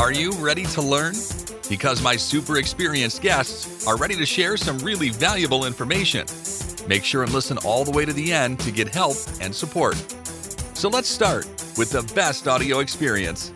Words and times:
Are 0.00 0.12
you 0.12 0.32
ready 0.32 0.64
to 0.64 0.80
learn? 0.80 1.12
Because 1.68 2.00
my 2.00 2.16
super 2.16 2.56
experienced 2.56 3.20
guests 3.20 3.86
are 3.86 3.98
ready 3.98 4.16
to 4.16 4.24
share 4.24 4.56
some 4.56 4.78
really 4.78 5.10
valuable 5.10 5.66
information. 5.66 6.24
Make 6.88 7.04
sure 7.04 7.22
and 7.22 7.30
listen 7.34 7.58
all 7.66 7.84
the 7.84 7.90
way 7.90 8.06
to 8.06 8.12
the 8.14 8.32
end 8.32 8.60
to 8.60 8.70
get 8.70 8.88
help 8.88 9.18
and 9.42 9.54
support. 9.54 9.96
So 10.72 10.88
let's 10.88 11.06
start 11.06 11.44
with 11.76 11.90
the 11.90 12.10
best 12.14 12.48
audio 12.48 12.78
experience. 12.78 13.52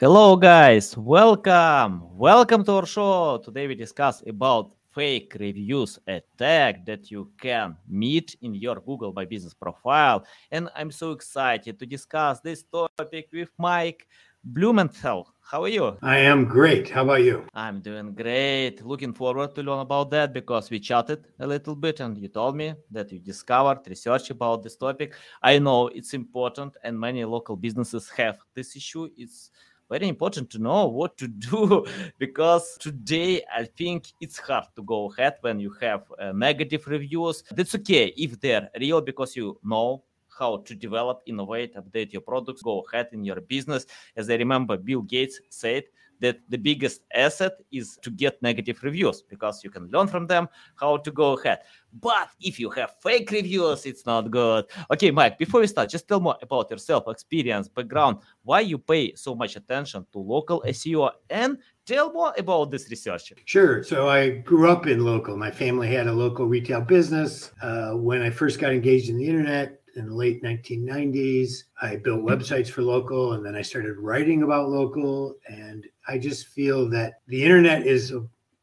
Hello 0.00 0.34
guys, 0.34 0.96
welcome. 0.96 2.02
Welcome 2.18 2.64
to 2.64 2.72
our 2.72 2.86
show. 2.86 3.38
Today 3.38 3.68
we 3.68 3.76
discuss 3.76 4.24
about 4.26 4.72
fake 4.90 5.36
reviews 5.38 6.00
attack 6.08 6.84
that 6.84 7.12
you 7.12 7.30
can 7.38 7.76
meet 7.88 8.34
in 8.42 8.56
your 8.56 8.80
Google 8.80 9.12
My 9.12 9.24
Business 9.24 9.54
profile. 9.54 10.26
And 10.50 10.68
I'm 10.74 10.90
so 10.90 11.12
excited 11.12 11.78
to 11.78 11.86
discuss 11.86 12.40
this 12.40 12.64
topic 12.64 13.28
with 13.32 13.50
Mike 13.56 14.08
Blumenthal. 14.42 15.33
How 15.46 15.62
are 15.62 15.68
you? 15.68 15.98
I 16.00 16.18
am 16.18 16.46
great. 16.46 16.88
How 16.88 17.02
about 17.02 17.22
you? 17.22 17.44
I'm 17.52 17.80
doing 17.82 18.14
great. 18.14 18.82
Looking 18.82 19.12
forward 19.12 19.54
to 19.54 19.62
learn 19.62 19.80
about 19.80 20.10
that 20.10 20.32
because 20.32 20.70
we 20.70 20.80
chatted 20.80 21.26
a 21.38 21.46
little 21.46 21.76
bit 21.76 22.00
and 22.00 22.16
you 22.16 22.28
told 22.28 22.56
me 22.56 22.72
that 22.90 23.12
you 23.12 23.18
discovered 23.18 23.86
research 23.86 24.30
about 24.30 24.62
this 24.62 24.76
topic. 24.76 25.12
I 25.42 25.58
know 25.58 25.88
it's 25.88 26.14
important 26.14 26.78
and 26.82 26.98
many 26.98 27.26
local 27.26 27.56
businesses 27.56 28.08
have 28.16 28.38
this 28.54 28.74
issue. 28.74 29.10
It's 29.18 29.50
very 29.90 30.08
important 30.08 30.48
to 30.50 30.58
know 30.58 30.86
what 30.86 31.18
to 31.18 31.28
do 31.50 31.86
because 32.18 32.78
today 32.80 33.42
I 33.54 33.64
think 33.64 34.14
it's 34.22 34.38
hard 34.38 34.64
to 34.76 34.82
go 34.82 35.12
ahead 35.12 35.34
when 35.42 35.60
you 35.60 35.74
have 35.78 36.04
uh, 36.18 36.32
negative 36.32 36.86
reviews. 36.86 37.44
That's 37.50 37.74
okay 37.74 38.14
if 38.16 38.40
they're 38.40 38.70
real 38.80 39.02
because 39.02 39.36
you 39.36 39.60
know 39.62 40.04
how 40.38 40.58
to 40.58 40.74
develop, 40.74 41.22
innovate, 41.26 41.74
update 41.74 42.12
your 42.12 42.22
products, 42.22 42.62
go 42.62 42.84
ahead 42.92 43.08
in 43.12 43.24
your 43.24 43.40
business. 43.40 43.86
As 44.16 44.30
I 44.30 44.34
remember, 44.34 44.76
Bill 44.76 45.02
Gates 45.02 45.40
said 45.50 45.84
that 46.20 46.38
the 46.48 46.56
biggest 46.56 47.02
asset 47.12 47.52
is 47.72 47.98
to 48.02 48.10
get 48.10 48.40
negative 48.42 48.82
reviews 48.82 49.22
because 49.22 49.62
you 49.64 49.70
can 49.70 49.88
learn 49.90 50.06
from 50.06 50.26
them 50.26 50.48
how 50.76 50.96
to 50.96 51.10
go 51.10 51.36
ahead. 51.36 51.60
But 52.00 52.28
if 52.40 52.58
you 52.58 52.70
have 52.70 52.94
fake 53.00 53.30
reviews, 53.30 53.86
it's 53.86 54.06
not 54.06 54.30
good. 54.30 54.64
Okay, 54.90 55.10
Mike, 55.10 55.38
before 55.38 55.60
we 55.60 55.66
start, 55.66 55.90
just 55.90 56.08
tell 56.08 56.20
more 56.20 56.36
about 56.42 56.70
yourself, 56.70 57.04
experience, 57.08 57.68
background, 57.68 58.18
why 58.42 58.60
you 58.60 58.78
pay 58.78 59.14
so 59.14 59.34
much 59.34 59.56
attention 59.56 60.06
to 60.12 60.18
local 60.18 60.62
SEO 60.66 61.10
and 61.30 61.58
tell 61.86 62.12
more 62.12 62.32
about 62.38 62.70
this 62.70 62.88
research. 62.90 63.32
Sure. 63.44 63.82
So 63.84 64.08
I 64.08 64.30
grew 64.30 64.70
up 64.70 64.86
in 64.86 65.04
local. 65.04 65.36
My 65.36 65.50
family 65.50 65.88
had 65.88 66.06
a 66.06 66.12
local 66.12 66.46
retail 66.46 66.80
business. 66.80 67.52
Uh, 67.62 67.92
when 67.92 68.22
I 68.22 68.30
first 68.30 68.58
got 68.58 68.72
engaged 68.72 69.08
in 69.10 69.18
the 69.18 69.28
internet, 69.28 69.83
in 69.96 70.06
the 70.06 70.14
late 70.14 70.42
1990s. 70.42 71.64
I 71.80 71.96
built 71.96 72.22
websites 72.22 72.68
for 72.68 72.82
local 72.82 73.32
and 73.32 73.44
then 73.44 73.54
I 73.54 73.62
started 73.62 73.98
writing 73.98 74.42
about 74.42 74.70
local. 74.70 75.36
And 75.48 75.86
I 76.08 76.18
just 76.18 76.48
feel 76.48 76.88
that 76.90 77.14
the 77.26 77.42
internet 77.42 77.86
is 77.86 78.12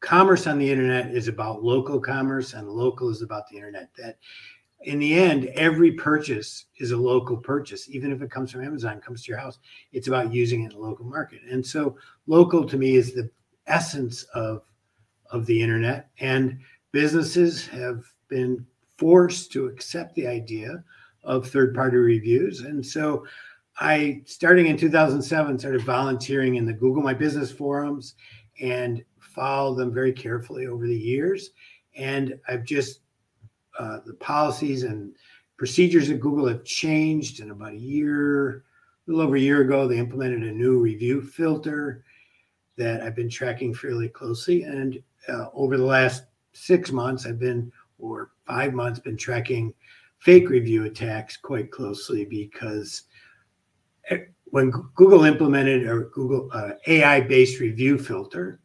commerce 0.00 0.46
on 0.46 0.58
the 0.58 0.70
internet 0.70 1.14
is 1.14 1.28
about 1.28 1.62
local 1.62 2.00
commerce 2.00 2.54
and 2.54 2.68
local 2.68 3.08
is 3.08 3.22
about 3.22 3.48
the 3.48 3.56
internet. 3.56 3.90
That 3.96 4.18
in 4.82 4.98
the 4.98 5.14
end, 5.14 5.46
every 5.54 5.92
purchase 5.92 6.66
is 6.78 6.90
a 6.90 6.96
local 6.96 7.36
purchase, 7.36 7.88
even 7.88 8.10
if 8.10 8.20
it 8.20 8.30
comes 8.30 8.50
from 8.50 8.64
Amazon, 8.64 9.00
comes 9.00 9.22
to 9.24 9.30
your 9.30 9.38
house. 9.38 9.58
It's 9.92 10.08
about 10.08 10.32
using 10.32 10.62
it 10.62 10.72
in 10.72 10.78
the 10.78 10.84
local 10.84 11.04
market. 11.04 11.40
And 11.48 11.64
so 11.64 11.96
local 12.26 12.66
to 12.66 12.76
me 12.76 12.96
is 12.96 13.14
the 13.14 13.30
essence 13.66 14.24
of 14.34 14.62
of 15.30 15.46
the 15.46 15.60
internet. 15.60 16.10
And 16.20 16.58
businesses 16.92 17.66
have 17.68 18.04
been 18.28 18.66
forced 18.96 19.50
to 19.52 19.66
accept 19.66 20.14
the 20.14 20.26
idea 20.26 20.84
of 21.24 21.48
third 21.48 21.74
party 21.74 21.96
reviews. 21.96 22.60
And 22.60 22.84
so 22.84 23.24
I, 23.78 24.22
starting 24.26 24.66
in 24.66 24.76
2007, 24.76 25.58
started 25.58 25.82
volunteering 25.82 26.56
in 26.56 26.66
the 26.66 26.72
Google 26.72 27.02
My 27.02 27.14
Business 27.14 27.50
forums 27.50 28.14
and 28.60 29.02
followed 29.20 29.76
them 29.76 29.92
very 29.92 30.12
carefully 30.12 30.66
over 30.66 30.86
the 30.86 30.96
years. 30.96 31.50
And 31.96 32.38
I've 32.48 32.64
just, 32.64 33.00
uh, 33.78 33.98
the 34.04 34.14
policies 34.14 34.82
and 34.82 35.14
procedures 35.56 36.10
at 36.10 36.20
Google 36.20 36.48
have 36.48 36.64
changed. 36.64 37.40
In 37.40 37.50
about 37.50 37.72
a 37.72 37.78
year, 37.78 38.64
a 39.06 39.10
little 39.10 39.22
over 39.22 39.36
a 39.36 39.40
year 39.40 39.62
ago, 39.62 39.86
they 39.86 39.98
implemented 39.98 40.42
a 40.42 40.52
new 40.52 40.78
review 40.78 41.22
filter 41.22 42.04
that 42.76 43.02
I've 43.02 43.16
been 43.16 43.30
tracking 43.30 43.74
fairly 43.74 44.08
closely. 44.08 44.62
And 44.62 45.02
uh, 45.28 45.46
over 45.54 45.76
the 45.76 45.84
last 45.84 46.24
six 46.52 46.90
months, 46.90 47.26
I've 47.26 47.38
been, 47.38 47.72
or 47.98 48.30
five 48.46 48.74
months, 48.74 49.00
been 49.00 49.16
tracking 49.16 49.72
fake 50.22 50.48
review 50.48 50.84
attacks 50.84 51.36
quite 51.36 51.72
closely 51.72 52.24
because 52.24 53.02
eh, 54.08 54.18
when 54.44 54.70
Google 54.94 55.24
implemented 55.24 55.88
a 55.88 56.00
Google 56.12 56.48
uh, 56.52 56.72
AI-based 56.86 57.58
review 57.58 57.98
filter 57.98 58.60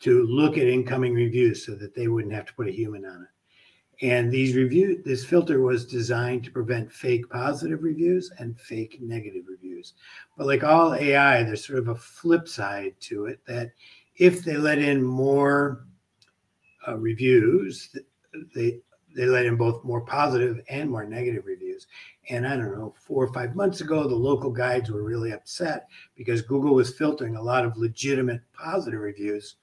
to 0.00 0.26
look 0.26 0.58
at 0.58 0.66
incoming 0.66 1.14
reviews 1.14 1.64
so 1.64 1.74
that 1.74 1.94
they 1.94 2.08
wouldn't 2.08 2.34
have 2.34 2.44
to 2.46 2.54
put 2.54 2.68
a 2.68 2.72
human 2.72 3.06
on 3.06 3.22
it. 3.22 4.06
And 4.06 4.30
these 4.30 4.54
review 4.54 5.02
this 5.02 5.24
filter 5.24 5.62
was 5.62 5.86
designed 5.86 6.44
to 6.44 6.50
prevent 6.50 6.92
fake 6.92 7.28
positive 7.30 7.82
reviews 7.82 8.30
and 8.38 8.58
fake 8.60 8.98
negative 9.00 9.44
reviews. 9.48 9.94
But 10.36 10.46
like 10.46 10.64
all 10.64 10.94
AI, 10.94 11.42
there's 11.42 11.66
sort 11.66 11.78
of 11.78 11.88
a 11.88 11.94
flip 11.94 12.46
side 12.46 12.94
to 13.00 13.24
it 13.26 13.40
that 13.46 13.72
if 14.16 14.44
they 14.44 14.58
let 14.58 14.78
in 14.78 15.02
more 15.02 15.86
uh, 16.86 16.96
reviews, 16.98 17.94
they 18.54 18.80
they 19.14 19.26
let 19.26 19.46
in 19.46 19.56
both 19.56 19.84
more 19.84 20.00
positive 20.00 20.60
and 20.68 20.90
more 20.90 21.04
negative 21.04 21.44
reviews. 21.46 21.86
And 22.28 22.46
I 22.46 22.56
don't 22.56 22.76
know, 22.76 22.94
four 22.98 23.24
or 23.24 23.32
five 23.32 23.56
months 23.56 23.80
ago, 23.80 24.06
the 24.06 24.14
local 24.14 24.50
guides 24.50 24.90
were 24.90 25.02
really 25.02 25.32
upset 25.32 25.88
because 26.14 26.42
Google 26.42 26.74
was 26.74 26.94
filtering 26.94 27.36
a 27.36 27.42
lot 27.42 27.64
of 27.64 27.76
legitimate 27.76 28.40
positive 28.52 29.00
reviews. 29.00 29.56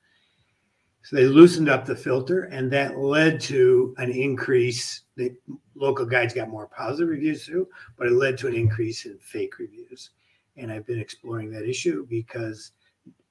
So 1.03 1.15
they 1.15 1.25
loosened 1.25 1.69
up 1.69 1.85
the 1.85 1.95
filter, 1.95 2.43
and 2.43 2.69
that 2.71 2.97
led 2.97 3.39
to 3.41 3.95
an 3.97 4.11
increase. 4.11 5.03
The 5.15 5.33
local 5.73 6.05
guides 6.05 6.33
got 6.33 6.49
more 6.49 6.67
positive 6.67 7.07
reviews 7.07 7.45
too, 7.45 7.69
but 7.97 8.07
it 8.07 8.13
led 8.13 8.37
to 8.39 8.47
an 8.47 8.55
increase 8.55 9.05
in 9.05 9.17
fake 9.19 9.57
reviews. 9.57 10.09
And 10.57 10.69
I've 10.69 10.85
been 10.85 10.99
exploring 10.99 11.49
that 11.51 11.63
issue 11.63 12.05
because 12.09 12.71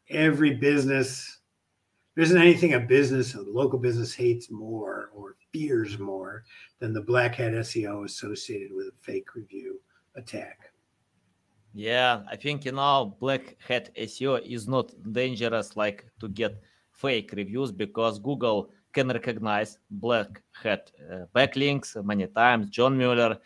every 0.08 0.54
business, 0.54 1.40
there 2.14 2.24
isn't 2.24 2.40
anything 2.40 2.72
a 2.72 2.80
business, 2.80 3.34
a 3.34 3.42
local 3.42 3.78
business 3.78 4.14
hates 4.14 4.50
more 4.50 5.10
or 5.14 5.36
fears 5.56 5.98
more 5.98 6.44
than 6.80 6.92
the 6.92 7.00
black 7.00 7.36
hat 7.36 7.52
SEO 7.52 8.04
associated 8.04 8.72
with 8.76 8.86
a 8.88 8.96
fake 9.00 9.34
review 9.34 9.80
attack. 10.14 10.58
Yeah, 11.72 12.22
I 12.30 12.36
think 12.36 12.64
you 12.66 12.72
know 12.72 13.16
black 13.20 13.56
hat 13.66 13.94
SEO 13.96 14.34
is 14.44 14.68
not 14.68 14.86
dangerous 15.12 15.76
like 15.76 16.04
to 16.20 16.28
get 16.28 16.52
fake 16.92 17.32
reviews 17.36 17.72
because 17.72 18.18
Google 18.18 18.70
can 18.92 19.08
recognize 19.08 19.78
black 19.90 20.42
hat 20.62 20.90
uh, 21.10 21.24
backlinks 21.34 21.88
many 22.04 22.26
times. 22.26 22.68
John 22.70 22.96
Mueller, 22.98 23.38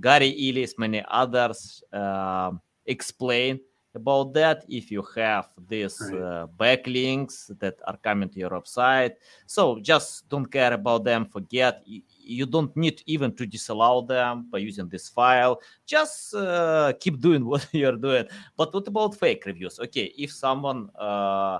Gary 0.00 0.30
Illyes, 0.46 0.74
many 0.78 1.02
others 1.08 1.82
uh, 1.92 2.52
explain 2.86 3.60
about 3.94 4.32
that 4.34 4.64
if 4.68 4.90
you 4.90 5.02
have 5.16 5.48
these 5.68 6.12
uh, 6.12 6.46
backlinks 6.58 7.56
that 7.58 7.74
are 7.86 7.96
coming 7.96 8.28
to 8.28 8.38
your 8.38 8.50
website. 8.50 9.12
So 9.46 9.78
just 9.80 10.28
don't 10.28 10.46
care 10.46 10.72
about 10.72 11.04
them 11.04 11.26
forget 11.26 11.82
you 11.86 12.46
don't 12.46 12.74
need 12.76 13.02
even 13.06 13.34
to 13.36 13.46
disavow 13.46 14.00
them 14.00 14.48
by 14.50 14.58
using 14.58 14.88
this 14.88 15.08
file. 15.08 15.60
Just 15.86 16.34
uh, 16.34 16.92
keep 16.98 17.20
doing 17.20 17.44
what 17.50 17.66
you're 17.72 17.96
doing. 17.96 18.26
But 18.56 18.72
what 18.74 18.86
about 18.86 19.14
fake 19.16 19.46
reviews? 19.46 19.78
Okay 19.78 20.12
if 20.16 20.32
someone 20.32 20.90
uh, 20.98 21.58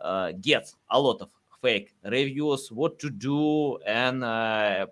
uh 0.00 0.32
gets 0.40 0.76
a 0.90 1.00
lot 1.00 1.22
of 1.22 1.30
fake 1.62 1.94
reviews 2.04 2.70
what 2.70 2.98
to 2.98 3.10
do? 3.10 3.78
And 3.86 4.24
uh, 4.24 4.86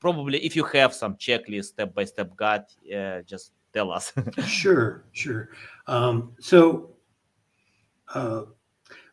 probably 0.00 0.38
if 0.44 0.56
you 0.56 0.64
have 0.64 0.94
some 0.94 1.14
checklist 1.14 1.66
step 1.66 1.94
by 1.94 2.04
step 2.04 2.34
guide 2.34 2.64
uh, 2.94 3.20
just 3.22 3.52
tell 3.72 3.90
us. 3.90 4.12
sure, 4.46 5.04
sure. 5.12 5.50
Um, 5.86 6.32
so 6.40 6.90
uh, 8.14 8.42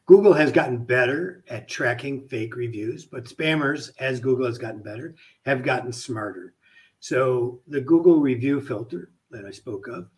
Google 0.06 0.34
has 0.34 0.52
gotten 0.52 0.78
better 0.78 1.44
at 1.50 1.68
tracking 1.68 2.28
fake 2.28 2.56
reviews, 2.56 3.06
but 3.06 3.26
spammers, 3.26 3.92
as 4.00 4.20
Google 4.20 4.46
has 4.46 4.58
gotten 4.58 4.82
better, 4.82 5.16
have 5.46 5.64
gotten 5.64 5.92
smarter. 5.92 6.54
So 7.00 7.62
the 7.68 7.82
Google 7.82 8.20
review 8.20 8.62
filter 8.62 9.12
that 9.32 9.46
I 9.46 9.52
spoke 9.52 9.88
of 9.88 10.10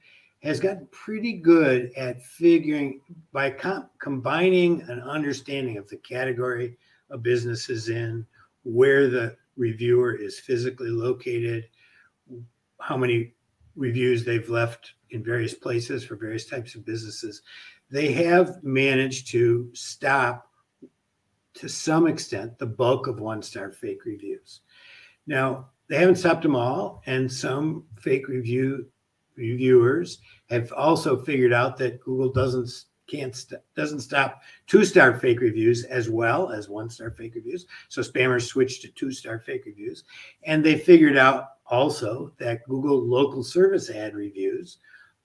has 0.44 0.60
gotten 0.60 0.88
pretty 0.92 1.34
good 1.34 1.92
at 1.98 2.24
figuring 2.24 3.02
by 3.34 3.52
com- 3.52 3.90
combining 4.00 4.82
an 4.84 5.02
understanding 5.02 5.78
of 5.78 5.90
the 5.90 5.98
category 5.98 6.78
a 7.10 7.18
business 7.18 7.70
is 7.70 7.90
in, 7.90 8.26
where 8.64 9.10
the 9.10 9.36
reviewer 9.58 10.14
is 10.14 10.40
physically 10.40 10.90
located, 10.90 11.68
how 12.80 12.96
many 12.96 13.34
reviews 13.80 14.24
they've 14.24 14.50
left 14.50 14.94
in 15.12 15.24
various 15.24 15.54
places 15.54 16.04
for 16.04 16.16
various 16.16 16.46
types 16.46 16.76
of 16.76 16.86
businesses, 16.86 17.42
they 17.90 18.12
have 18.12 18.64
managed 18.64 19.28
to 19.30 19.70
stop 19.74 20.48
to 21.56 21.68
some 21.68 22.08
extent 22.08 22.58
the 22.60 22.66
bulk 22.66 23.08
of 23.08 23.20
one 23.20 23.42
star 23.42 23.72
fake 23.72 24.06
reviews. 24.06 24.62
Now, 25.26 25.70
they 25.88 25.98
haven't 25.98 26.18
stopped 26.18 26.44
them 26.44 26.56
all, 26.56 27.02
and 27.08 27.32
some 27.32 27.86
fake 27.98 28.28
review 28.28 28.88
reviewers 29.36 30.20
have 30.50 30.72
also 30.74 31.18
figured 31.24 31.54
out 31.54 31.78
that 31.78 32.02
Google 32.02 32.32
doesn't 32.32 32.70
can't 33.10 33.36
st- 33.36 33.62
doesn't 33.76 34.02
stop 34.02 34.42
two 34.68 34.86
star 34.86 35.18
fake 35.20 35.40
reviews 35.40 35.84
as 35.86 36.10
well 36.10 36.52
as 36.52 36.70
one 36.70 36.90
star 36.90 37.10
fake 37.12 37.34
reviews. 37.36 37.66
So 37.88 38.02
spammers 38.02 38.44
switched 38.44 38.84
to 38.84 38.92
two 38.92 39.12
star 39.12 39.40
fake 39.40 39.66
reviews, 39.66 40.04
and 40.44 40.64
they 40.64 40.78
figured 40.78 41.18
out 41.18 41.59
also 41.70 42.34
that 42.40 42.68
Google 42.68 43.00
local 43.06 43.44
service 43.44 43.90
ad 43.90 44.16
reviews 44.16 44.78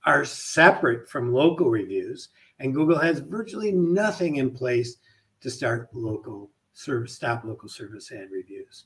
are 0.04 0.24
separate 0.24 1.08
from 1.08 1.32
local 1.32 1.70
reviews, 1.70 2.28
and 2.58 2.74
Google 2.74 2.98
has 2.98 3.20
virtually 3.20 3.72
nothing 3.72 4.36
in 4.36 4.50
place 4.50 4.96
to 5.40 5.50
start 5.50 5.88
local 5.92 6.50
service 6.74 7.14
stop 7.14 7.44
local 7.44 7.68
service 7.68 8.10
ad 8.12 8.28
reviews. 8.30 8.84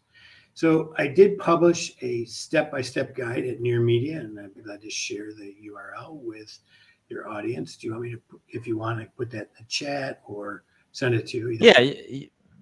So 0.55 0.93
I 0.99 1.07
did 1.07 1.39
publish 1.39 1.95
a 2.03 2.25
step-by-step 2.25 3.15
guide 3.15 3.45
at 3.47 3.61
Near 3.61 3.81
Media, 3.81 4.19
and 4.19 4.39
I'd 4.41 4.55
be 4.55 4.63
glad 4.63 4.83
to 4.83 4.91
share 4.91 5.33
the 5.33 5.55
URL 5.71 6.21
with 6.21 6.59
your 7.09 7.29
audience. 7.29 7.77
Do 7.77 7.87
you 7.87 7.93
want 7.93 8.03
me 8.03 8.11
to, 8.13 8.21
if 8.49 8.67
you 8.67 8.77
want 8.77 9.01
to 9.01 9.07
put 9.17 9.31
that 9.31 9.43
in 9.43 9.55
the 9.59 9.65
chat 9.69 10.21
or 10.27 10.65
send 10.91 11.15
it 11.15 11.29
to 11.29 11.39
you? 11.39 11.59
Yeah, 11.61 11.79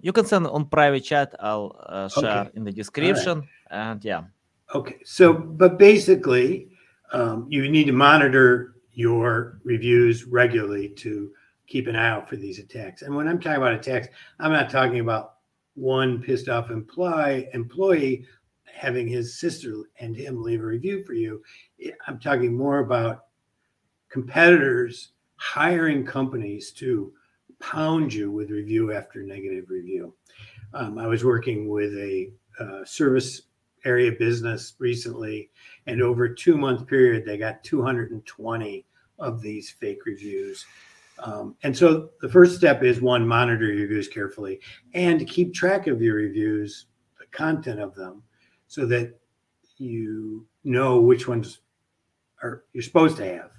you 0.02 0.12
can 0.12 0.26
send 0.26 0.46
on 0.46 0.66
private 0.66 1.00
chat. 1.00 1.34
I'll 1.40 1.74
uh, 1.86 2.08
share 2.08 2.40
okay. 2.40 2.50
in 2.54 2.64
the 2.64 2.72
description, 2.72 3.40
right. 3.40 3.48
and 3.70 4.04
yeah. 4.04 4.24
Okay, 4.74 4.98
so 5.04 5.32
but 5.32 5.78
basically, 5.78 6.68
um, 7.12 7.46
you 7.48 7.68
need 7.68 7.84
to 7.84 7.92
monitor 7.92 8.76
your 8.92 9.60
reviews 9.64 10.24
regularly 10.24 10.88
to 10.88 11.30
keep 11.66 11.86
an 11.86 11.96
eye 11.96 12.08
out 12.08 12.28
for 12.28 12.36
these 12.36 12.58
attacks. 12.58 13.02
And 13.02 13.14
when 13.14 13.28
I'm 13.28 13.40
talking 13.40 13.58
about 13.58 13.74
attacks, 13.74 14.08
I'm 14.40 14.52
not 14.52 14.70
talking 14.70 15.00
about 15.00 15.34
one 15.74 16.22
pissed 16.22 16.48
off 16.48 16.70
employee 16.70 17.48
employee 17.52 18.26
having 18.64 19.06
his 19.06 19.38
sister 19.38 19.84
and 20.00 20.16
him 20.16 20.42
leave 20.42 20.60
a 20.60 20.66
review 20.66 21.04
for 21.04 21.14
you. 21.14 21.42
I'm 22.06 22.18
talking 22.18 22.56
more 22.56 22.80
about 22.80 23.24
competitors 24.08 25.12
hiring 25.36 26.04
companies 26.04 26.72
to 26.72 27.12
pound 27.58 28.12
you 28.12 28.30
with 28.30 28.50
review 28.50 28.92
after 28.92 29.22
negative 29.22 29.70
review. 29.70 30.14
Um, 30.74 30.98
I 30.98 31.06
was 31.06 31.24
working 31.24 31.68
with 31.68 31.92
a 31.94 32.30
uh, 32.60 32.84
service 32.84 33.42
area 33.86 34.12
business 34.12 34.74
recently, 34.78 35.50
and 35.86 36.02
over 36.02 36.24
a 36.24 36.36
two 36.36 36.58
month 36.58 36.86
period, 36.86 37.24
they 37.24 37.38
got 37.38 37.64
220 37.64 38.84
of 39.18 39.40
these 39.40 39.70
fake 39.70 40.04
reviews. 40.04 40.66
Um, 41.18 41.54
and 41.62 41.74
so 41.74 42.10
the 42.20 42.28
first 42.28 42.56
step 42.56 42.82
is 42.82 43.00
one, 43.00 43.26
monitor 43.26 43.72
your 43.72 43.82
reviews 43.82 44.08
carefully 44.08 44.60
and 44.92 45.26
keep 45.26 45.54
track 45.54 45.86
of 45.86 46.02
your 46.02 46.16
reviews, 46.16 46.86
the 47.18 47.24
content 47.26 47.80
of 47.80 47.94
them, 47.94 48.22
so 48.66 48.84
that 48.86 49.18
you 49.78 50.46
know 50.64 51.00
which 51.00 51.28
ones 51.28 51.60
are 52.42 52.64
you're 52.72 52.82
supposed 52.82 53.16
to 53.18 53.24
have. 53.24 53.50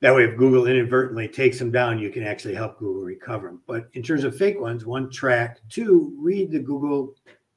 That 0.00 0.14
way, 0.14 0.24
if 0.24 0.36
Google 0.36 0.66
inadvertently 0.66 1.28
takes 1.28 1.58
them 1.58 1.70
down, 1.70 1.98
you 1.98 2.10
can 2.10 2.24
actually 2.24 2.54
help 2.54 2.78
Google 2.78 3.04
recover 3.04 3.48
them. 3.48 3.62
But 3.66 3.88
in 3.94 4.02
terms 4.02 4.22
of 4.22 4.36
fake 4.36 4.60
ones, 4.60 4.84
one, 4.84 5.10
track, 5.10 5.60
two, 5.70 6.14
read 6.18 6.50
the 6.50 6.58
Google 6.58 7.14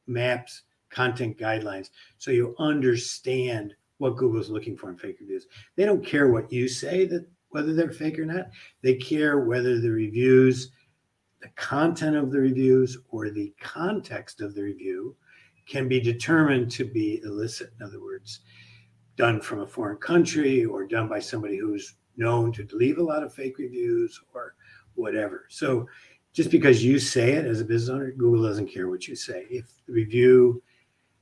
Maps 0.07 0.63
content 0.97 1.37
guidelines 1.37 1.91
so 2.17 2.31
you 2.31 2.55
understand 2.57 3.75
what 3.99 4.17
Google's 4.17 4.49
looking 4.49 4.75
for 4.75 4.89
in 4.89 4.97
fake 4.97 5.17
reviews. 5.19 5.45
They 5.75 5.85
don't 5.85 6.03
care 6.03 6.29
what 6.29 6.51
you 6.51 6.67
say 6.67 7.05
that 7.05 7.27
whether 7.49 7.73
they're 7.73 7.91
fake 7.91 8.17
or 8.17 8.25
not. 8.25 8.47
They 8.81 8.95
care 8.95 9.39
whether 9.39 9.79
the 9.79 9.91
reviews, 9.91 10.71
the 11.41 11.49
content 11.49 12.15
of 12.15 12.31
the 12.31 12.39
reviews, 12.39 12.97
or 13.09 13.29
the 13.29 13.53
context 13.61 14.41
of 14.41 14.55
the 14.55 14.63
review 14.63 15.15
can 15.67 15.87
be 15.87 15.99
determined 15.99 16.71
to 16.71 16.85
be 16.85 17.21
illicit. 17.23 17.73
In 17.79 17.85
other 17.85 18.01
words, 18.01 18.39
done 19.17 19.39
from 19.39 19.59
a 19.61 19.67
foreign 19.67 19.97
country 19.97 20.65
or 20.65 20.87
done 20.87 21.07
by 21.07 21.19
somebody 21.19 21.57
who's 21.57 21.95
known 22.17 22.51
to 22.53 22.67
leave 22.73 22.97
a 22.97 23.03
lot 23.03 23.23
of 23.23 23.33
fake 23.33 23.59
reviews 23.59 24.19
or 24.33 24.55
whatever. 24.95 25.45
So 25.49 25.87
just 26.33 26.51
because 26.51 26.83
you 26.83 26.99
say 26.99 27.31
it 27.33 27.45
as 27.45 27.61
a 27.61 27.65
business 27.65 27.89
owner, 27.93 28.11
Google 28.11 28.43
doesn't 28.43 28.71
care 28.71 28.89
what 28.89 29.07
you 29.07 29.15
say. 29.15 29.45
If 29.49 29.65
the 29.87 29.93
review, 29.93 30.61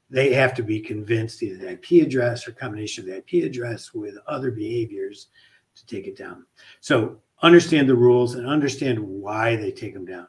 they 0.09 0.33
have 0.33 0.53
to 0.55 0.63
be 0.63 0.79
convinced 0.79 1.41
either 1.41 1.57
the 1.57 1.71
IP 1.71 2.05
address 2.05 2.47
or 2.47 2.51
combination 2.51 3.03
of 3.03 3.09
the 3.09 3.17
IP 3.17 3.45
address 3.45 3.93
with 3.93 4.15
other 4.27 4.51
behaviors 4.51 5.27
to 5.75 5.85
take 5.85 6.07
it 6.07 6.17
down. 6.17 6.45
So 6.79 7.17
understand 7.41 7.89
the 7.89 7.95
rules 7.95 8.35
and 8.35 8.47
understand 8.47 8.99
why 8.99 9.55
they 9.55 9.71
take 9.71 9.93
them 9.93 10.05
down. 10.05 10.27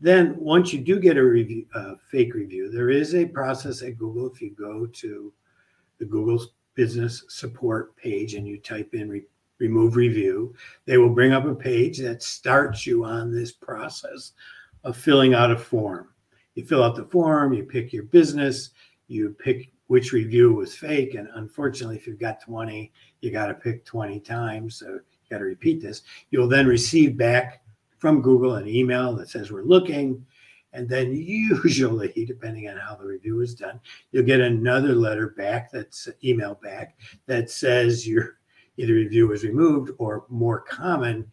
Then 0.00 0.34
once 0.36 0.72
you 0.72 0.80
do 0.80 0.98
get 0.98 1.16
a 1.16 1.24
review, 1.24 1.66
uh, 1.74 1.94
fake 2.10 2.34
review, 2.34 2.70
there 2.70 2.90
is 2.90 3.14
a 3.14 3.24
process 3.24 3.82
at 3.82 3.96
Google. 3.96 4.26
If 4.26 4.42
you 4.42 4.50
go 4.50 4.86
to 4.86 5.32
the 5.98 6.04
Google's 6.04 6.48
business 6.74 7.24
support 7.28 7.96
page 7.96 8.34
and 8.34 8.46
you 8.46 8.58
type 8.58 8.94
in 8.94 9.08
re- 9.08 9.26
remove 9.58 9.94
review, 9.94 10.54
they 10.86 10.98
will 10.98 11.14
bring 11.14 11.32
up 11.32 11.44
a 11.44 11.54
page 11.54 11.98
that 11.98 12.22
starts 12.22 12.84
you 12.84 13.04
on 13.04 13.32
this 13.32 13.52
process 13.52 14.32
of 14.82 14.96
filling 14.96 15.34
out 15.34 15.52
a 15.52 15.56
form. 15.56 16.08
You 16.54 16.66
fill 16.66 16.82
out 16.82 16.96
the 16.96 17.04
form, 17.04 17.52
you 17.52 17.62
pick 17.62 17.92
your 17.92 18.02
business, 18.02 18.70
you 19.12 19.36
pick 19.38 19.70
which 19.88 20.12
review 20.12 20.54
was 20.54 20.74
fake. 20.74 21.14
And 21.14 21.28
unfortunately, 21.34 21.96
if 21.96 22.06
you've 22.06 22.18
got 22.18 22.40
20, 22.40 22.90
you 23.20 23.30
got 23.30 23.48
to 23.48 23.54
pick 23.54 23.84
20 23.84 24.20
times. 24.20 24.76
So 24.76 24.86
you 24.86 25.00
got 25.30 25.38
to 25.38 25.44
repeat 25.44 25.82
this. 25.82 26.02
You'll 26.30 26.48
then 26.48 26.66
receive 26.66 27.16
back 27.16 27.62
from 27.98 28.22
Google 28.22 28.54
an 28.54 28.66
email 28.66 29.14
that 29.16 29.28
says, 29.28 29.52
We're 29.52 29.64
looking. 29.64 30.24
And 30.72 30.88
then 30.88 31.12
usually, 31.14 32.24
depending 32.26 32.68
on 32.68 32.78
how 32.78 32.94
the 32.94 33.04
review 33.04 33.40
is 33.42 33.54
done, 33.54 33.80
you'll 34.10 34.24
get 34.24 34.40
another 34.40 34.94
letter 34.94 35.34
back 35.36 35.70
that's 35.70 36.08
email 36.24 36.58
back 36.62 36.96
that 37.26 37.50
says 37.50 38.08
your 38.08 38.38
either 38.78 38.94
review 38.94 39.28
was 39.28 39.44
removed 39.44 39.90
or 39.98 40.24
more 40.30 40.60
common, 40.60 41.30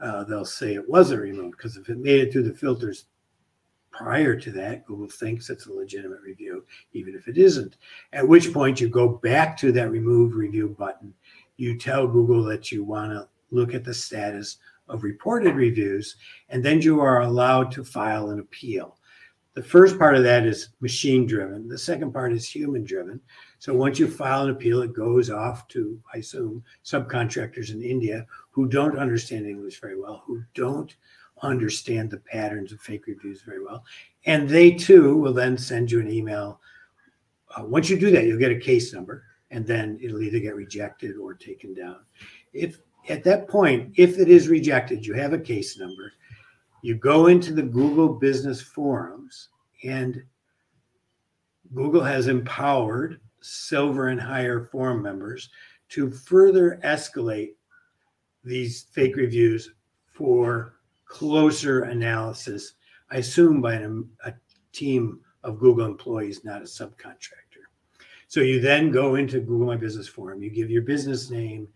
uh, 0.00 0.24
they'll 0.24 0.44
say 0.44 0.74
it 0.74 0.88
wasn't 0.88 1.20
removed 1.20 1.56
because 1.56 1.76
if 1.76 1.88
it 1.88 1.98
made 1.98 2.20
it 2.20 2.32
through 2.32 2.44
the 2.44 2.54
filters 2.54 3.06
prior 3.98 4.36
to 4.38 4.52
that, 4.52 4.86
Google 4.86 5.08
thinks 5.08 5.50
it's 5.50 5.66
a 5.66 5.72
legitimate 5.72 6.20
review, 6.22 6.64
even 6.92 7.14
if 7.14 7.26
it 7.26 7.36
isn't. 7.36 7.76
At 8.12 8.26
which 8.26 8.52
point 8.52 8.80
you 8.80 8.88
go 8.88 9.08
back 9.08 9.56
to 9.58 9.72
that 9.72 9.90
remove 9.90 10.36
review 10.36 10.74
button. 10.78 11.12
You 11.56 11.76
tell 11.76 12.06
Google 12.06 12.44
that 12.44 12.70
you 12.70 12.84
want 12.84 13.12
to 13.12 13.28
look 13.50 13.74
at 13.74 13.84
the 13.84 13.92
status 13.92 14.58
of 14.88 15.02
reported 15.02 15.56
reviews, 15.56 16.16
and 16.48 16.64
then 16.64 16.80
you 16.80 17.00
are 17.00 17.22
allowed 17.22 17.72
to 17.72 17.84
file 17.84 18.30
an 18.30 18.38
appeal. 18.38 18.96
The 19.54 19.62
first 19.64 19.98
part 19.98 20.14
of 20.14 20.22
that 20.22 20.46
is 20.46 20.68
machine 20.80 21.26
driven. 21.26 21.66
The 21.66 21.76
second 21.76 22.12
part 22.12 22.32
is 22.32 22.48
human 22.48 22.84
driven. 22.84 23.20
So 23.58 23.74
once 23.74 23.98
you 23.98 24.08
file 24.08 24.44
an 24.44 24.50
appeal, 24.50 24.82
it 24.82 24.94
goes 24.94 25.30
off 25.30 25.66
to, 25.68 26.00
I 26.14 26.18
assume, 26.18 26.62
subcontractors 26.84 27.72
in 27.72 27.82
India 27.82 28.24
who 28.52 28.68
don't 28.68 28.96
understand 28.96 29.46
English 29.46 29.80
very 29.80 30.00
well, 30.00 30.22
who 30.24 30.44
don't 30.54 30.94
understand 31.42 32.10
the 32.10 32.18
patterns 32.18 32.72
of 32.72 32.80
fake 32.80 33.06
reviews 33.06 33.42
very 33.42 33.62
well. 33.62 33.84
And 34.26 34.48
they 34.48 34.72
too 34.72 35.16
will 35.16 35.32
then 35.32 35.56
send 35.56 35.90
you 35.90 36.00
an 36.00 36.10
email. 36.10 36.60
Uh, 37.56 37.64
once 37.64 37.88
you 37.88 37.98
do 37.98 38.10
that, 38.10 38.24
you'll 38.24 38.38
get 38.38 38.52
a 38.52 38.58
case 38.58 38.92
number, 38.92 39.24
and 39.50 39.66
then 39.66 39.98
it'll 40.02 40.22
either 40.22 40.38
get 40.38 40.54
rejected 40.54 41.16
or 41.16 41.34
taken 41.34 41.74
down. 41.74 41.98
If 42.52 42.80
at 43.08 43.24
that 43.24 43.48
point, 43.48 43.94
if 43.96 44.18
it 44.18 44.28
is 44.28 44.48
rejected, 44.48 45.06
you 45.06 45.14
have 45.14 45.32
a 45.32 45.38
case 45.38 45.78
number, 45.78 46.12
you 46.82 46.94
go 46.94 47.26
into 47.26 47.52
the 47.52 47.62
Google 47.62 48.08
business 48.08 48.60
forums, 48.60 49.48
and 49.84 50.22
Google 51.74 52.02
has 52.02 52.28
empowered 52.28 53.20
silver 53.40 54.08
and 54.08 54.20
higher 54.20 54.68
forum 54.70 55.02
members 55.02 55.48
to 55.90 56.10
further 56.10 56.80
escalate 56.84 57.54
these 58.44 58.86
fake 58.92 59.16
reviews 59.16 59.72
for 60.12 60.74
closer 61.08 61.82
analysis, 61.82 62.74
I 63.10 63.16
assume 63.16 63.60
by 63.60 63.74
an, 63.74 64.08
a 64.24 64.34
team 64.72 65.20
of 65.42 65.58
Google 65.58 65.86
employees, 65.86 66.44
not 66.44 66.62
a 66.62 66.66
subcontractor. 66.66 67.64
So 68.28 68.40
you 68.40 68.60
then 68.60 68.90
go 68.90 69.14
into 69.14 69.40
Google 69.40 69.66
My 69.66 69.76
Business 69.76 70.06
Forum, 70.06 70.42
you 70.42 70.50
give 70.50 70.70
your 70.70 70.82
business 70.82 71.30
name, 71.30 71.66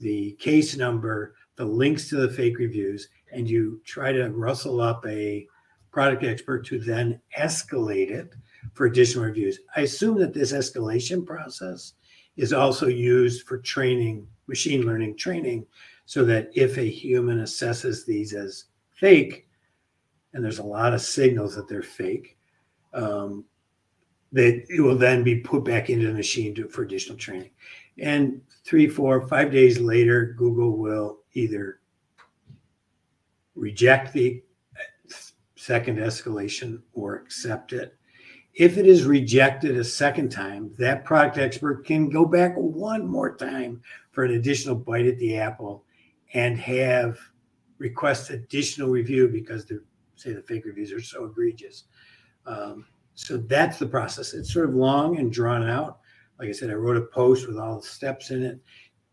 the 0.00 0.32
case 0.40 0.76
number, 0.76 1.34
the 1.56 1.64
links 1.64 2.08
to 2.08 2.16
the 2.16 2.30
fake 2.30 2.58
reviews, 2.58 3.08
and 3.32 3.48
you 3.48 3.80
try 3.84 4.12
to 4.12 4.30
rustle 4.30 4.80
up 4.80 5.04
a 5.06 5.46
product 5.90 6.24
expert 6.24 6.64
to 6.66 6.78
then 6.78 7.20
escalate 7.36 8.10
it 8.10 8.32
for 8.72 8.86
additional 8.86 9.24
reviews. 9.24 9.58
I 9.76 9.82
assume 9.82 10.18
that 10.18 10.32
this 10.32 10.52
escalation 10.52 11.26
process 11.26 11.94
is 12.36 12.52
also 12.52 12.86
used 12.86 13.46
for 13.46 13.58
training, 13.58 14.26
machine 14.46 14.86
learning 14.86 15.16
training, 15.16 15.66
so 16.06 16.24
that 16.24 16.50
if 16.54 16.78
a 16.78 16.88
human 16.88 17.40
assesses 17.40 18.06
these 18.06 18.32
as 18.32 18.64
fake, 18.98 19.46
and 20.32 20.44
there's 20.44 20.58
a 20.58 20.64
lot 20.64 20.94
of 20.94 21.00
signals 21.00 21.54
that 21.54 21.68
they're 21.68 21.82
fake, 21.82 22.36
um, 22.92 23.44
that 24.32 24.64
it 24.68 24.80
will 24.80 24.96
then 24.96 25.22
be 25.22 25.36
put 25.36 25.64
back 25.64 25.88
into 25.88 26.06
the 26.06 26.12
machine 26.12 26.54
to, 26.54 26.68
for 26.68 26.82
additional 26.82 27.16
training. 27.16 27.50
And 27.98 28.42
three, 28.64 28.86
four, 28.86 29.26
five 29.26 29.50
days 29.50 29.80
later, 29.80 30.34
Google 30.36 30.76
will 30.76 31.20
either 31.32 31.80
reject 33.54 34.12
the 34.12 34.42
second 35.56 35.98
escalation 35.98 36.80
or 36.92 37.16
accept 37.16 37.72
it. 37.72 37.96
If 38.54 38.76
it 38.76 38.86
is 38.86 39.04
rejected 39.04 39.76
a 39.76 39.84
second 39.84 40.30
time, 40.30 40.72
that 40.78 41.04
product 41.04 41.38
expert 41.38 41.86
can 41.86 42.08
go 42.08 42.24
back 42.24 42.54
one 42.56 43.06
more 43.06 43.36
time 43.36 43.82
for 44.10 44.24
an 44.24 44.32
additional 44.32 44.74
bite 44.74 45.06
at 45.06 45.18
the 45.18 45.36
apple 45.36 45.84
and 46.34 46.58
have 46.58 47.18
request 47.78 48.30
additional 48.30 48.88
review 48.88 49.28
because 49.28 49.64
the 49.64 49.82
say 50.16 50.32
the 50.32 50.42
fake 50.42 50.64
reviews 50.64 50.92
are 50.92 51.00
so 51.00 51.24
egregious. 51.24 51.84
Um, 52.46 52.86
so 53.14 53.36
that's 53.36 53.78
the 53.78 53.86
process. 53.86 54.34
It's 54.34 54.52
sort 54.52 54.68
of 54.68 54.74
long 54.74 55.18
and 55.18 55.32
drawn 55.32 55.68
out. 55.68 55.98
Like 56.38 56.48
I 56.48 56.52
said, 56.52 56.70
I 56.70 56.74
wrote 56.74 56.96
a 56.96 57.02
post 57.02 57.46
with 57.46 57.58
all 57.58 57.80
the 57.80 57.86
steps 57.86 58.30
in 58.30 58.42
it. 58.42 58.60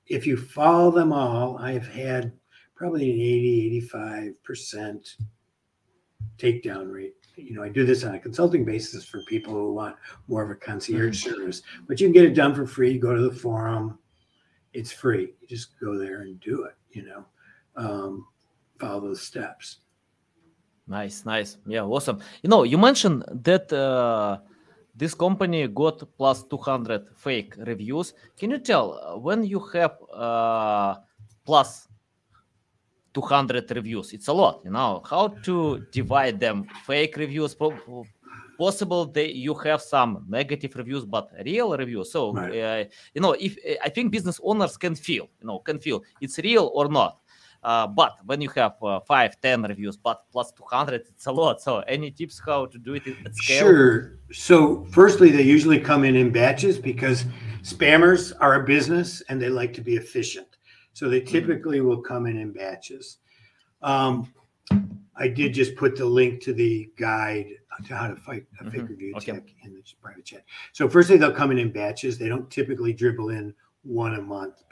If 0.08 0.28
you 0.28 0.38
follow 0.38 0.92
them 0.92 1.12
all, 1.12 1.58
I've 1.58 1.88
had 1.88 2.32
probably 2.76 3.12
an 3.12 3.20
80, 3.20 3.90
85% 3.92 5.16
takedown 6.38 6.92
rate. 6.92 7.16
You 7.36 7.56
know, 7.56 7.64
I 7.64 7.70
do 7.70 7.86
this 7.86 8.04
on 8.04 8.16
a 8.16 8.20
consulting 8.20 8.64
basis 8.64 9.06
for 9.06 9.24
people 9.24 9.54
who 9.54 9.74
want 9.74 9.96
more 10.28 10.44
of 10.44 10.52
a 10.52 10.56
concierge 10.56 11.24
mm-hmm. 11.24 11.36
service, 11.36 11.62
but 11.88 12.00
you 12.00 12.08
can 12.08 12.14
get 12.14 12.26
it 12.26 12.34
done 12.34 12.54
for 12.54 12.66
free. 12.66 12.98
Go 12.98 13.16
to 13.16 13.22
the 13.22 13.36
forum, 13.36 13.98
it's 14.74 14.92
free. 14.92 15.34
You 15.42 15.48
just 15.48 15.80
go 15.80 15.98
there 15.98 16.22
and 16.22 16.40
do 16.40 16.66
it, 16.66 16.76
you 16.92 17.04
know, 17.04 17.26
um, 17.76 18.28
follow 18.80 19.02
those 19.02 19.22
steps. 19.22 19.78
Nice, 20.88 21.26
nice. 21.26 21.58
Yeah, 21.66 21.84
awesome. 21.84 22.20
You 22.44 22.50
know, 22.50 22.64
you 22.64 22.78
mentioned 22.78 23.24
that 23.44 23.74
uh, 23.74 24.38
this 24.96 25.16
company 25.16 25.68
got 25.68 26.04
plus 26.18 26.44
200 26.44 27.10
fake 27.16 27.56
reviews. 27.58 28.14
Can 28.38 28.52
you 28.52 28.60
tell 28.60 28.94
uh, 28.94 29.18
when 29.18 29.44
you 29.44 29.60
have 29.74 29.98
uh, 30.14 30.96
plus 31.44 31.88
200 33.16 33.72
reviews? 33.72 34.14
It's 34.14 34.28
a 34.28 34.34
lot, 34.34 34.62
you 34.64 34.70
know. 34.70 35.02
How 35.10 35.30
to 35.44 35.86
divide 35.92 36.40
them? 36.40 36.68
Fake 36.86 37.18
reviews, 37.18 37.56
possible 38.58 39.06
that 39.06 39.36
you 39.36 39.54
have 39.54 39.82
some 39.82 40.26
negative 40.30 40.76
reviews, 40.76 41.04
but 41.04 41.30
real 41.44 41.76
reviews. 41.76 42.12
So, 42.12 42.34
right. 42.34 42.60
uh, 42.60 42.84
you 43.14 43.22
know, 43.22 43.34
if 43.34 43.58
I 43.84 43.90
think 43.90 44.12
business 44.12 44.40
owners 44.44 44.78
can 44.78 44.96
feel, 44.96 45.30
you 45.42 45.48
know, 45.48 45.60
can 45.60 45.80
feel 45.80 46.04
it's 46.22 46.38
real 46.40 46.72
or 46.74 46.88
not. 46.90 47.20
Uh, 47.66 47.88
but 47.88 48.20
when 48.28 48.40
you 48.42 48.50
have 48.50 48.76
uh, 48.84 49.00
five, 49.00 49.42
10 49.42 49.64
reviews, 49.64 49.98
but 49.98 50.22
plus 50.32 50.52
200, 50.52 51.02
it's 51.10 51.26
a 51.26 51.32
lot. 51.32 51.60
So, 51.60 51.80
any 51.88 52.12
tips 52.12 52.40
how 52.46 52.68
to 52.68 52.78
do 52.78 52.94
it 52.94 53.02
at 53.26 53.36
scale? 53.36 53.60
Sure. 53.60 54.20
So, 54.32 54.86
firstly, 54.92 55.32
they 55.32 55.42
usually 55.42 55.80
come 55.80 56.04
in 56.04 56.16
in 56.16 56.32
batches 56.32 56.78
because 56.78 57.26
spammers 57.64 58.34
are 58.40 58.62
a 58.62 58.64
business 58.64 59.24
and 59.30 59.42
they 59.42 59.50
like 59.50 59.74
to 59.74 59.82
be 59.82 59.96
efficient. 59.96 60.58
So, 60.94 61.10
they 61.10 61.22
mm-hmm. 61.22 61.32
typically 61.32 61.82
will 61.82 62.04
come 62.04 62.28
in 62.28 62.38
in 62.38 62.52
batches. 62.52 63.18
Um, 63.82 64.32
I 65.16 65.28
did 65.28 65.56
just 65.56 65.76
put 65.76 65.96
the 65.96 66.06
link 66.06 66.44
to 66.44 66.54
the 66.54 66.92
guide 67.00 67.48
to 67.88 67.96
how 67.98 68.08
to 68.10 68.16
fight 68.16 68.46
a 68.62 68.66
fake 68.70 68.82
mm-hmm. 68.82 68.92
review 68.92 69.14
okay. 69.18 69.32
tech 69.32 69.44
in 69.64 69.74
the 69.74 69.82
private 70.00 70.24
chat. 70.24 70.44
So, 70.72 70.88
firstly, 70.88 71.18
they'll 71.18 71.32
come 71.32 71.50
in 71.50 71.58
in 71.58 71.72
batches. 71.72 72.20
They 72.20 72.30
don't 72.30 72.48
typically 72.52 72.94
dribble 72.94 73.30
in 73.30 73.56
one 73.82 74.14
a 74.14 74.22
month 74.22 74.64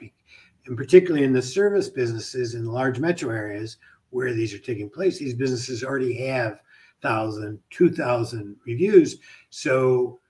and 0.66 0.76
particularly 0.76 1.24
in 1.24 1.32
the 1.32 1.42
service 1.42 1.88
businesses 1.88 2.54
in 2.54 2.64
large 2.64 2.98
metro 2.98 3.30
areas 3.30 3.76
where 4.10 4.32
these 4.32 4.54
are 4.54 4.58
taking 4.58 4.88
place, 4.88 5.18
these 5.18 5.34
businesses 5.34 5.84
already 5.84 6.14
have 6.26 6.60
1,000, 7.00 7.58
2,000 7.70 8.56
reviews. 8.66 9.18
So 9.50 10.20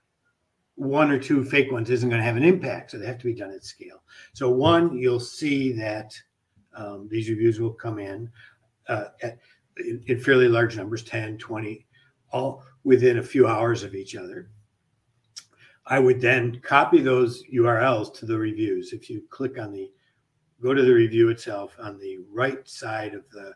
one 0.75 1.09
or 1.09 1.17
two 1.17 1.43
fake 1.43 1.71
ones 1.71 1.89
isn't 1.89 2.09
going 2.09 2.19
to 2.19 2.25
have 2.25 2.35
an 2.35 2.43
impact. 2.43 2.91
So 2.91 2.97
they 2.97 3.05
have 3.05 3.17
to 3.19 3.25
be 3.25 3.33
done 3.33 3.51
at 3.51 3.63
scale. 3.63 4.03
So, 4.33 4.49
one, 4.49 4.97
you'll 4.97 5.19
see 5.19 5.71
that 5.73 6.13
um, 6.75 7.07
these 7.09 7.29
reviews 7.29 7.59
will 7.59 7.73
come 7.73 7.99
in, 7.99 8.29
uh, 8.87 9.05
at, 9.23 9.39
in, 9.77 10.03
in 10.07 10.19
fairly 10.19 10.49
large 10.49 10.75
numbers 10.75 11.03
10, 11.03 11.37
20, 11.37 11.85
all 12.31 12.63
within 12.83 13.19
a 13.19 13.23
few 13.23 13.47
hours 13.47 13.83
of 13.83 13.95
each 13.95 14.15
other. 14.15 14.49
I 15.87 15.99
would 15.99 16.19
then 16.19 16.59
copy 16.61 16.99
those 16.99 17.43
URLs 17.53 18.13
to 18.15 18.25
the 18.25 18.37
reviews. 18.37 18.91
If 18.91 19.09
you 19.09 19.23
click 19.29 19.57
on 19.59 19.71
the 19.71 19.91
go 20.61 20.73
to 20.73 20.81
the 20.81 20.93
review 20.93 21.29
itself. 21.29 21.75
On 21.79 21.97
the 21.97 22.19
right 22.31 22.67
side 22.67 23.13
of 23.13 23.29
the 23.31 23.53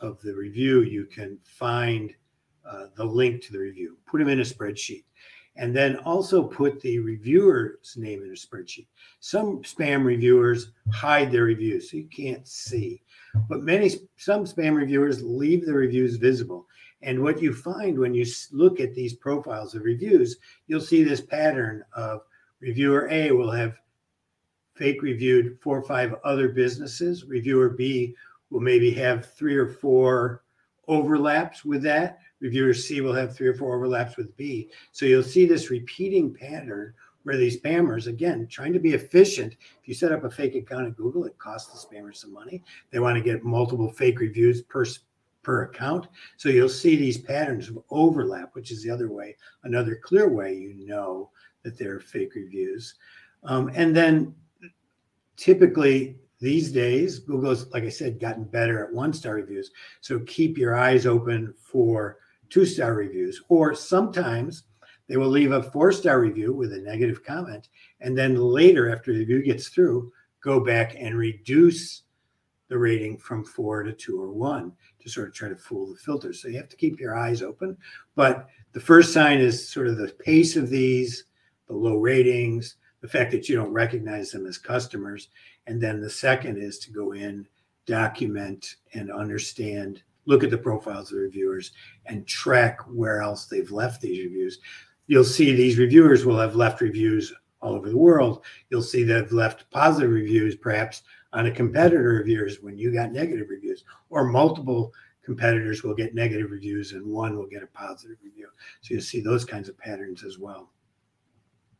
of 0.00 0.20
the 0.22 0.34
review 0.34 0.82
you 0.82 1.06
can 1.06 1.38
find 1.44 2.12
uh, 2.68 2.86
the 2.96 3.04
link 3.04 3.42
to 3.42 3.52
the 3.52 3.58
review. 3.58 3.96
Put 4.06 4.18
them 4.18 4.28
in 4.28 4.40
a 4.40 4.44
spreadsheet. 4.44 5.04
And 5.56 5.76
then 5.76 5.96
also 5.98 6.42
put 6.42 6.80
the 6.80 6.98
reviewer's 6.98 7.94
name 7.96 8.22
in 8.22 8.30
a 8.30 8.32
spreadsheet. 8.32 8.86
Some 9.20 9.62
spam 9.62 10.04
reviewers 10.04 10.72
hide 10.92 11.30
their 11.30 11.44
reviews 11.44 11.90
so 11.90 11.98
you 11.98 12.08
can't 12.08 12.48
see. 12.48 13.02
But 13.48 13.62
many 13.62 13.90
some 14.16 14.44
spam 14.44 14.74
reviewers 14.74 15.22
leave 15.22 15.66
the 15.66 15.74
reviews 15.74 16.16
visible. 16.16 16.66
And 17.02 17.22
what 17.22 17.42
you 17.42 17.52
find 17.52 17.98
when 17.98 18.14
you 18.14 18.24
look 18.52 18.80
at 18.80 18.94
these 18.94 19.14
profiles 19.14 19.74
of 19.74 19.82
reviews 19.82 20.38
you'll 20.68 20.80
see 20.80 21.02
this 21.02 21.20
pattern 21.20 21.84
of 21.94 22.22
reviewer 22.60 23.08
a 23.10 23.32
will 23.32 23.50
have 23.50 23.76
fake 24.74 25.02
reviewed 25.02 25.58
four 25.60 25.78
or 25.78 25.84
five 25.84 26.14
other 26.24 26.48
businesses. 26.48 27.24
Reviewer 27.24 27.70
B 27.70 28.14
will 28.50 28.60
maybe 28.60 28.90
have 28.92 29.32
three 29.34 29.56
or 29.56 29.68
four 29.68 30.42
overlaps 30.88 31.64
with 31.64 31.82
that. 31.82 32.18
Reviewer 32.40 32.74
C 32.74 33.00
will 33.00 33.14
have 33.14 33.36
three 33.36 33.48
or 33.48 33.54
four 33.54 33.76
overlaps 33.76 34.16
with 34.16 34.36
B. 34.36 34.68
So 34.90 35.06
you'll 35.06 35.22
see 35.22 35.46
this 35.46 35.70
repeating 35.70 36.34
pattern 36.34 36.94
where 37.22 37.36
these 37.36 37.60
spammers, 37.60 38.08
again, 38.08 38.48
trying 38.48 38.72
to 38.72 38.80
be 38.80 38.94
efficient. 38.94 39.52
If 39.52 39.88
you 39.88 39.94
set 39.94 40.12
up 40.12 40.24
a 40.24 40.30
fake 40.30 40.56
account 40.56 40.88
at 40.88 40.96
Google, 40.96 41.24
it 41.24 41.38
costs 41.38 41.70
the 41.72 41.96
spammers 41.96 42.16
some 42.16 42.32
money. 42.32 42.64
They 42.90 42.98
want 42.98 43.16
to 43.16 43.22
get 43.22 43.44
multiple 43.44 43.90
fake 43.92 44.18
reviews 44.18 44.62
per 44.62 44.84
per 45.42 45.62
account. 45.62 46.06
So 46.36 46.48
you'll 46.48 46.68
see 46.68 46.94
these 46.94 47.18
patterns 47.18 47.68
of 47.68 47.82
overlap, 47.90 48.54
which 48.54 48.70
is 48.70 48.82
the 48.82 48.90
other 48.90 49.10
way, 49.10 49.36
another 49.64 49.98
clear 50.00 50.28
way 50.28 50.54
you 50.54 50.74
know 50.86 51.30
that 51.64 51.76
they're 51.76 51.98
fake 52.00 52.34
reviews. 52.36 52.94
Um, 53.42 53.70
and 53.74 53.94
then 53.94 54.34
typically 55.36 56.16
these 56.40 56.72
days, 56.72 57.20
Google's, 57.20 57.70
like 57.72 57.84
I 57.84 57.88
said, 57.88 58.18
gotten 58.18 58.44
better 58.44 58.84
at 58.84 58.92
one 58.92 59.12
star 59.12 59.34
reviews. 59.34 59.70
So 60.00 60.18
keep 60.20 60.58
your 60.58 60.76
eyes 60.76 61.06
open 61.06 61.54
for 61.56 62.18
two 62.50 62.66
star 62.66 62.94
reviews. 62.94 63.40
Or 63.48 63.74
sometimes 63.74 64.64
they 65.08 65.16
will 65.16 65.28
leave 65.28 65.52
a 65.52 65.62
four 65.62 65.92
star 65.92 66.20
review 66.20 66.52
with 66.52 66.72
a 66.72 66.78
negative 66.78 67.24
comment. 67.24 67.68
And 68.00 68.18
then 68.18 68.34
later, 68.34 68.90
after 68.90 69.12
the 69.12 69.20
review 69.20 69.42
gets 69.42 69.68
through, 69.68 70.12
go 70.42 70.58
back 70.58 70.96
and 70.98 71.16
reduce 71.16 72.02
the 72.68 72.78
rating 72.78 73.18
from 73.18 73.44
four 73.44 73.82
to 73.82 73.92
two 73.92 74.20
or 74.20 74.32
one 74.32 74.72
to 75.00 75.08
sort 75.08 75.28
of 75.28 75.34
try 75.34 75.48
to 75.48 75.56
fool 75.56 75.92
the 75.92 75.98
filter. 75.98 76.32
So 76.32 76.48
you 76.48 76.56
have 76.56 76.70
to 76.70 76.76
keep 76.76 76.98
your 76.98 77.16
eyes 77.16 77.42
open. 77.42 77.76
But 78.14 78.48
the 78.72 78.80
first 78.80 79.12
sign 79.12 79.38
is 79.38 79.68
sort 79.68 79.88
of 79.88 79.96
the 79.96 80.08
pace 80.08 80.56
of 80.56 80.70
these, 80.70 81.24
the 81.68 81.74
low 81.74 81.98
ratings, 81.98 82.76
the 83.02 83.08
fact 83.08 83.32
that 83.32 83.48
you 83.48 83.56
don't 83.56 83.72
recognize 83.72 84.30
them 84.30 84.46
as 84.46 84.56
customers. 84.56 85.28
And 85.66 85.80
then 85.80 86.00
the 86.00 86.08
second 86.08 86.56
is 86.56 86.78
to 86.80 86.90
go 86.90 87.12
in, 87.12 87.46
document, 87.84 88.76
and 88.94 89.10
understand, 89.10 90.02
look 90.24 90.44
at 90.44 90.50
the 90.50 90.58
profiles 90.58 91.10
of 91.10 91.18
the 91.18 91.24
reviewers 91.24 91.72
and 92.06 92.26
track 92.26 92.78
where 92.88 93.20
else 93.20 93.46
they've 93.46 93.70
left 93.70 94.00
these 94.00 94.24
reviews. 94.24 94.60
You'll 95.08 95.24
see 95.24 95.52
these 95.52 95.78
reviewers 95.78 96.24
will 96.24 96.38
have 96.38 96.54
left 96.54 96.80
reviews 96.80 97.32
all 97.60 97.74
over 97.74 97.90
the 97.90 97.96
world. 97.96 98.44
You'll 98.70 98.82
see 98.82 99.02
they've 99.02 99.30
left 99.32 99.68
positive 99.70 100.10
reviews, 100.10 100.56
perhaps 100.56 101.02
on 101.32 101.46
a 101.46 101.50
competitor 101.50 102.14
reviews 102.14 102.62
when 102.62 102.78
you 102.78 102.92
got 102.92 103.12
negative 103.12 103.48
reviews, 103.48 103.84
or 104.10 104.24
multiple 104.24 104.92
competitors 105.24 105.82
will 105.82 105.94
get 105.94 106.14
negative 106.14 106.50
reviews 106.50 106.92
and 106.92 107.06
one 107.06 107.36
will 107.36 107.46
get 107.46 107.62
a 107.62 107.68
positive 107.68 108.16
review. 108.22 108.48
So 108.80 108.94
you'll 108.94 109.02
see 109.02 109.20
those 109.20 109.44
kinds 109.44 109.68
of 109.68 109.78
patterns 109.78 110.24
as 110.24 110.38
well. 110.38 110.70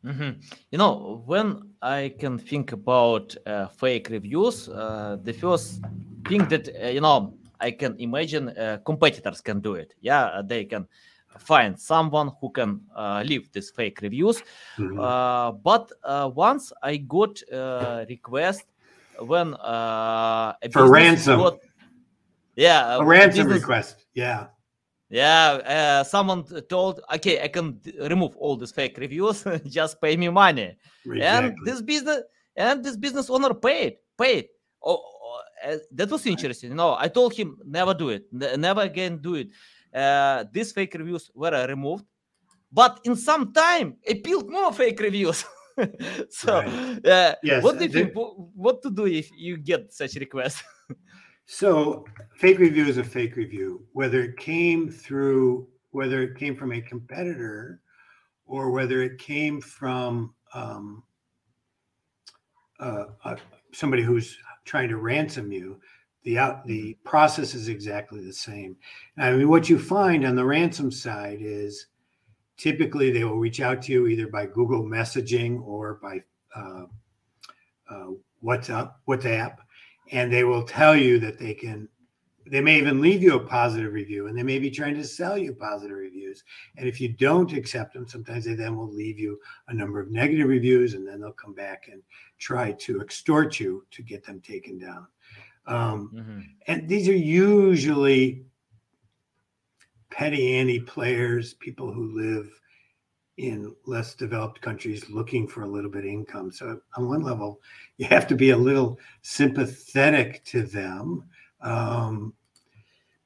Mm-hmm. 0.05 0.41
You 0.71 0.77
know, 0.77 1.23
when 1.25 1.73
I 1.81 2.13
can 2.19 2.37
think 2.37 2.73
about 2.73 3.35
uh, 3.45 3.67
fake 3.67 4.09
reviews, 4.09 4.67
uh, 4.67 5.17
the 5.23 5.33
first 5.33 5.81
thing 6.27 6.45
that 6.49 6.69
uh, 6.81 6.87
you 6.87 7.01
know 7.01 7.35
I 7.59 7.71
can 7.71 7.95
imagine 7.99 8.49
uh, 8.49 8.79
competitors 8.85 9.39
can 9.39 9.61
do 9.61 9.75
it. 9.75 9.93
Yeah, 10.01 10.25
uh, 10.25 10.41
they 10.41 10.65
can 10.65 10.87
find 11.39 11.79
someone 11.79 12.31
who 12.41 12.51
can 12.51 12.81
uh, 12.95 13.23
leave 13.25 13.51
these 13.53 13.71
fake 13.71 14.01
reviews. 14.01 14.43
Mm-hmm. 14.77 15.61
but 15.63 15.91
once 16.35 16.73
I 16.81 16.97
got 16.97 17.41
a 17.51 18.05
request 18.09 18.65
when 19.19 19.53
a 19.53 20.55
for 20.71 20.89
ransom. 20.91 21.39
Got, 21.39 21.59
yeah, 22.55 22.97
a 22.97 23.05
ransom 23.05 23.47
business, 23.47 23.61
request. 23.61 24.05
Yeah 24.13 24.47
yeah 25.13 25.59
uh, 25.75 26.03
someone 26.03 26.43
told 26.67 27.01
okay 27.13 27.41
i 27.43 27.47
can 27.47 27.79
remove 28.09 28.35
all 28.37 28.57
these 28.57 28.71
fake 28.71 28.97
reviews. 28.97 29.45
Just 29.67 30.01
pay 30.01 30.17
me 30.17 30.29
money. 30.29 30.75
Exactly. 31.05 31.21
and 31.21 31.57
this 31.65 31.81
business 31.81 32.21
and 32.55 32.83
this 32.83 32.97
business 32.97 33.29
owner 33.29 33.53
paid 33.53 33.97
paid. 34.17 34.47
Oh, 34.81 34.99
oh 34.99 35.41
uh, 35.65 35.77
that 35.91 36.09
was 36.09 36.25
interesting. 36.25 36.75
No 36.75 36.95
i 36.99 37.07
told 37.07 37.33
him 37.33 37.57
never 37.65 37.93
do 37.93 38.09
it. 38.09 38.25
Never 38.31 38.81
again 38.81 39.19
do 39.21 39.35
it. 39.35 39.49
Uh, 39.93 40.45
these 40.51 40.71
fake 40.71 40.95
reviews 40.95 41.29
were 41.35 41.67
removed 41.67 42.05
but 42.71 42.99
in 43.03 43.15
some 43.15 43.53
time 43.53 43.95
i 44.09 44.13
built 44.23 44.49
more 44.49 44.73
fake 44.73 44.99
reviews. 44.99 45.45
So 46.29 46.61
right. 46.61 47.05
Uh, 47.05 47.35
yes, 47.41 47.63
what 47.63 47.79
do 47.79 47.85
you 47.85 47.91
think 47.91 48.13
what 48.13 48.81
to 48.83 48.91
do 48.91 49.07
if 49.07 49.29
you 49.35 49.57
get 49.57 49.91
such 49.91 50.15
requests 50.15 50.61
So, 51.45 52.05
fake 52.35 52.59
review 52.59 52.85
is 52.85 52.97
a 52.97 53.03
fake 53.03 53.35
review, 53.35 53.85
whether 53.91 54.21
it 54.21 54.37
came 54.37 54.89
through, 54.89 55.67
whether 55.91 56.21
it 56.23 56.37
came 56.37 56.55
from 56.55 56.71
a 56.71 56.81
competitor, 56.81 57.81
or 58.45 58.71
whether 58.71 59.01
it 59.01 59.17
came 59.17 59.59
from 59.59 60.33
um, 60.53 61.03
uh, 62.79 63.05
uh, 63.23 63.35
somebody 63.73 64.03
who's 64.03 64.37
trying 64.65 64.89
to 64.89 64.97
ransom 64.97 65.51
you. 65.51 65.79
the 66.23 66.37
out 66.37 66.65
the 66.65 66.97
process 67.03 67.53
is 67.53 67.67
exactly 67.67 68.23
the 68.23 68.33
same. 68.33 68.77
I 69.17 69.31
mean, 69.33 69.49
what 69.49 69.69
you 69.69 69.77
find 69.77 70.25
on 70.25 70.35
the 70.35 70.45
ransom 70.45 70.91
side 70.91 71.39
is 71.41 71.87
typically 72.57 73.11
they 73.11 73.25
will 73.25 73.37
reach 73.37 73.59
out 73.59 73.81
to 73.83 73.91
you 73.91 74.07
either 74.07 74.27
by 74.27 74.45
Google 74.45 74.83
messaging 74.83 75.61
or 75.61 75.99
by 76.01 76.23
uh, 76.55 76.85
uh, 77.89 78.07
WhatsApp, 78.43 78.93
WhatsApp, 79.07 79.57
and 80.11 80.31
they 80.31 80.43
will 80.43 80.63
tell 80.63 80.95
you 80.95 81.19
that 81.19 81.39
they 81.39 81.53
can. 81.53 81.87
They 82.45 82.59
may 82.59 82.77
even 82.77 82.99
leave 82.99 83.23
you 83.23 83.35
a 83.35 83.39
positive 83.39 83.93
review, 83.93 84.27
and 84.27 84.37
they 84.37 84.43
may 84.43 84.59
be 84.59 84.69
trying 84.69 84.95
to 84.95 85.03
sell 85.05 85.37
you 85.37 85.53
positive 85.53 85.95
reviews. 85.95 86.43
And 86.75 86.89
if 86.89 86.99
you 86.99 87.07
don't 87.07 87.53
accept 87.53 87.93
them, 87.93 88.05
sometimes 88.05 88.43
they 88.43 88.53
then 88.53 88.75
will 88.75 88.91
leave 88.91 89.17
you 89.17 89.39
a 89.69 89.73
number 89.73 90.01
of 90.01 90.11
negative 90.11 90.49
reviews, 90.49 90.93
and 90.93 91.07
then 91.07 91.21
they'll 91.21 91.31
come 91.31 91.53
back 91.53 91.87
and 91.89 92.01
try 92.39 92.73
to 92.73 92.99
extort 92.99 93.61
you 93.61 93.85
to 93.91 94.03
get 94.03 94.25
them 94.25 94.41
taken 94.41 94.77
down. 94.77 95.07
Um, 95.67 96.11
mm-hmm. 96.13 96.39
And 96.67 96.89
these 96.89 97.07
are 97.07 97.15
usually 97.15 98.45
petty 100.09 100.57
anti 100.57 100.79
players 100.79 101.53
people 101.55 101.91
who 101.91 102.13
live 102.13 102.49
in 103.37 103.75
less 103.85 104.13
developed 104.13 104.61
countries 104.61 105.09
looking 105.09 105.47
for 105.47 105.63
a 105.63 105.67
little 105.67 105.89
bit 105.89 106.05
of 106.05 106.09
income. 106.09 106.51
So, 106.51 106.79
on 106.95 107.07
one 107.07 107.21
level, 107.21 107.59
you 107.97 108.05
have 108.07 108.27
to 108.27 108.35
be 108.35 108.51
a 108.51 108.57
little 108.57 108.99
sympathetic 109.21 110.43
to 110.45 110.63
them 110.63 111.23
um, 111.61 112.33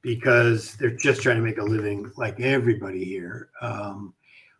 because 0.02 0.76
they're 0.76 0.96
just 0.96 1.22
trying 1.22 1.38
to 1.38 1.42
make 1.42 1.58
a 1.58 1.64
living 1.64 2.12
like 2.16 2.40
everybody 2.40 3.04
here, 3.04 3.50
um, 3.62 4.14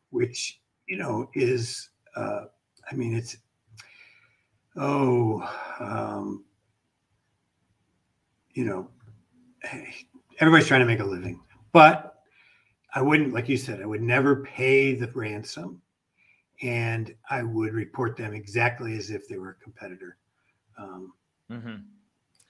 which, 0.10 0.60
you 0.88 0.98
know, 0.98 1.30
is, 1.34 1.90
uh, 2.16 2.46
I 2.92 2.96
mean, 2.96 3.16
it's, 3.16 3.38
oh, 4.76 5.50
um, 5.80 6.44
you 8.54 8.66
know, 8.66 8.90
everybody's 10.40 10.68
trying 10.68 10.82
to 10.82 10.86
make 10.86 11.00
a 11.00 11.06
living. 11.06 11.42
But 11.72 12.17
I 12.94 13.02
wouldn't, 13.02 13.34
like 13.34 13.50
you 13.50 13.58
said, 13.58 13.82
I 13.82 13.86
would 13.86 14.02
never 14.02 14.44
pay 14.44 14.96
the 14.96 15.08
ransom 15.14 15.82
and 16.62 17.14
I 17.30 17.44
would 17.44 17.74
report 17.74 18.18
them 18.18 18.34
exactly 18.34 18.98
as 18.98 19.12
if 19.12 19.28
they 19.28 19.38
were 19.38 19.52
a 19.60 19.64
competitor. 19.64 20.18
Um, 20.78 21.14
mm-hmm. 21.52 21.76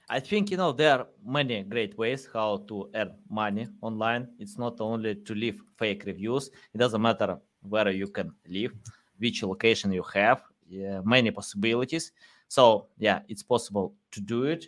I 0.10 0.20
think 0.22 0.52
you 0.52 0.58
know 0.58 0.72
there 0.72 1.00
are 1.00 1.08
many 1.26 1.64
great 1.64 1.98
ways 1.98 2.30
how 2.32 2.64
to 2.70 2.90
earn 2.96 3.14
money 3.30 3.68
online. 3.82 4.30
It's 4.40 4.58
not 4.58 4.80
only 4.80 5.16
to 5.16 5.36
leave 5.36 5.62
fake 5.78 6.04
reviews. 6.06 6.50
It 6.74 6.78
doesn't 6.78 7.02
matter 7.02 7.38
where 7.68 7.90
you 7.90 8.08
can 8.08 8.32
live, 8.48 8.74
which 9.18 9.44
location 9.44 9.92
you 9.92 10.04
have. 10.14 10.44
Yeah, 10.70 11.02
many 11.04 11.32
possibilities. 11.32 12.14
So 12.48 12.88
yeah, 12.98 13.20
it's 13.28 13.44
possible 13.44 13.96
to 14.12 14.22
do 14.22 14.46
it. 14.46 14.68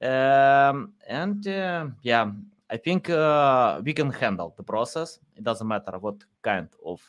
Um, 0.00 0.94
and 1.06 1.46
uh, 1.46 1.88
yeah, 2.02 2.30
I 2.70 2.76
think 2.76 3.08
uh, 3.08 3.80
we 3.82 3.94
can 3.94 4.10
handle 4.10 4.54
the 4.56 4.62
process. 4.62 5.18
It 5.36 5.44
doesn't 5.44 5.66
matter 5.66 5.98
what 5.98 6.16
kind 6.42 6.68
of 6.84 7.00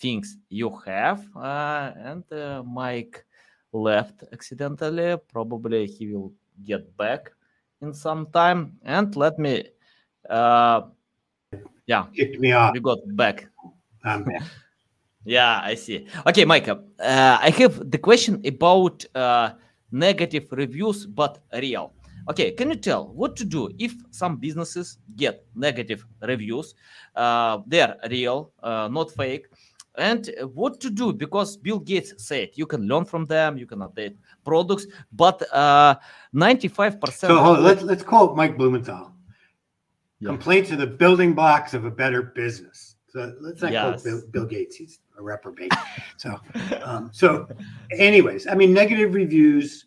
things 0.00 0.36
you 0.48 0.76
have. 0.84 1.24
Uh, 1.36 1.92
and 1.96 2.32
uh, 2.32 2.62
Mike 2.64 3.24
left 3.72 4.24
accidentally. 4.32 5.16
Probably 5.28 5.86
he 5.86 6.12
will 6.12 6.32
get 6.64 6.96
back 6.96 7.32
in 7.82 7.92
some 7.92 8.26
time. 8.32 8.78
And 8.82 9.14
let 9.16 9.38
me, 9.38 9.64
uh, 10.28 10.82
yeah, 11.86 12.06
kicked 12.14 12.40
me 12.40 12.52
off. 12.52 12.74
We 12.74 12.80
got 12.80 12.98
back. 13.16 13.48
yeah, 15.24 15.60
I 15.62 15.74
see. 15.74 16.06
Okay, 16.26 16.44
Mike, 16.44 16.68
uh, 16.68 16.78
I 16.98 17.50
have 17.58 17.90
the 17.90 17.98
question 17.98 18.40
about 18.44 19.04
uh, 19.14 19.50
negative 19.92 20.48
reviews, 20.50 21.06
but 21.06 21.38
real. 21.52 21.92
Okay, 22.28 22.50
can 22.50 22.70
you 22.70 22.76
tell 22.76 23.08
what 23.08 23.36
to 23.36 23.44
do 23.44 23.70
if 23.78 23.94
some 24.10 24.36
businesses 24.36 24.98
get 25.14 25.46
negative 25.54 26.04
reviews? 26.22 26.74
Uh, 27.14 27.58
they're 27.66 27.96
real, 28.10 28.52
uh, 28.62 28.88
not 28.90 29.12
fake. 29.12 29.46
And 29.96 30.28
what 30.52 30.80
to 30.80 30.90
do 30.90 31.12
because 31.12 31.56
Bill 31.56 31.78
Gates 31.78 32.12
said 32.18 32.50
you 32.54 32.66
can 32.66 32.82
learn 32.86 33.04
from 33.04 33.24
them, 33.24 33.56
you 33.56 33.66
can 33.66 33.78
update 33.78 34.16
products, 34.44 34.86
but 35.12 35.42
uh, 35.52 35.94
95%. 36.34 37.12
So 37.12 37.38
hold 37.38 37.58
on, 37.58 37.64
let's, 37.64 37.82
let's 37.82 38.02
quote 38.02 38.36
Mike 38.36 38.58
Blumenthal. 38.58 39.12
Yeah. 40.20 40.28
Complaints 40.28 40.70
are 40.72 40.76
the 40.76 40.86
building 40.86 41.34
blocks 41.34 41.74
of 41.74 41.84
a 41.84 41.90
better 41.90 42.22
business. 42.22 42.96
So 43.08 43.32
let's 43.40 43.62
not 43.62 43.72
yes. 43.72 44.02
quote 44.02 44.04
Bill, 44.04 44.22
Bill, 44.30 44.44
Gates; 44.46 44.76
he's 44.76 44.98
a 45.18 45.22
reprobate. 45.22 45.72
so, 46.18 46.38
um, 46.82 47.10
so, 47.12 47.48
anyways, 47.92 48.46
I 48.46 48.54
mean, 48.54 48.74
negative 48.74 49.14
reviews 49.14 49.85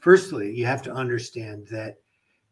Firstly, 0.00 0.54
you 0.54 0.66
have 0.66 0.82
to 0.82 0.92
understand 0.92 1.66
that 1.70 1.98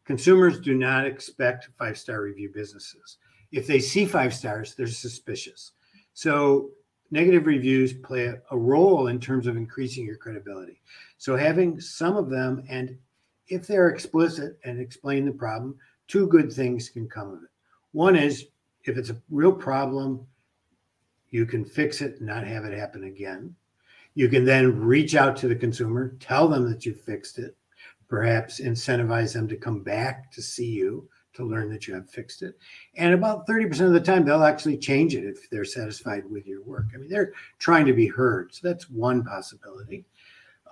consumers 0.05 0.61
do 0.61 0.75
not 0.75 1.07
expect 1.07 1.71
five 1.79 1.99
star 1.99 2.23
review 2.23 2.51
businesses. 2.55 3.19
If 3.53 3.67
they 3.67 3.81
see 3.81 4.05
five 4.05 4.35
stars, 4.35 4.75
they're 4.75 4.87
suspicious. 4.87 5.73
So, 6.13 6.71
negative 7.11 7.47
reviews 7.47 7.95
play 7.95 8.35
a 8.51 8.59
role 8.59 9.09
in 9.09 9.19
terms 9.19 9.47
of 9.47 9.57
increasing 9.57 10.05
your 10.05 10.17
credibility. 10.17 10.83
So, 11.17 11.37
having 11.37 11.81
some 11.81 12.17
of 12.17 12.29
them, 12.29 12.65
and 12.69 12.99
if 13.49 13.67
they're 13.67 13.89
explicit 13.89 14.59
and 14.65 14.79
explain 14.79 15.25
the 15.25 15.33
problem, 15.33 15.77
two 16.07 16.27
good 16.27 16.53
things 16.53 16.91
can 16.91 17.09
come 17.09 17.31
of 17.31 17.43
it. 17.43 17.51
One 17.93 18.15
is 18.15 18.47
if 18.85 18.99
it's 18.99 19.11
a 19.11 19.23
real 19.31 19.53
problem, 19.53 20.27
you 21.31 21.47
can 21.47 21.65
fix 21.65 22.03
it 22.03 22.19
and 22.19 22.27
not 22.27 22.47
have 22.47 22.65
it 22.65 22.79
happen 22.79 23.05
again. 23.05 23.55
You 24.19 24.29
can 24.29 24.45
then 24.45 24.81
reach 24.81 25.15
out 25.15 25.37
to 25.37 25.47
the 25.47 25.55
consumer, 25.55 26.17
tell 26.19 26.49
them 26.49 26.69
that 26.69 26.85
you 26.85 26.93
fixed 26.93 27.39
it, 27.39 27.57
perhaps 28.09 28.61
incentivize 28.61 29.33
them 29.33 29.47
to 29.47 29.57
come 29.57 29.85
back 29.85 30.33
to 30.33 30.43
see 30.43 30.67
you 30.67 31.09
to 31.35 31.45
learn 31.45 31.71
that 31.71 31.87
you 31.87 31.95
have 31.95 32.11
fixed 32.11 32.43
it. 32.43 32.59
And 32.97 33.15
about 33.15 33.47
30% 33.47 33.81
of 33.83 33.93
the 33.93 34.01
time, 34.01 34.25
they'll 34.25 34.43
actually 34.43 34.77
change 34.77 35.15
it 35.15 35.23
if 35.23 35.49
they're 35.51 35.65
satisfied 35.65 36.29
with 36.29 36.49
your 36.49 36.65
work. 36.65 36.87
I 36.93 36.97
mean, 36.97 37.09
they're 37.09 37.33
trying 37.61 37.87
to 37.87 37.93
be 37.93 38.09
heard. 38.09 38.53
So 38.53 38.67
that's 38.67 38.91
one 38.91 39.23
possibility. 39.23 40.05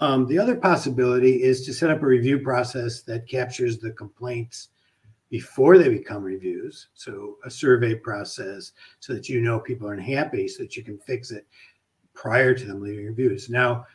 Um, 0.01 0.27
the 0.27 0.41
other 0.41 0.57
possibility 0.57 1.45
is 1.45 1.65
to 1.67 1.73
set 1.73 1.91
up 1.91 2.03
a 2.03 2.07
review 2.07 2.41
process 2.41 3.03
that 3.03 3.29
captures 3.29 3.79
the 3.79 3.93
complaints 3.93 4.71
before 5.31 5.79
they 5.79 5.89
become 5.89 6.25
reviews. 6.25 6.89
So 6.95 7.37
a 7.45 7.51
survey 7.51 7.95
process 7.95 8.73
so 8.99 9.15
that 9.15 9.29
you 9.29 9.41
know 9.41 9.61
people 9.61 9.87
aren't 9.87 10.03
happy 10.03 10.49
so 10.49 10.65
that 10.65 10.77
you 10.77 10.83
can 10.83 10.99
fix 10.99 11.31
it 11.31 11.47
prior 12.17 12.55
to 12.55 12.65
them 12.65 12.83
leaving 12.83 13.07
reviews. 13.07 13.49
Now, 13.49 13.87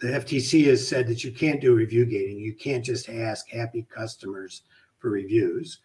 the 0.00 0.08
FTC 0.08 0.66
has 0.66 0.86
said 0.86 1.08
that 1.08 1.24
you 1.24 1.32
can't 1.32 1.60
do 1.60 1.74
review 1.74 2.04
gating. 2.04 2.38
You 2.38 2.54
can't 2.54 2.84
just 2.84 3.08
ask 3.08 3.48
happy 3.48 3.86
customers 3.90 4.62
for 4.98 5.10
reviews. 5.10 5.80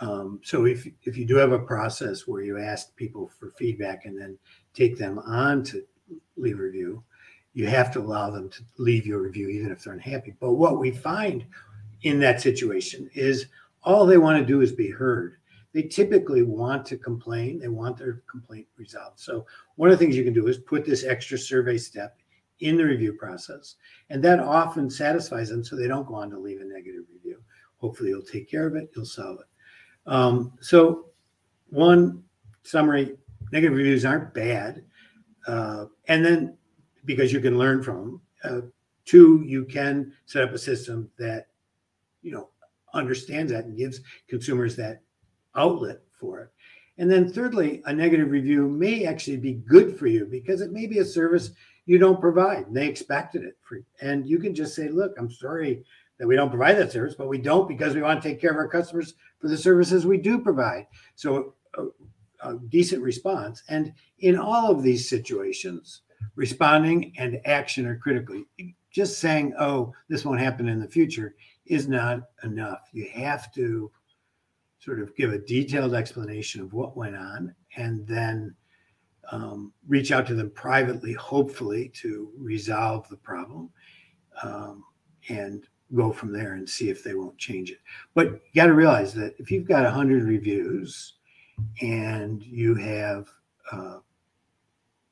Um, 0.00 0.40
so 0.42 0.66
if 0.66 0.86
if 1.04 1.16
you 1.16 1.26
do 1.26 1.36
have 1.36 1.52
a 1.52 1.58
process 1.58 2.26
where 2.26 2.42
you 2.42 2.58
ask 2.58 2.94
people 2.96 3.30
for 3.38 3.50
feedback 3.50 4.06
and 4.06 4.18
then 4.18 4.38
take 4.74 4.96
them 4.96 5.18
on 5.20 5.62
to 5.64 5.84
leave 6.36 6.58
review, 6.58 7.02
you 7.52 7.66
have 7.66 7.92
to 7.92 8.00
allow 8.00 8.30
them 8.30 8.48
to 8.50 8.62
leave 8.78 9.06
your 9.06 9.20
review 9.20 9.48
even 9.48 9.70
if 9.70 9.84
they're 9.84 9.92
unhappy. 9.92 10.34
But 10.40 10.54
what 10.54 10.78
we 10.78 10.90
find 10.90 11.44
in 12.02 12.18
that 12.20 12.40
situation 12.40 13.10
is 13.14 13.46
all 13.82 14.06
they 14.06 14.18
want 14.18 14.38
to 14.38 14.44
do 14.44 14.62
is 14.62 14.72
be 14.72 14.90
heard 14.90 15.36
they 15.72 15.82
typically 15.82 16.42
want 16.42 16.84
to 16.86 16.96
complain. 16.96 17.58
They 17.58 17.68
want 17.68 17.96
their 17.96 18.22
complaint 18.30 18.66
resolved. 18.76 19.20
So 19.20 19.46
one 19.76 19.90
of 19.90 19.98
the 19.98 20.04
things 20.04 20.16
you 20.16 20.24
can 20.24 20.32
do 20.32 20.48
is 20.48 20.58
put 20.58 20.84
this 20.84 21.04
extra 21.04 21.38
survey 21.38 21.78
step 21.78 22.16
in 22.60 22.76
the 22.76 22.84
review 22.84 23.14
process, 23.14 23.76
and 24.10 24.22
that 24.22 24.40
often 24.40 24.90
satisfies 24.90 25.48
them, 25.48 25.64
so 25.64 25.76
they 25.76 25.88
don't 25.88 26.06
go 26.06 26.14
on 26.14 26.30
to 26.30 26.38
leave 26.38 26.60
a 26.60 26.64
negative 26.64 27.04
review. 27.12 27.40
Hopefully, 27.78 28.10
you'll 28.10 28.22
take 28.22 28.50
care 28.50 28.66
of 28.66 28.76
it. 28.76 28.90
You'll 28.94 29.06
solve 29.06 29.38
it. 29.40 30.10
Um, 30.10 30.52
so, 30.60 31.06
one 31.70 32.22
summary: 32.64 33.16
negative 33.52 33.76
reviews 33.76 34.04
aren't 34.04 34.34
bad, 34.34 34.84
uh, 35.46 35.86
and 36.08 36.24
then 36.24 36.58
because 37.06 37.32
you 37.32 37.40
can 37.40 37.56
learn 37.56 37.82
from 37.82 37.96
them. 37.96 38.20
Uh, 38.44 38.66
two, 39.06 39.42
you 39.46 39.64
can 39.64 40.12
set 40.26 40.42
up 40.42 40.52
a 40.52 40.58
system 40.58 41.10
that 41.18 41.46
you 42.22 42.32
know 42.32 42.50
understands 42.92 43.52
that 43.52 43.64
and 43.64 43.76
gives 43.76 44.00
consumers 44.28 44.76
that 44.76 45.00
outlet 45.54 46.00
for 46.12 46.40
it. 46.40 46.50
And 46.98 47.10
then, 47.10 47.32
thirdly, 47.32 47.82
a 47.86 47.92
negative 47.94 48.30
review 48.30 48.68
may 48.68 49.06
actually 49.06 49.38
be 49.38 49.54
good 49.54 49.98
for 49.98 50.06
you 50.06 50.26
because 50.26 50.60
it 50.60 50.72
may 50.72 50.86
be 50.86 50.98
a 50.98 51.04
service 51.04 51.52
you 51.86 51.98
don't 51.98 52.20
provide. 52.20 52.66
and 52.66 52.76
They 52.76 52.86
expected 52.86 53.42
it 53.42 53.56
for, 53.62 53.80
and 54.02 54.26
you 54.26 54.38
can 54.38 54.54
just 54.54 54.74
say, 54.74 54.88
"Look, 54.88 55.14
I'm 55.18 55.30
sorry 55.30 55.82
that 56.18 56.26
we 56.26 56.36
don't 56.36 56.50
provide 56.50 56.76
that 56.76 56.92
service, 56.92 57.14
but 57.14 57.28
we 57.28 57.38
don't 57.38 57.66
because 57.66 57.94
we 57.94 58.02
want 58.02 58.22
to 58.22 58.28
take 58.28 58.40
care 58.40 58.50
of 58.50 58.58
our 58.58 58.68
customers 58.68 59.14
for 59.38 59.48
the 59.48 59.56
services 59.56 60.04
we 60.04 60.18
do 60.18 60.40
provide." 60.40 60.86
So, 61.14 61.54
a, 61.74 61.86
a 62.42 62.58
decent 62.68 63.02
response. 63.02 63.62
And 63.68 63.94
in 64.18 64.36
all 64.36 64.70
of 64.70 64.82
these 64.82 65.08
situations, 65.08 66.02
responding 66.36 67.14
and 67.16 67.40
action 67.46 67.86
are 67.86 67.96
critical. 67.96 68.44
Just 68.90 69.20
saying, 69.20 69.54
"Oh, 69.58 69.94
this 70.08 70.24
won't 70.24 70.40
happen 70.40 70.68
in 70.68 70.80
the 70.80 70.88
future," 70.88 71.34
is 71.64 71.88
not 71.88 72.24
enough. 72.44 72.90
You 72.92 73.08
have 73.14 73.50
to 73.54 73.90
sort 74.80 75.00
of 75.00 75.14
give 75.16 75.32
a 75.32 75.38
detailed 75.38 75.94
explanation 75.94 76.60
of 76.60 76.72
what 76.72 76.96
went 76.96 77.16
on 77.16 77.54
and 77.76 78.06
then 78.06 78.54
um, 79.30 79.72
reach 79.86 80.10
out 80.10 80.26
to 80.26 80.34
them 80.34 80.50
privately, 80.50 81.12
hopefully, 81.12 81.88
to 81.94 82.32
resolve 82.36 83.08
the 83.08 83.16
problem. 83.16 83.70
Um, 84.42 84.84
and 85.28 85.68
go 85.94 86.12
from 86.12 86.32
there 86.32 86.54
and 86.54 86.68
see 86.68 86.88
if 86.88 87.02
they 87.02 87.14
won't 87.14 87.38
change 87.38 87.70
it. 87.70 87.78
But 88.14 88.26
you 88.26 88.40
got 88.54 88.66
to 88.66 88.74
realize 88.74 89.12
that 89.14 89.34
if 89.38 89.50
you've 89.50 89.66
got 89.66 89.84
100 89.84 90.24
reviews 90.24 91.14
and 91.80 92.42
you 92.42 92.74
have 92.76 93.28
uh, 93.72 93.98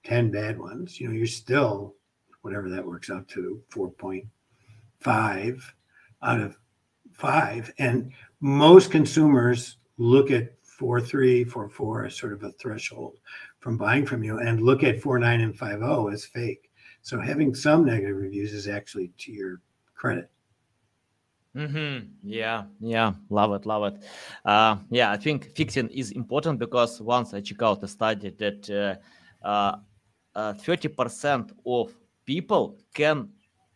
10 0.05 0.31
bad 0.31 0.59
ones, 0.59 1.01
you 1.01 1.09
know, 1.09 1.15
you're 1.15 1.27
still, 1.27 1.95
whatever 2.43 2.69
that 2.71 2.87
works 2.87 3.11
out 3.11 3.27
to, 3.29 3.61
4.5 3.71 5.63
out 6.23 6.41
of 6.41 6.57
five. 7.13 7.73
And 7.79 8.13
most 8.41 8.91
consumers 8.91 9.77
look 9.97 10.31
at 10.31 10.63
4.3, 10.81 11.51
4.4 11.51 12.07
as 12.07 12.17
sort 12.17 12.33
of 12.33 12.43
a 12.45 12.53
threshold 12.53 13.19
from 13.59 13.77
buying 13.77 14.07
from 14.07 14.23
you 14.23 14.39
and 14.39 14.63
look 14.63 14.85
at 14.85 15.01
four 15.01 15.19
nine 15.19 15.41
and 15.41 15.57
5.0 15.57 16.13
as 16.13 16.25
fake. 16.25 16.71
So 17.03 17.19
having 17.21 17.55
some 17.55 17.85
negative 17.85 18.17
reviews 18.17 18.53
is 18.53 18.69
actually 18.69 19.11
to 19.19 19.33
your 19.33 19.61
credit. 19.95 20.31
Mm-hmm. 21.57 22.07
Yeah, 22.23 22.65
yeah, 22.79 23.15
love 23.31 23.53
it, 23.55 23.67
love 23.67 23.95
it. 23.95 24.05
Uh, 24.45 24.77
yeah, 24.91 25.11
I 25.11 25.17
think 25.17 25.57
fixing 25.57 25.89
is 25.89 26.13
important 26.13 26.59
because 26.61 27.01
once 27.01 27.35
I 27.35 27.41
check 27.41 27.63
out 27.63 27.83
a 27.83 27.89
study 27.89 28.31
that 28.31 28.71
uh, 28.71 29.47
uh, 29.47 29.77
uh, 30.37 30.53
30% 30.53 31.51
of 31.67 31.97
people 32.25 32.79
can 32.95 33.31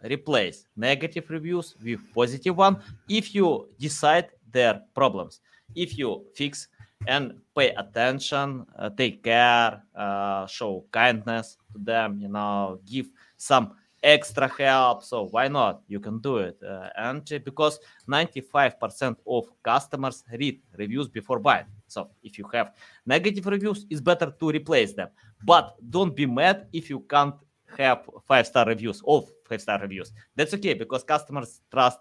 replace 0.04 0.66
negative 0.76 1.28
reviews 1.30 1.74
with 1.82 2.00
positive 2.14 2.56
one 2.56 2.76
if 3.08 3.34
you 3.34 3.68
decide 3.78 4.28
their 4.52 4.82
problems. 4.94 5.40
If 5.74 5.98
you 5.98 6.24
fix 6.34 6.68
and 7.06 7.40
pay 7.56 7.70
attention, 7.70 8.66
uh, 8.78 8.90
take 8.90 9.22
care, 9.22 9.82
uh, 9.94 10.46
show 10.46 10.84
kindness 10.92 11.56
to 11.72 11.78
them, 11.78 12.18
you 12.18 12.28
know, 12.28 12.78
give 12.86 13.10
some 13.36 13.74
extra 14.02 14.48
help. 14.48 15.02
So 15.02 15.28
why 15.28 15.48
not? 15.48 15.82
You 15.88 16.00
can 16.00 16.18
do 16.18 16.38
it. 16.38 16.58
Uh, 16.62 16.88
and 16.96 17.24
because 17.44 17.78
95% 18.08 19.16
of 19.26 19.46
customers 19.62 20.24
read 20.32 20.60
reviews 20.76 21.08
before 21.08 21.38
buying. 21.38 21.66
So 21.86 22.10
if 22.22 22.38
you 22.38 22.48
have 22.52 22.72
negative 23.06 23.46
reviews, 23.46 23.86
it's 23.90 24.00
better 24.00 24.32
to 24.38 24.48
replace 24.50 24.92
them. 24.92 25.08
But 25.44 25.74
don't 25.90 26.14
be 26.14 26.26
mad 26.26 26.66
if 26.72 26.90
you 26.90 27.00
can't 27.00 27.34
have 27.78 28.08
five 28.26 28.46
star 28.46 28.66
reviews, 28.66 29.02
of 29.06 29.30
five 29.48 29.60
star 29.60 29.80
reviews. 29.80 30.12
That's 30.36 30.54
okay 30.54 30.74
because 30.74 31.04
customers 31.04 31.60
trust 31.70 31.98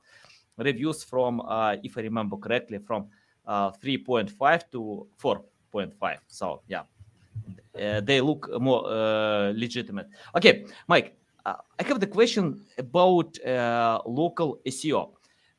reviews 0.57 1.03
from, 1.03 1.41
uh, 1.41 1.75
if 1.83 1.97
I 1.97 2.01
remember 2.01 2.37
correctly, 2.37 2.79
from 2.79 3.07
uh, 3.45 3.71
3.5 3.71 4.71
to 4.71 5.07
4.5. 5.21 6.17
So 6.27 6.61
yeah, 6.67 6.83
uh, 7.79 8.01
they 8.01 8.21
look 8.21 8.49
more 8.59 8.85
uh, 8.87 9.53
legitimate. 9.55 10.07
Okay, 10.35 10.65
Mike, 10.87 11.15
I 11.45 11.83
have 11.83 11.99
the 11.99 12.07
question 12.07 12.61
about 12.77 13.39
uh, 13.43 14.01
local 14.05 14.59
SEO. 14.65 15.11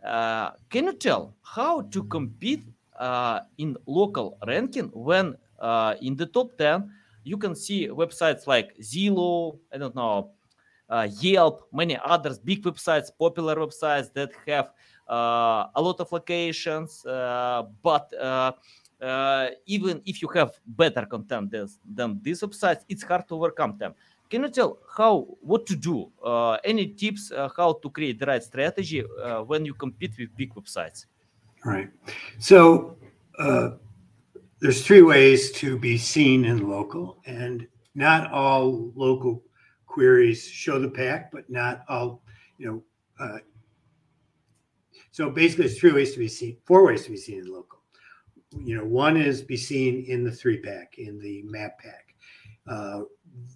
Uh 0.04 0.50
can 0.68 0.86
you 0.86 0.94
tell 0.94 1.32
how 1.42 1.82
to 1.82 2.02
compete 2.02 2.64
uh 2.98 3.38
in 3.58 3.76
local 3.86 4.36
ranking 4.48 4.90
when 4.94 5.36
in 6.00 6.16
the 6.16 6.26
top 6.26 6.58
10 6.58 6.90
you 7.22 7.36
can 7.36 7.54
see 7.54 7.86
websites 7.86 8.48
like 8.48 8.76
Zillow, 8.80 9.58
I 9.72 9.78
don't 9.78 9.94
know, 9.94 10.30
Yelp, 11.20 11.68
many 11.72 11.98
others, 12.04 12.38
big 12.38 12.62
websites, 12.62 13.10
popular 13.18 13.56
websites 13.56 14.12
that 14.12 14.30
have 14.46 14.72
uh, 15.08 15.66
a 15.74 15.80
lot 15.80 15.98
of 16.00 16.12
locations, 16.12 17.04
uh, 17.06 17.62
but 17.82 18.12
even 19.66 20.02
if 20.04 20.22
you 20.22 20.28
have 20.28 20.52
better 20.66 21.06
content 21.06 21.50
than, 21.50 21.66
than 21.94 22.20
these 22.22 22.40
websites, 22.42 22.84
it's 22.88 23.02
hard 23.02 23.26
to 23.28 23.34
overcome 23.34 23.76
them. 23.78 23.94
Can 24.30 24.42
you 24.42 24.48
tell 24.48 24.78
how 24.96 25.26
what 25.40 25.66
to 25.66 25.76
do? 25.76 26.10
any 26.64 26.88
tips 26.88 27.32
how 27.56 27.74
to 27.82 27.90
create 27.90 28.18
the 28.18 28.26
right 28.26 28.42
strategy 28.42 29.02
when 29.46 29.64
you 29.64 29.74
compete 29.74 30.12
with 30.18 30.34
big 30.36 30.54
websites? 30.54 31.06
Right. 31.64 31.90
So 32.38 32.96
there's 34.60 34.86
three 34.86 35.02
ways 35.02 35.52
to 35.52 35.78
be 35.78 35.98
seen 35.98 36.44
in 36.44 36.68
local, 36.68 37.18
and 37.26 37.66
not 37.94 38.30
all 38.30 38.92
local 38.94 39.42
queries 39.92 40.44
show 40.44 40.78
the 40.78 40.88
pack, 40.88 41.30
but 41.30 41.48
not 41.50 41.84
all, 41.88 42.22
you 42.58 42.66
know. 42.66 42.82
Uh, 43.24 43.38
so 45.10 45.30
basically, 45.30 45.66
there's 45.66 45.78
three 45.78 45.92
ways 45.92 46.12
to 46.14 46.18
be 46.18 46.28
seen, 46.28 46.56
four 46.64 46.84
ways 46.84 47.04
to 47.04 47.10
be 47.10 47.16
seen 47.16 47.40
in 47.40 47.52
local. 47.52 47.80
You 48.58 48.78
know, 48.78 48.84
one 48.84 49.16
is 49.16 49.42
be 49.42 49.56
seen 49.56 50.04
in 50.08 50.24
the 50.24 50.32
three 50.32 50.58
pack, 50.58 50.94
in 50.98 51.18
the 51.18 51.42
map 51.44 51.78
pack. 51.78 52.14
Uh, 52.66 53.02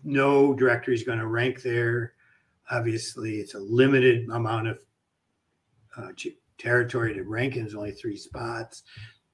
no 0.04 0.54
directory 0.54 0.94
is 0.94 1.02
going 1.02 1.18
to 1.18 1.26
rank 1.26 1.62
there. 1.62 2.12
Obviously, 2.70 3.36
it's 3.36 3.54
a 3.54 3.58
limited 3.58 4.28
amount 4.30 4.68
of 4.68 4.78
uh, 5.96 6.08
territory 6.58 7.14
to 7.14 7.22
rank 7.22 7.56
in. 7.56 7.62
There's 7.62 7.74
only 7.74 7.92
three 7.92 8.16
spots, 8.16 8.82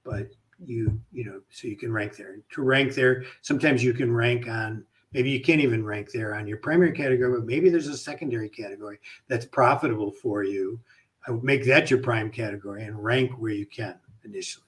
but 0.04 0.28
you 0.64 1.00
you 1.10 1.24
know 1.24 1.40
so 1.50 1.66
you 1.66 1.76
can 1.76 1.92
rank 1.92 2.16
there 2.16 2.36
to 2.52 2.62
rank 2.62 2.94
there 2.94 3.24
sometimes 3.40 3.82
you 3.82 3.92
can 3.92 4.12
rank 4.12 4.48
on 4.48 4.84
maybe 5.12 5.30
you 5.30 5.40
can't 5.40 5.60
even 5.60 5.84
rank 5.84 6.10
there 6.12 6.34
on 6.34 6.46
your 6.46 6.58
primary 6.58 6.92
category 6.92 7.32
but 7.38 7.46
maybe 7.46 7.68
there's 7.68 7.88
a 7.88 7.96
secondary 7.96 8.48
category 8.48 8.98
that's 9.28 9.46
profitable 9.46 10.10
for 10.10 10.44
you 10.44 10.78
i 11.26 11.30
would 11.30 11.44
make 11.44 11.64
that 11.64 11.90
your 11.90 12.00
prime 12.00 12.30
category 12.30 12.84
and 12.84 13.02
rank 13.02 13.30
where 13.32 13.52
you 13.52 13.66
can 13.66 13.96
initially 14.24 14.66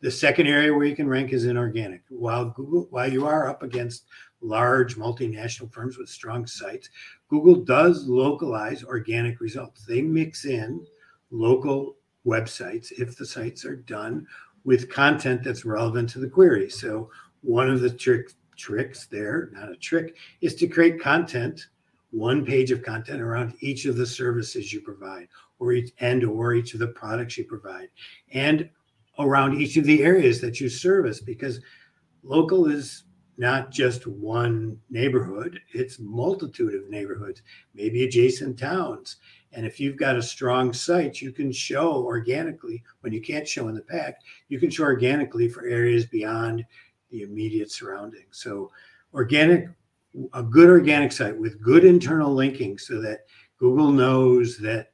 the 0.00 0.10
second 0.10 0.46
area 0.46 0.72
where 0.72 0.86
you 0.86 0.94
can 0.94 1.08
rank 1.08 1.32
is 1.32 1.44
inorganic. 1.44 2.02
while 2.08 2.46
google 2.46 2.86
while 2.90 3.10
you 3.10 3.26
are 3.26 3.48
up 3.48 3.62
against 3.62 4.04
large 4.40 4.96
multinational 4.96 5.72
firms 5.72 5.98
with 5.98 6.08
strong 6.08 6.46
sites 6.46 6.90
google 7.28 7.56
does 7.56 8.06
localize 8.06 8.84
organic 8.84 9.40
results 9.40 9.84
they 9.84 10.00
mix 10.00 10.44
in 10.44 10.84
local 11.30 11.96
websites 12.26 12.92
if 12.98 13.16
the 13.16 13.26
sites 13.26 13.64
are 13.64 13.76
done 13.76 14.26
with 14.64 14.90
content 14.90 15.42
that's 15.42 15.64
relevant 15.64 16.10
to 16.10 16.18
the 16.18 16.28
query. 16.28 16.68
So 16.68 17.10
one 17.42 17.70
of 17.70 17.80
the 17.80 17.90
trick, 17.90 18.32
tricks 18.58 19.06
there, 19.06 19.48
not 19.52 19.70
a 19.70 19.76
trick, 19.76 20.16
is 20.42 20.54
to 20.56 20.66
create 20.66 21.00
content, 21.00 21.68
one 22.10 22.44
page 22.44 22.70
of 22.70 22.82
content 22.82 23.22
around 23.22 23.54
each 23.60 23.86
of 23.86 23.96
the 23.96 24.06
services 24.06 24.72
you 24.72 24.80
provide, 24.80 25.28
or 25.58 25.72
each 25.72 25.92
and 26.00 26.24
or 26.24 26.54
each 26.54 26.74
of 26.74 26.80
the 26.80 26.88
products 26.88 27.38
you 27.38 27.44
provide, 27.44 27.88
and 28.32 28.68
around 29.18 29.60
each 29.60 29.76
of 29.76 29.84
the 29.84 30.02
areas 30.02 30.40
that 30.40 30.60
you 30.60 30.68
service, 30.68 31.20
because 31.20 31.60
local 32.22 32.66
is 32.70 33.04
not 33.38 33.70
just 33.70 34.06
one 34.06 34.76
neighborhood, 34.90 35.60
it's 35.72 36.00
multitude 36.00 36.74
of 36.74 36.90
neighborhoods, 36.90 37.42
maybe 37.72 38.04
adjacent 38.04 38.58
towns. 38.58 39.16
And 39.52 39.64
if 39.64 39.78
you've 39.78 39.96
got 39.96 40.16
a 40.16 40.22
strong 40.22 40.72
site, 40.72 41.22
you 41.22 41.32
can 41.32 41.52
show 41.52 42.04
organically 42.04 42.82
when 43.00 43.12
you 43.12 43.20
can't 43.20 43.46
show 43.46 43.68
in 43.68 43.76
the 43.76 43.82
pack, 43.82 44.18
you 44.48 44.58
can 44.58 44.70
show 44.70 44.82
organically 44.82 45.48
for 45.48 45.66
areas 45.66 46.04
beyond 46.04 46.64
the 47.10 47.22
immediate 47.22 47.70
surroundings. 47.70 48.38
So, 48.38 48.70
organic, 49.14 49.68
a 50.32 50.42
good 50.42 50.68
organic 50.68 51.12
site 51.12 51.36
with 51.36 51.62
good 51.62 51.84
internal 51.84 52.34
linking 52.34 52.78
so 52.78 53.00
that 53.02 53.26
Google 53.58 53.90
knows 53.90 54.58
that 54.58 54.90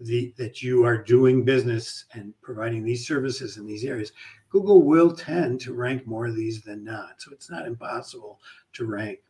the 0.00 0.32
that 0.38 0.62
you 0.62 0.84
are 0.84 0.96
doing 0.96 1.44
business 1.44 2.04
and 2.12 2.32
providing 2.40 2.84
these 2.84 3.06
services 3.06 3.56
in 3.56 3.66
these 3.66 3.84
areas 3.84 4.12
Google 4.50 4.82
will 4.82 5.14
tend 5.14 5.60
to 5.60 5.74
rank 5.74 6.06
more 6.06 6.26
of 6.26 6.36
these 6.36 6.62
than 6.62 6.84
not. 6.84 7.20
So 7.20 7.32
it's 7.32 7.50
not 7.50 7.66
impossible 7.66 8.40
to 8.74 8.86
rank, 8.86 9.20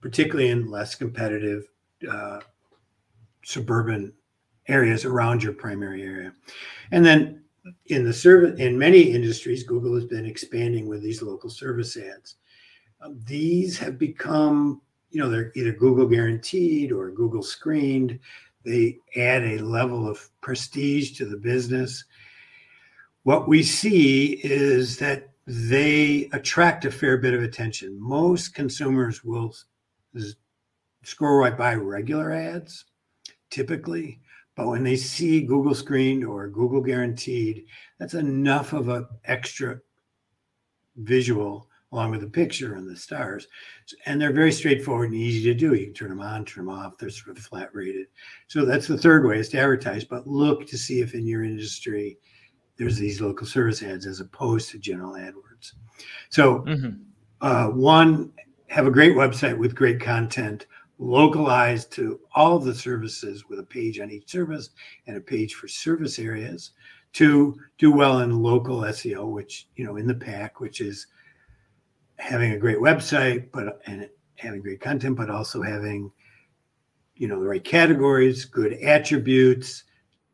particularly 0.00 0.50
in 0.50 0.70
less 0.70 0.94
competitive 0.94 1.68
uh, 2.10 2.40
suburban 3.44 4.12
areas 4.68 5.04
around 5.04 5.42
your 5.42 5.52
primary 5.52 6.02
area. 6.02 6.32
And 6.90 7.04
then 7.04 7.44
in 7.86 8.04
the 8.04 8.12
service, 8.12 8.58
in 8.58 8.78
many 8.78 9.00
industries, 9.02 9.62
Google 9.62 9.94
has 9.94 10.04
been 10.04 10.26
expanding 10.26 10.86
with 10.86 11.02
these 11.02 11.22
local 11.22 11.50
service 11.50 11.96
ads. 11.96 12.36
Um, 13.00 13.20
these 13.26 13.78
have 13.78 13.98
become, 13.98 14.80
you 15.10 15.20
know, 15.20 15.28
they're 15.28 15.52
either 15.54 15.72
Google 15.72 16.06
guaranteed 16.06 16.92
or 16.92 17.10
Google 17.10 17.42
screened. 17.42 18.18
They 18.64 18.98
add 19.16 19.44
a 19.44 19.58
level 19.58 20.08
of 20.08 20.28
prestige 20.40 21.16
to 21.18 21.24
the 21.24 21.36
business 21.36 22.04
what 23.26 23.48
we 23.48 23.64
see 23.64 24.38
is 24.44 24.98
that 24.98 25.30
they 25.48 26.28
attract 26.32 26.84
a 26.84 26.92
fair 26.92 27.18
bit 27.18 27.34
of 27.34 27.42
attention. 27.42 28.00
Most 28.00 28.54
consumers 28.54 29.24
will 29.24 29.52
scroll 31.02 31.38
right 31.38 31.58
by 31.58 31.74
regular 31.74 32.30
ads, 32.30 32.84
typically, 33.50 34.20
but 34.56 34.66
when 34.66 34.82
they 34.82 34.96
see 34.96 35.42
Google 35.42 35.74
screened 35.74 36.24
or 36.24 36.48
Google 36.48 36.80
guaranteed, 36.80 37.66
that's 37.98 38.14
enough 38.14 38.72
of 38.72 38.88
an 38.88 39.06
extra 39.24 39.78
visual 40.96 41.68
along 41.92 42.10
with 42.10 42.20
the 42.20 42.26
picture 42.26 42.74
and 42.74 42.88
the 42.88 42.96
stars. 42.96 43.46
And 44.06 44.20
they're 44.20 44.32
very 44.32 44.52
straightforward 44.52 45.10
and 45.10 45.18
easy 45.18 45.44
to 45.44 45.54
do. 45.54 45.74
You 45.74 45.86
can 45.86 45.94
turn 45.94 46.08
them 46.08 46.20
on, 46.20 46.44
turn 46.44 46.66
them 46.66 46.74
off. 46.74 46.98
They're 46.98 47.10
sort 47.10 47.36
of 47.36 47.44
flat 47.44 47.70
rated. 47.72 48.06
So 48.48 48.64
that's 48.64 48.88
the 48.88 48.98
third 48.98 49.24
way 49.24 49.38
is 49.38 49.48
to 49.50 49.58
advertise, 49.58 50.04
but 50.04 50.26
look 50.26 50.66
to 50.66 50.78
see 50.78 51.00
if 51.00 51.14
in 51.14 51.26
your 51.26 51.44
industry 51.44 52.18
there's 52.76 52.98
these 52.98 53.20
local 53.20 53.46
service 53.46 53.82
ads 53.82 54.06
as 54.06 54.20
opposed 54.20 54.70
to 54.70 54.78
general 54.78 55.14
AdWords. 55.14 55.72
So, 56.28 56.60
mm-hmm. 56.60 57.02
uh, 57.40 57.68
one, 57.68 58.32
have 58.68 58.86
a 58.86 58.90
great 58.90 59.14
website 59.14 59.56
with 59.56 59.74
great 59.74 60.00
content, 60.00 60.66
localized 60.98 61.92
to 61.92 62.20
all 62.34 62.58
the 62.58 62.74
services 62.74 63.48
with 63.48 63.58
a 63.58 63.64
page 63.64 64.00
on 64.00 64.10
each 64.10 64.30
service 64.30 64.70
and 65.06 65.16
a 65.16 65.20
page 65.20 65.54
for 65.54 65.68
service 65.68 66.18
areas 66.18 66.72
to 67.12 67.58
do 67.78 67.92
well 67.92 68.20
in 68.20 68.42
local 68.42 68.80
SEO, 68.80 69.30
which, 69.30 69.68
you 69.76 69.84
know, 69.84 69.96
in 69.96 70.06
the 70.06 70.14
pack, 70.14 70.60
which 70.60 70.80
is 70.80 71.06
having 72.18 72.52
a 72.52 72.58
great 72.58 72.78
website, 72.78 73.50
but 73.52 73.80
and 73.86 74.08
having 74.36 74.60
great 74.60 74.80
content, 74.80 75.16
but 75.16 75.30
also 75.30 75.62
having, 75.62 76.10
you 77.14 77.28
know, 77.28 77.40
the 77.40 77.46
right 77.46 77.64
categories, 77.64 78.44
good 78.44 78.74
attributes, 78.74 79.84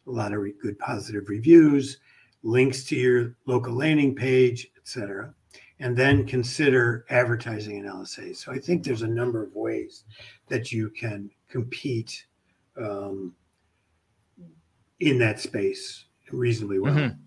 a 0.06 0.10
lot 0.10 0.32
of 0.32 0.40
re- 0.40 0.54
good 0.60 0.78
positive 0.78 1.28
reviews, 1.28 1.98
links 2.42 2.84
to 2.84 2.96
your 2.96 3.36
local 3.46 3.74
landing 3.74 4.14
page, 4.14 4.68
etc. 4.76 5.34
And 5.80 5.96
then 5.96 6.26
consider 6.26 7.04
advertising 7.10 7.78
in 7.78 7.84
LSA. 7.84 8.36
So 8.36 8.52
I 8.52 8.58
think 8.58 8.84
there's 8.84 9.02
a 9.02 9.08
number 9.08 9.42
of 9.42 9.54
ways 9.54 10.04
that 10.48 10.70
you 10.70 10.90
can 10.90 11.30
compete 11.48 12.26
um, 12.76 13.34
in 15.00 15.18
that 15.18 15.40
space 15.40 16.06
reasonably 16.30 16.78
well. 16.78 16.94
Mhm. 16.94 17.18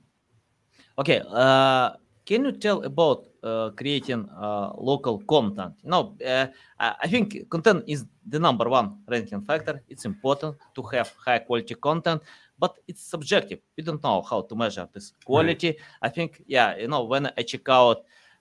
Okay, 0.98 1.22
uh, 1.30 1.92
can 2.26 2.46
you 2.46 2.52
tell 2.54 2.84
about 2.84 3.28
uh, 3.44 3.70
creating 3.76 4.28
uh, 4.30 4.72
local 4.78 5.20
content? 5.28 5.74
You 5.84 5.90
know, 5.92 6.16
uh, 6.26 6.48
I 6.80 6.96
I 7.04 7.08
think 7.08 7.50
content 7.50 7.84
is 7.88 8.06
the 8.26 8.40
number 8.40 8.70
one 8.70 8.98
ranking 9.08 9.42
factor. 9.42 9.84
It's 9.90 10.06
important 10.06 10.56
to 10.74 10.82
have 10.94 11.14
high 11.26 11.40
quality 11.40 11.76
content, 11.76 12.22
but 12.58 12.80
it's 12.88 13.04
subjective. 13.04 13.60
We 13.78 13.84
don't 13.84 14.02
know 14.02 14.22
how 14.22 14.42
to 14.42 14.56
measure 14.56 14.88
this 14.94 15.14
quality. 15.26 15.78
I 16.02 16.10
think, 16.10 16.42
yeah, 16.48 16.78
you 16.78 16.88
know, 16.88 17.04
when 17.04 17.28
I 17.38 17.44
check 17.44 17.68
out 17.70 17.98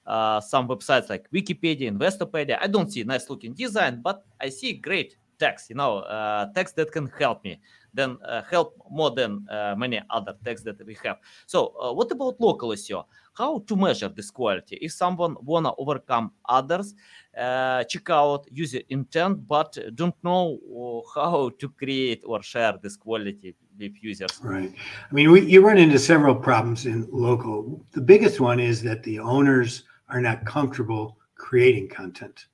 uh, 0.07 0.41
some 0.41 0.69
websites 0.69 1.09
like 1.09 1.31
Wikipedia, 1.31 1.91
Investopedia, 1.91 2.59
I 2.61 2.67
don't 2.67 2.93
see 2.93 3.03
nice 3.05 3.29
looking 3.31 3.55
design, 3.55 4.01
but 4.03 4.25
I 4.41 4.49
see 4.51 4.75
great 4.75 5.17
text, 5.39 5.71
you 5.71 5.77
know, 5.77 5.99
uh, 5.99 6.53
text 6.55 6.77
that 6.77 6.93
can 6.93 7.11
help 7.19 7.45
me, 7.45 7.59
then 7.93 8.19
uh, 8.27 8.43
help 8.51 8.75
more 8.91 9.11
than 9.11 9.47
uh, 9.51 9.75
many 9.77 10.01
other 10.11 10.35
texts 10.45 10.65
that 10.65 10.85
we 10.87 10.97
have. 11.05 11.19
So, 11.47 11.73
what 11.95 12.11
about 12.13 12.41
local 12.41 12.71
SEO? 12.71 13.05
How 13.35 13.61
to 13.67 13.77
measure 13.77 14.09
this 14.09 14.31
quality? 14.31 14.77
If 14.77 14.93
someone 14.93 15.37
wanna 15.43 15.73
overcome 15.77 16.33
others, 16.49 16.95
check 17.35 18.11
out 18.11 18.47
user 18.51 18.81
intent, 18.91 19.49
but 19.49 19.77
don't 19.95 20.15
know 20.23 21.03
how 21.15 21.51
to 21.59 21.69
create 21.71 22.23
or 22.25 22.43
share 22.43 22.79
this 22.81 22.97
quality 22.97 23.57
with 23.79 23.93
users. 24.01 24.39
Right. 24.43 24.73
I 25.11 25.15
mean, 25.15 25.33
we, 25.33 25.41
you 25.41 25.67
run 25.67 25.79
into 25.79 25.99
several 25.99 26.37
problems 26.37 26.87
in 26.87 27.09
local. 27.11 27.85
The 27.91 28.01
biggest 28.01 28.39
one 28.39 28.61
is 28.61 28.83
that 28.83 29.03
the 29.03 29.19
owners 29.19 29.83
are 30.09 30.21
not 30.21 30.45
comfortable 30.45 31.19
creating 31.37 31.89
content. 31.89 32.47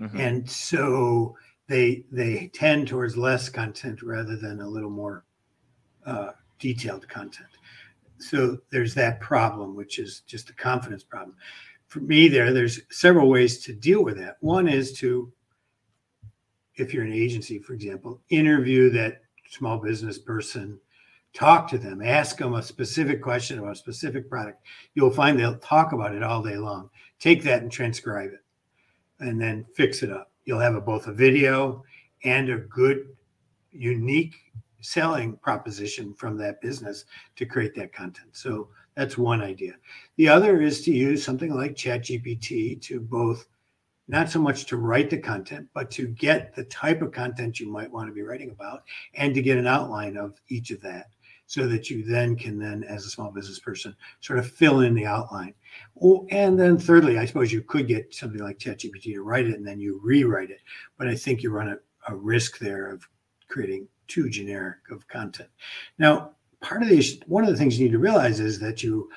Mhm. 0.00 0.18
and 0.18 0.50
so 0.50 1.36
they 1.68 2.04
they 2.10 2.48
tend 2.52 2.88
towards 2.88 3.16
less 3.16 3.48
content 3.48 4.02
rather 4.02 4.36
than 4.36 4.60
a 4.60 4.68
little 4.68 4.90
more 4.90 5.24
uh, 6.04 6.32
detailed 6.58 7.08
content 7.08 7.48
so 8.18 8.58
there's 8.70 8.92
that 8.94 9.20
problem 9.20 9.76
which 9.76 9.98
is 10.00 10.20
just 10.26 10.50
a 10.50 10.54
confidence 10.54 11.04
problem 11.04 11.36
for 11.86 12.00
me 12.00 12.26
there 12.26 12.52
there's 12.52 12.80
several 12.90 13.28
ways 13.28 13.62
to 13.64 13.72
deal 13.72 14.02
with 14.02 14.16
that 14.18 14.36
one 14.40 14.66
is 14.66 14.92
to 14.98 15.32
if 16.74 16.92
you're 16.92 17.04
an 17.04 17.12
agency 17.12 17.58
for 17.60 17.72
example 17.72 18.20
interview 18.30 18.90
that 18.90 19.22
small 19.48 19.78
business 19.78 20.18
person 20.18 20.78
talk 21.34 21.68
to 21.68 21.76
them 21.76 22.00
ask 22.00 22.38
them 22.38 22.54
a 22.54 22.62
specific 22.62 23.20
question 23.20 23.58
about 23.58 23.72
a 23.72 23.76
specific 23.76 24.30
product 24.30 24.62
you'll 24.94 25.10
find 25.10 25.38
they'll 25.38 25.58
talk 25.58 25.92
about 25.92 26.14
it 26.14 26.22
all 26.22 26.42
day 26.42 26.56
long 26.56 26.88
take 27.18 27.42
that 27.42 27.62
and 27.62 27.70
transcribe 27.70 28.30
it 28.32 28.44
and 29.20 29.40
then 29.40 29.64
fix 29.74 30.02
it 30.02 30.10
up. 30.10 30.30
You'll 30.44 30.60
have 30.60 30.74
a, 30.74 30.80
both 30.80 31.06
a 31.06 31.12
video 31.12 31.84
and 32.24 32.50
a 32.50 32.58
good, 32.58 33.08
unique 33.72 34.36
selling 34.80 35.36
proposition 35.38 36.12
from 36.14 36.36
that 36.38 36.60
business 36.60 37.06
to 37.36 37.46
create 37.46 37.74
that 37.76 37.92
content. 37.92 38.28
So 38.32 38.68
that's 38.94 39.16
one 39.16 39.40
idea. 39.40 39.74
The 40.16 40.28
other 40.28 40.60
is 40.60 40.82
to 40.82 40.92
use 40.92 41.24
something 41.24 41.54
like 41.54 41.74
ChatGPT 41.74 42.80
to 42.82 43.00
both 43.00 43.46
not 44.06 44.28
so 44.28 44.38
much 44.38 44.66
to 44.66 44.76
write 44.76 45.08
the 45.08 45.16
content, 45.16 45.66
but 45.72 45.90
to 45.92 46.06
get 46.08 46.54
the 46.54 46.64
type 46.64 47.00
of 47.00 47.10
content 47.10 47.58
you 47.58 47.72
might 47.72 47.90
want 47.90 48.06
to 48.06 48.12
be 48.12 48.20
writing 48.20 48.50
about 48.50 48.82
and 49.14 49.34
to 49.34 49.40
get 49.40 49.56
an 49.56 49.66
outline 49.66 50.18
of 50.18 50.38
each 50.48 50.70
of 50.70 50.82
that 50.82 51.06
so 51.54 51.68
that 51.68 51.88
you 51.88 52.02
then 52.04 52.36
can 52.36 52.58
then 52.58 52.84
as 52.84 53.04
a 53.04 53.10
small 53.10 53.30
business 53.30 53.58
person 53.58 53.94
sort 54.20 54.38
of 54.38 54.50
fill 54.50 54.80
in 54.80 54.94
the 54.94 55.06
outline 55.06 55.54
and 56.30 56.58
then 56.58 56.78
thirdly, 56.78 57.18
I 57.18 57.24
suppose 57.24 57.52
you 57.52 57.62
could 57.62 57.88
get 57.88 58.14
something 58.14 58.40
like 58.40 58.58
ChatGPT 58.58 59.14
to 59.14 59.22
write 59.22 59.46
it 59.46 59.54
and 59.54 59.66
then 59.66 59.80
you 59.80 60.00
rewrite 60.02 60.50
it. 60.50 60.60
But 60.98 61.08
I 61.08 61.14
think 61.14 61.42
you 61.42 61.50
run 61.50 61.68
a, 61.68 62.12
a 62.12 62.16
risk 62.16 62.58
there 62.58 62.90
of 62.90 63.06
creating 63.48 63.88
too 64.08 64.28
generic 64.28 64.78
of 64.90 65.06
content. 65.08 65.48
Now, 65.98 66.32
part 66.60 66.82
of 66.82 66.88
the 66.88 67.22
one 67.26 67.44
of 67.44 67.50
the 67.50 67.56
things 67.56 67.78
you 67.78 67.86
need 67.86 67.92
to 67.92 67.98
realize 67.98 68.40
is 68.40 68.58
that 68.60 68.82
you 68.82 69.08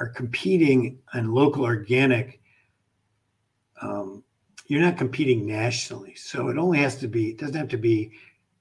are 0.00 0.08
competing 0.08 0.98
on 1.14 1.32
local 1.32 1.64
organic. 1.64 2.40
Um, 3.80 4.22
you're 4.68 4.80
not 4.80 4.96
competing 4.96 5.46
nationally, 5.46 6.14
so 6.14 6.48
it 6.48 6.56
only 6.56 6.78
has 6.78 6.96
to 7.00 7.08
be. 7.08 7.30
It 7.30 7.38
doesn't 7.38 7.56
have 7.56 7.68
to 7.68 7.76
be 7.76 8.12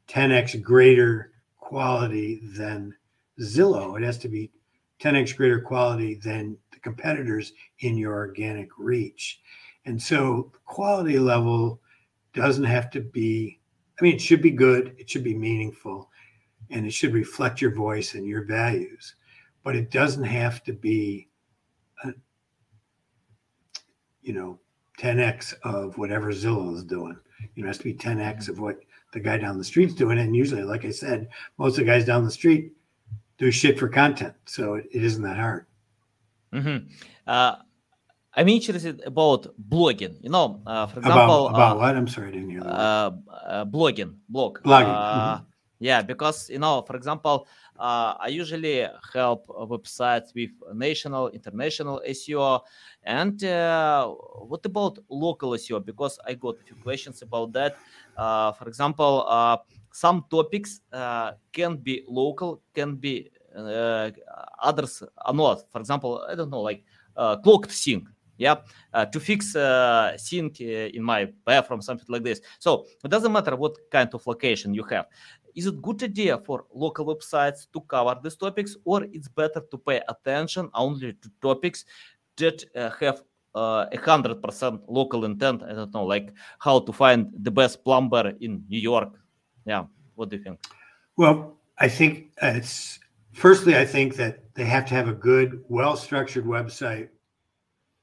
10x 0.08 0.62
greater 0.62 1.31
quality 1.72 2.42
than 2.58 2.94
Zillow. 3.40 3.96
It 3.96 4.04
has 4.04 4.18
to 4.18 4.28
be 4.28 4.52
10x 5.00 5.38
greater 5.38 5.62
quality 5.62 6.16
than 6.16 6.58
the 6.74 6.80
competitors 6.80 7.54
in 7.80 7.96
your 7.96 8.14
organic 8.14 8.68
reach. 8.78 9.40
And 9.86 10.00
so 10.00 10.52
quality 10.66 11.18
level 11.18 11.80
doesn't 12.34 12.66
have 12.66 12.92
to 12.92 13.00
be, 13.00 13.62
I 13.98 14.04
mean, 14.04 14.16
it 14.16 14.22
should 14.22 14.42
be 14.42 14.52
good, 14.52 14.96
it 14.98 15.10
should 15.10 15.24
be 15.24 15.34
meaningful, 15.34 16.10
and 16.72 16.86
it 16.86 16.92
should 16.92 17.14
reflect 17.14 17.62
your 17.62 17.74
voice 17.74 18.16
and 18.16 18.26
your 18.26 18.44
values, 18.44 19.16
but 19.64 19.74
it 19.74 19.92
doesn't 19.92 20.26
have 20.26 20.66
to 20.66 20.74
be, 20.74 21.30
a, 22.04 22.12
you 24.22 24.34
know, 24.34 24.60
10x 25.00 25.54
of 25.64 25.98
whatever 25.98 26.34
Zillow 26.34 26.76
is 26.76 26.84
doing. 26.84 27.18
You 27.56 27.64
know, 27.64 27.68
it 27.68 27.70
has 27.70 27.78
to 27.78 27.86
be 27.86 27.94
10x 27.94 28.50
of 28.50 28.60
what 28.60 28.82
the 29.12 29.20
guy 29.20 29.38
down 29.38 29.58
the 29.58 29.64
street's 29.64 29.94
doing. 29.94 30.18
It. 30.18 30.24
And 30.24 30.36
usually, 30.36 30.64
like 30.64 30.86
I 30.86 30.92
said, 30.92 31.30
most 31.58 31.74
of 31.78 31.86
the 31.86 31.92
guys 31.92 32.06
down 32.06 32.24
the 32.26 32.32
street 32.32 32.74
do 33.38 33.52
shit 33.52 33.78
for 33.80 33.88
content. 33.90 34.34
So 34.46 34.76
it, 34.76 34.86
it 34.92 35.04
isn't 35.04 35.24
that 35.24 35.38
hard. 35.38 35.66
Mhm. 36.54 36.90
Uh, 37.28 37.56
I'm 38.34 38.48
interested 38.48 39.02
about 39.06 39.48
blogging. 39.70 40.16
You 40.24 40.30
know, 40.30 40.62
uh, 40.66 40.88
for 40.88 41.00
example, 41.00 41.48
About, 41.48 41.56
about 41.56 41.76
uh, 41.76 41.80
what? 41.80 41.96
I'm 41.98 42.08
sorry, 42.08 42.30
I 42.30 42.32
didn't 42.32 42.50
hear 42.50 42.62
that. 42.62 42.70
uh, 42.74 43.12
uh, 43.46 43.66
blogging, 43.66 44.16
blog. 44.30 44.60
Blogging, 44.64 44.88
Uh, 44.96 45.38
mhm. 45.38 45.46
Yeah, 45.80 46.02
because 46.04 46.50
you 46.50 46.60
know, 46.60 46.82
for 46.84 46.96
example, 46.96 47.48
uh, 47.82 48.16
I 48.20 48.28
usually 48.28 48.88
help 49.12 49.48
websites 49.48 50.36
with 50.36 50.52
national, 50.74 51.30
international 51.30 52.00
SEO. 52.08 52.62
And 53.04 53.44
uh, 53.44 54.08
what 54.08 54.64
about 54.66 55.00
local 55.10 55.52
SEO? 55.52 55.84
Because 55.84 56.20
I 56.28 56.36
got 56.36 56.60
a 56.60 56.64
few 56.64 56.76
questions 56.76 57.24
about 57.24 57.54
that. 57.54 57.76
Uh, 58.16 58.52
for 58.52 58.68
example, 58.68 59.26
uh, 59.28 59.58
some 59.92 60.26
topics 60.30 60.82
uh, 60.94 61.32
can 61.52 61.78
be 61.78 62.04
local, 62.08 62.62
can 62.76 62.98
be 62.98 63.32
uh, 63.58 64.12
others 64.62 65.02
are 65.18 65.34
not. 65.34 65.70
For 65.72 65.80
example, 65.80 66.24
I 66.30 66.36
don't 66.36 66.52
know, 66.52 66.62
like 66.62 66.84
clocked 67.16 67.72
sink. 67.72 68.08
Yeah, 68.38 68.56
uh, 68.92 69.06
to 69.06 69.20
fix 69.20 69.56
uh, 69.56 70.18
sink 70.18 70.62
in 70.62 71.04
my 71.04 71.28
bathroom, 71.46 71.80
something 71.80 72.08
like 72.10 72.24
this. 72.24 72.42
So 72.58 72.88
it 73.04 73.10
doesn't 73.12 73.32
matter 73.32 73.56
what 73.56 73.78
kind 73.92 74.10
of 74.16 74.26
location 74.26 74.74
you 74.74 74.84
have. 74.86 75.06
Is 75.56 75.66
it 75.66 75.82
good 75.82 76.02
idea 76.04 76.38
for 76.38 76.66
local 76.74 77.06
websites 77.06 77.68
to 77.74 77.82
cover 77.82 78.20
these 78.24 78.36
topics, 78.36 78.76
or 78.86 79.04
it's 79.04 79.28
better 79.28 79.62
to 79.70 79.78
pay 79.78 80.02
attention 80.08 80.70
only 80.74 81.14
to 81.14 81.32
topics 81.42 81.86
that 82.38 82.64
uh, 82.76 82.90
have 83.00 83.22
uh, 83.56 83.86
a 83.92 83.98
hundred 83.98 84.42
percent 84.42 84.82
local 84.88 85.26
intent? 85.26 85.64
I 85.64 85.74
don't 85.74 85.94
know, 85.94 86.06
like 86.06 86.34
how 86.60 86.80
to 86.80 86.94
find 86.94 87.32
the 87.34 87.52
best 87.52 87.84
plumber 87.84 88.34
in 88.40 88.64
New 88.70 88.80
York. 88.80 89.20
Yeah, 89.66 89.86
what 90.16 90.30
do 90.30 90.38
you 90.38 90.44
think? 90.44 90.60
Well, 91.18 91.58
I 91.78 91.88
think 91.88 92.32
it's 92.42 93.00
firstly, 93.34 93.78
I 93.78 93.86
think 93.86 94.16
that 94.16 94.54
they 94.56 94.66
have 94.66 94.86
to 94.88 94.94
have 94.94 95.08
a 95.08 95.14
good, 95.14 95.64
well 95.68 95.96
structured 95.96 96.46
website, 96.46 97.10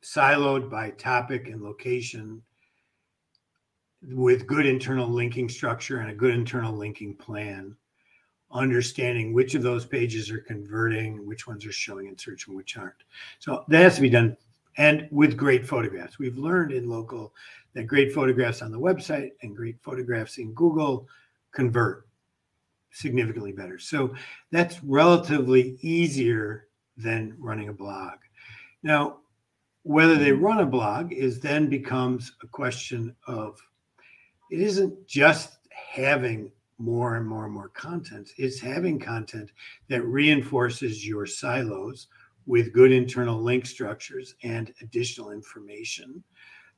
siloed 0.02 0.70
by 0.70 0.90
topic 0.90 1.48
and 1.48 1.62
location, 1.62 2.42
with 4.02 4.46
good 4.46 4.66
internal 4.66 5.08
linking 5.08 5.48
structure 5.48 5.98
and 5.98 6.10
a 6.10 6.14
good 6.14 6.34
internal 6.34 6.74
linking 6.74 7.14
plan. 7.14 7.76
Understanding 8.50 9.34
which 9.34 9.54
of 9.54 9.62
those 9.62 9.84
pages 9.84 10.30
are 10.30 10.40
converting, 10.40 11.26
which 11.26 11.46
ones 11.46 11.66
are 11.66 11.72
showing 11.72 12.06
in 12.06 12.16
search, 12.16 12.46
and 12.46 12.56
which 12.56 12.78
aren't. 12.78 12.94
So 13.40 13.64
that 13.68 13.82
has 13.82 13.96
to 13.96 14.00
be 14.00 14.08
done, 14.08 14.38
and 14.78 15.06
with 15.10 15.36
great 15.36 15.66
photographs. 15.66 16.18
We've 16.18 16.38
learned 16.38 16.72
in 16.72 16.88
local 16.88 17.34
that 17.74 17.86
great 17.86 18.14
photographs 18.14 18.62
on 18.62 18.72
the 18.72 18.80
website 18.80 19.32
and 19.42 19.54
great 19.54 19.76
photographs 19.82 20.38
in 20.38 20.54
Google 20.54 21.06
convert 21.52 22.06
significantly 22.90 23.52
better. 23.52 23.78
So 23.78 24.14
that's 24.50 24.82
relatively 24.82 25.78
easier 25.82 26.68
than 26.96 27.36
running 27.38 27.68
a 27.68 27.72
blog. 27.72 28.14
Now, 28.82 29.18
whether 29.82 30.16
they 30.16 30.30
mm-hmm. 30.30 30.44
run 30.44 30.60
a 30.60 30.66
blog 30.66 31.12
is 31.12 31.40
then 31.40 31.68
becomes 31.68 32.32
a 32.42 32.46
question 32.46 33.14
of 33.26 33.60
it 34.50 34.60
isn't 34.60 35.06
just 35.06 35.58
having 35.70 36.50
more 36.78 37.16
and 37.16 37.26
more 37.26 37.44
and 37.44 37.54
more 37.54 37.68
content, 37.70 38.30
it's 38.36 38.60
having 38.60 38.98
content 38.98 39.50
that 39.88 40.02
reinforces 40.02 41.06
your 41.06 41.26
silos 41.26 42.06
with 42.46 42.72
good 42.72 42.92
internal 42.92 43.40
link 43.40 43.66
structures 43.66 44.34
and 44.42 44.72
additional 44.80 45.32
information. 45.32 46.22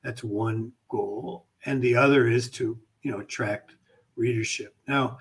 That's 0.02 0.24
one 0.24 0.72
goal. 0.88 1.46
And 1.66 1.80
the 1.82 1.94
other 1.94 2.28
is 2.28 2.50
to, 2.52 2.78
you 3.02 3.12
know, 3.12 3.20
attract 3.20 3.76
readership. 4.16 4.74
Now, 4.88 5.18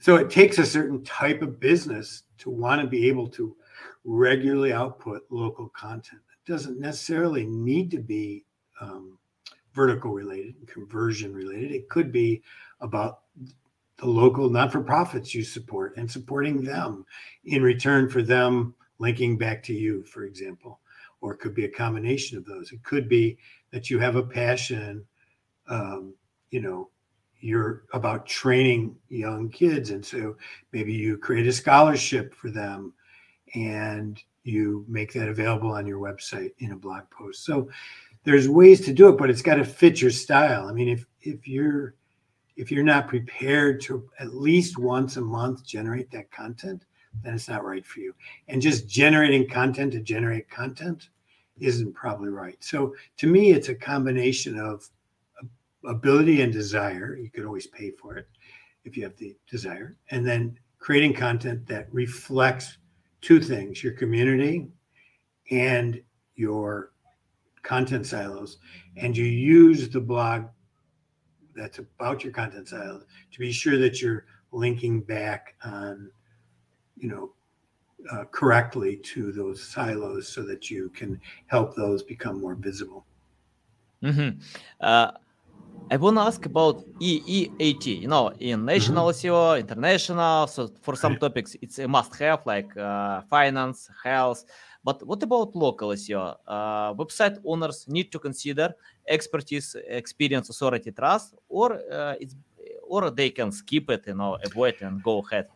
so 0.00 0.16
it 0.16 0.30
takes 0.30 0.58
a 0.58 0.66
certain 0.66 1.04
type 1.04 1.42
of 1.42 1.60
business 1.60 2.24
to 2.38 2.50
want 2.50 2.80
to 2.80 2.88
be 2.88 3.08
able 3.08 3.28
to 3.28 3.56
regularly 4.04 4.72
output 4.72 5.22
local 5.30 5.68
content. 5.68 6.20
It 6.44 6.50
doesn't 6.50 6.80
necessarily 6.80 7.46
need 7.46 7.90
to 7.92 8.00
be 8.00 8.44
um, 8.80 9.16
vertical 9.74 10.12
related, 10.12 10.54
conversion 10.66 11.34
related. 11.34 11.72
It 11.72 11.88
could 11.88 12.12
be 12.12 12.42
about 12.80 13.20
the 13.98 14.06
local 14.06 14.50
not 14.50 14.72
for 14.72 14.80
profits 14.80 15.34
you 15.34 15.44
support 15.44 15.96
and 15.96 16.10
supporting 16.10 16.62
them 16.62 17.06
in 17.44 17.62
return 17.62 18.08
for 18.08 18.22
them 18.22 18.74
linking 18.98 19.38
back 19.38 19.62
to 19.64 19.72
you, 19.72 20.02
for 20.04 20.24
example. 20.24 20.80
Or 21.20 21.34
it 21.34 21.38
could 21.38 21.54
be 21.54 21.66
a 21.66 21.70
combination 21.70 22.36
of 22.36 22.44
those. 22.44 22.72
It 22.72 22.82
could 22.82 23.08
be 23.08 23.38
that 23.70 23.90
you 23.90 23.98
have 24.00 24.16
a 24.16 24.22
passion, 24.22 25.04
um, 25.68 26.14
you 26.50 26.60
know, 26.60 26.90
you're 27.38 27.84
about 27.92 28.26
training 28.26 28.96
young 29.08 29.48
kids. 29.48 29.90
And 29.90 30.04
so 30.04 30.36
maybe 30.72 30.92
you 30.92 31.18
create 31.18 31.46
a 31.46 31.52
scholarship 31.52 32.34
for 32.34 32.50
them 32.50 32.92
and 33.54 34.22
you 34.44 34.84
make 34.88 35.12
that 35.12 35.28
available 35.28 35.72
on 35.72 35.86
your 35.86 35.98
website 35.98 36.52
in 36.58 36.72
a 36.72 36.76
blog 36.76 37.02
post. 37.10 37.44
So 37.44 37.68
there's 38.24 38.48
ways 38.48 38.80
to 38.82 38.92
do 38.92 39.08
it, 39.08 39.18
but 39.18 39.30
it's 39.30 39.42
got 39.42 39.56
to 39.56 39.64
fit 39.64 40.00
your 40.00 40.10
style. 40.10 40.68
I 40.68 40.72
mean, 40.72 40.88
if 40.88 41.06
if 41.20 41.46
you're 41.46 41.94
if 42.56 42.70
you're 42.70 42.84
not 42.84 43.08
prepared 43.08 43.80
to 43.82 44.08
at 44.18 44.34
least 44.34 44.78
once 44.78 45.16
a 45.16 45.20
month 45.20 45.64
generate 45.64 46.10
that 46.10 46.30
content, 46.30 46.84
then 47.22 47.34
it's 47.34 47.48
not 47.48 47.64
right 47.64 47.84
for 47.84 48.00
you. 48.00 48.14
And 48.48 48.60
just 48.60 48.88
generating 48.88 49.48
content 49.48 49.92
to 49.92 50.00
generate 50.00 50.48
content 50.50 51.08
isn't 51.58 51.94
probably 51.94 52.30
right. 52.30 52.56
So 52.60 52.94
to 53.18 53.26
me, 53.26 53.52
it's 53.52 53.68
a 53.68 53.74
combination 53.74 54.58
of 54.58 54.88
ability 55.84 56.42
and 56.42 56.52
desire. 56.52 57.16
You 57.16 57.30
could 57.30 57.44
always 57.44 57.66
pay 57.66 57.90
for 57.90 58.16
it 58.16 58.28
if 58.84 58.96
you 58.96 59.02
have 59.04 59.16
the 59.16 59.36
desire. 59.50 59.96
And 60.10 60.26
then 60.26 60.58
creating 60.78 61.14
content 61.14 61.66
that 61.66 61.92
reflects 61.92 62.78
two 63.20 63.40
things 63.40 63.82
your 63.82 63.92
community 63.92 64.66
and 65.50 66.02
your 66.34 66.91
content 67.62 68.06
silos. 68.06 68.58
And 68.96 69.16
you 69.16 69.24
use 69.24 69.88
the 69.88 70.00
blog 70.00 70.44
that's 71.54 71.78
about 71.78 72.24
your 72.24 72.32
content 72.32 72.68
silo 72.68 73.02
to 73.30 73.38
be 73.38 73.52
sure 73.52 73.78
that 73.78 74.00
you're 74.00 74.24
linking 74.52 75.00
back 75.00 75.54
on, 75.64 76.10
you 76.98 77.08
know, 77.08 77.32
uh, 78.10 78.24
correctly 78.30 78.96
to 78.96 79.32
those 79.32 79.62
silos 79.62 80.28
so 80.28 80.42
that 80.42 80.70
you 80.70 80.88
can 80.90 81.20
help 81.46 81.74
those 81.76 82.02
become 82.02 82.40
more 82.40 82.54
visible. 82.54 83.06
Mm-hmm. 84.02 84.40
Uh, 84.80 85.12
I 85.90 85.96
want 85.96 86.16
to 86.16 86.22
ask 86.22 86.44
about 86.46 86.84
EEAT. 87.00 88.00
You 88.00 88.08
know, 88.08 88.28
in 88.28 88.58
mm-hmm. 88.58 88.66
national 88.66 89.06
mm-hmm. 89.08 89.28
SEO, 89.28 89.60
international. 89.60 90.46
So 90.46 90.70
for 90.80 90.96
some 90.96 91.16
topics, 91.16 91.56
it's 91.60 91.78
a 91.78 91.88
must-have, 91.88 92.44
like 92.46 92.76
uh, 92.76 93.22
finance, 93.22 93.90
health. 94.02 94.44
But 94.84 95.06
what 95.06 95.22
about 95.22 95.54
local 95.54 95.90
SEO? 95.90 96.36
Uh, 96.46 96.94
website 96.94 97.38
owners 97.44 97.86
need 97.88 98.10
to 98.12 98.18
consider 98.18 98.74
expertise, 99.08 99.76
experience, 99.86 100.50
authority, 100.50 100.90
trust, 100.90 101.34
or 101.48 101.80
uh, 101.90 102.14
it's 102.20 102.34
or 102.82 103.10
they 103.10 103.30
can 103.30 103.50
skip 103.50 103.88
it, 103.90 104.04
you 104.06 104.14
know, 104.14 104.36
avoid 104.44 104.74
and 104.82 105.02
go 105.02 105.20
ahead. 105.20 105.48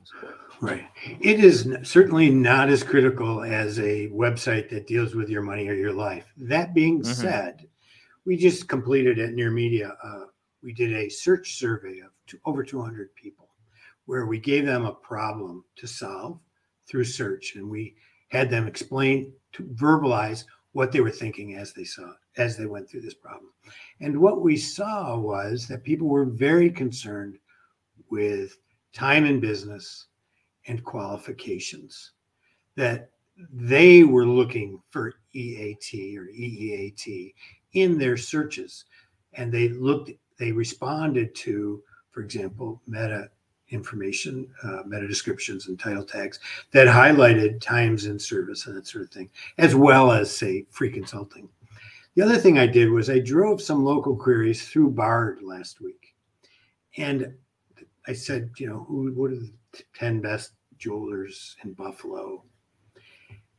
Right. 0.61 0.89
It 1.21 1.45
is 1.45 1.69
certainly 1.83 2.31
not 2.31 2.71
as 2.71 2.83
critical 2.83 3.43
as 3.43 3.79
a 3.79 4.09
website 4.09 4.71
that 4.71 4.87
deals 4.87 5.15
with 5.15 5.29
your 5.29 5.43
money 5.43 5.69
or 5.69 5.75
your 5.75 5.93
life. 5.93 6.33
That 6.39 6.73
being 6.73 7.03
mm-hmm. 7.03 7.12
said, 7.12 7.67
we 8.25 8.39
just 8.39 8.69
completed 8.69 9.19
at 9.19 9.35
Near 9.35 9.51
Media. 9.51 9.97
Uh, 10.03 10.25
we 10.62 10.73
did 10.73 10.93
a 10.95 11.11
search 11.11 11.59
survey 11.59 11.99
of 12.01 12.11
two, 12.27 12.39
over 12.47 12.65
200 12.65 13.15
people, 13.15 13.51
where 14.07 14.25
we 14.25 14.39
gave 14.39 14.65
them 14.65 14.87
a 14.87 14.93
problem 14.93 15.62
to 15.77 15.87
solve 15.87 16.41
through 16.89 17.05
search, 17.05 17.57
and 17.57 17.69
we 17.69 17.95
had 18.37 18.51
them 18.51 18.66
explain 18.66 19.33
to 19.53 19.64
verbalize 19.64 20.44
what 20.72 20.92
they 20.92 21.01
were 21.01 21.11
thinking 21.11 21.57
as 21.57 21.72
they 21.72 21.85
saw 21.85 22.12
as 22.37 22.57
they 22.57 22.66
went 22.66 22.88
through 22.88 23.01
this 23.01 23.14
problem. 23.14 23.51
And 24.01 24.20
what 24.20 24.42
we 24.42 24.57
saw 24.57 25.18
was 25.18 25.66
that 25.68 25.83
people 25.83 26.07
were 26.07 26.27
very 26.27 26.70
concerned 26.70 27.38
with 28.11 28.59
time 28.92 29.25
in 29.25 29.40
business 29.40 30.07
and 30.66 30.85
qualifications, 30.85 32.12
that 32.75 33.11
they 33.53 34.05
were 34.05 34.27
looking 34.27 34.81
for 34.90 35.14
EAT 35.33 36.18
or 36.18 36.27
EEAT 36.27 37.35
in 37.72 37.99
their 37.99 38.16
searches. 38.16 38.85
And 39.33 39.53
they 39.53 39.68
looked, 39.68 40.11
they 40.38 40.53
responded 40.53 41.35
to, 41.37 41.83
for 42.11 42.20
example, 42.20 42.83
meta 42.87 43.31
information, 43.70 44.48
uh, 44.62 44.83
meta 44.87 45.09
descriptions, 45.09 45.66
and 45.66 45.79
title 45.79 46.05
tags 46.05 46.40
that 46.72 46.87
highlighted 46.87 47.61
times 47.61 48.07
in 48.07 48.18
service 48.18 48.66
and 48.66 48.76
that 48.76 48.87
sort 48.87 49.05
of 49.05 49.11
thing, 49.11 49.31
as 49.59 49.74
well 49.74 50.12
as, 50.12 50.35
say, 50.35 50.66
free 50.70 50.90
consulting. 50.90 51.48
The 52.14 52.22
other 52.22 52.38
thing 52.38 52.59
I 52.59 52.66
did 52.66 52.90
was 52.90 53.11
I 53.11 53.18
drove 53.18 53.61
some 53.61 53.85
local 53.85 54.16
queries 54.16 54.66
through 54.66 54.90
Bard 54.90 55.42
last 55.42 55.81
week. 55.81 56.14
And 56.96 57.35
I 58.07 58.12
said, 58.12 58.50
you 58.57 58.68
know, 58.68 58.85
who, 58.88 59.12
what 59.12 59.33
are 59.33 59.37
the 59.37 59.52
10 59.94 60.20
best 60.20 60.52
jewelers 60.79 61.57
in 61.64 61.74
Buffalo? 61.74 62.42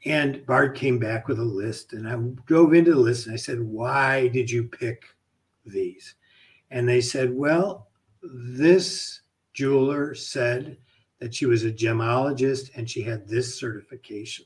And 0.05 0.45
Bard 0.45 0.75
came 0.75 0.99
back 0.99 1.27
with 1.27 1.39
a 1.39 1.43
list, 1.43 1.93
and 1.93 2.07
I 2.07 2.15
drove 2.45 2.73
into 2.73 2.91
the 2.91 2.99
list 2.99 3.25
and 3.25 3.33
I 3.33 3.37
said, 3.37 3.59
Why 3.59 4.27
did 4.27 4.49
you 4.49 4.63
pick 4.63 5.03
these? 5.65 6.15
And 6.71 6.87
they 6.87 7.01
said, 7.01 7.33
Well, 7.33 7.89
this 8.21 9.21
jeweler 9.57 10.13
said 10.13 10.77
that 11.19 11.33
she 11.33 11.47
was 11.47 11.63
a 11.63 11.71
gemologist 11.71 12.69
and 12.75 12.87
she 12.87 13.01
had 13.01 13.27
this 13.27 13.59
certification. 13.59 14.45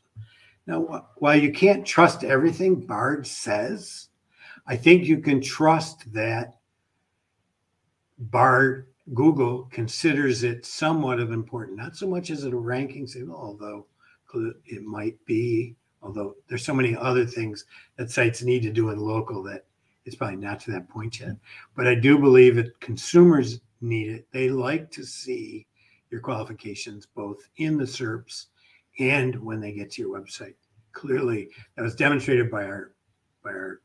Now, 0.65 1.09
while 1.17 1.35
you 1.35 1.51
can't 1.51 1.85
trust 1.85 2.23
everything 2.23 2.75
Bard 2.75 3.27
says, 3.27 4.07
I 4.65 4.77
think 4.77 5.03
you 5.03 5.17
can 5.17 5.41
trust 5.41 6.13
that 6.13 6.59
Bard 8.17 8.87
Google 9.13 9.67
considers 9.69 10.43
it 10.43 10.65
somewhat 10.65 11.19
of 11.19 11.33
important, 11.33 11.77
not 11.77 11.97
so 11.97 12.07
much 12.07 12.29
as 12.29 12.45
a 12.45 12.55
ranking 12.55 13.05
signal, 13.05 13.35
although 13.35 13.87
it 14.65 14.83
might 14.83 15.17
be, 15.25 15.75
although 16.01 16.37
there's 16.47 16.63
so 16.63 16.73
many 16.73 16.95
other 16.95 17.25
things 17.25 17.65
that 17.97 18.09
sites 18.09 18.43
need 18.43 18.63
to 18.63 18.71
do 18.71 18.91
in 18.91 18.97
local 18.97 19.43
that 19.43 19.65
it's 20.05 20.15
probably 20.15 20.37
not 20.37 20.61
to 20.61 20.71
that 20.71 20.87
point 20.87 21.19
yet. 21.19 21.35
But 21.75 21.85
I 21.85 21.95
do 21.95 22.17
believe 22.17 22.55
that 22.55 22.79
consumers 22.79 23.59
need 23.81 24.09
it. 24.09 24.27
They 24.31 24.49
like 24.49 24.91
to 24.91 25.03
see 25.03 25.67
your 26.09 26.21
qualifications 26.21 27.07
both 27.15 27.47
in 27.57 27.77
the 27.77 27.85
SERPs 27.85 28.47
and 28.99 29.35
when 29.43 29.59
they 29.59 29.71
get 29.71 29.91
to 29.91 30.01
your 30.01 30.19
website. 30.19 30.55
Clearly, 30.93 31.49
that 31.75 31.83
was 31.83 31.95
demonstrated 31.95 32.51
by 32.51 32.65
our 32.65 32.91
by 33.43 33.51
our 33.51 33.81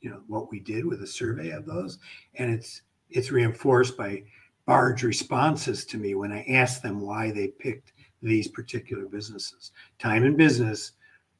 you 0.00 0.10
know 0.10 0.22
what 0.26 0.50
we 0.50 0.58
did 0.58 0.84
with 0.84 1.02
a 1.02 1.06
survey 1.06 1.50
of 1.50 1.66
those, 1.66 1.98
and 2.36 2.50
it's 2.52 2.82
it's 3.10 3.30
reinforced 3.30 3.96
by 3.96 4.24
Bard's 4.66 5.02
responses 5.02 5.84
to 5.86 5.98
me 5.98 6.14
when 6.14 6.32
I 6.32 6.44
asked 6.44 6.82
them 6.82 7.00
why 7.00 7.30
they 7.30 7.48
picked 7.48 7.92
these 8.22 8.48
particular 8.48 9.06
businesses. 9.06 9.72
Time 9.98 10.24
in 10.24 10.36
business, 10.36 10.92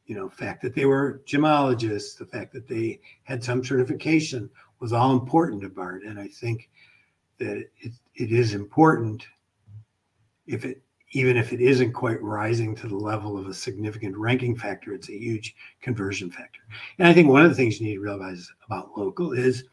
you 0.07 0.15
know, 0.15 0.29
fact 0.29 0.63
that 0.63 0.75
they 0.75 0.85
were 0.85 1.23
gemologists, 1.27 2.19
the 2.19 2.27
fact 2.27 2.53
that 2.53 2.67
they 2.67 3.01
had 3.23 3.45
some 3.45 3.65
certification 3.65 4.51
was 4.81 4.93
all 4.93 5.13
important 5.13 5.63
to 5.63 5.69
Bard. 5.69 6.03
And 6.03 6.19
I 6.19 6.27
think 6.27 6.69
that 7.41 7.69
it, 7.81 7.93
it 8.15 8.33
is 8.33 8.55
important 8.55 9.27
if 10.47 10.65
it 10.65 10.83
even 11.13 11.37
if 11.37 11.53
it 11.53 11.61
isn't 11.61 11.93
quite 11.93 12.23
rising 12.23 12.75
to 12.77 12.87
the 12.87 12.97
level 12.97 13.37
of 13.37 13.49
a 13.49 13.55
significant 13.55 14.17
ranking 14.17 14.55
factor, 14.57 14.95
it's 14.95 15.09
a 15.09 15.19
huge 15.19 15.57
conversion 15.81 16.31
factor. 16.31 16.61
And 16.99 17.09
I 17.09 17.13
think 17.13 17.29
one 17.29 17.43
of 17.43 17.49
the 17.51 17.57
things 17.57 17.81
you 17.81 17.87
need 17.89 17.95
to 17.95 18.01
realize 18.01 18.49
about 18.65 18.97
local 18.97 19.33
is 19.33 19.65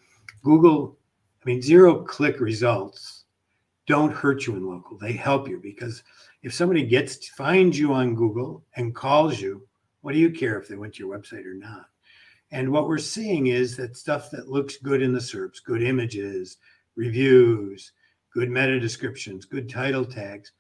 Google, 0.43 0.97
I 1.43 1.45
mean, 1.45 1.61
zero 1.61 2.03
click 2.03 2.39
results 2.39 3.26
don't 3.86 4.11
hurt 4.11 4.47
you 4.47 4.55
in 4.55 4.68
local. 4.68 4.97
They 4.97 5.13
help 5.13 5.47
you 5.47 5.59
because 5.61 6.03
if 6.41 6.53
somebody 6.53 6.84
gets 6.84 7.30
finds 7.30 7.78
you 7.78 7.93
on 7.93 8.15
Google 8.15 8.63
and 8.76 8.95
calls 8.95 9.39
you, 9.39 9.65
what 10.01 10.13
do 10.13 10.20
you 10.20 10.32
care 10.32 10.59
if 10.59 10.68
they 10.68 10.76
went 10.76 10.95
to 10.95 11.05
your 11.05 11.18
website 11.18 11.45
or 11.45 11.53
not? 11.53 11.86
And 12.51 12.72
what 12.72 12.88
we're 12.88 12.97
seeing 12.97 13.47
is 13.47 13.76
that 13.78 13.97
stuff 13.97 14.32
that 14.32 14.49
looks 14.49 14.78
good 14.78 15.01
in 15.01 15.13
the 15.13 15.20
SERPs, 15.20 15.63
good 15.63 15.84
images, 15.84 16.57
reviews, 16.98 17.93
good 18.34 18.50
meta 18.50 18.80
descriptions, 18.80 19.45
good 19.45 19.70
title 19.70 20.04
tags, 20.04 20.52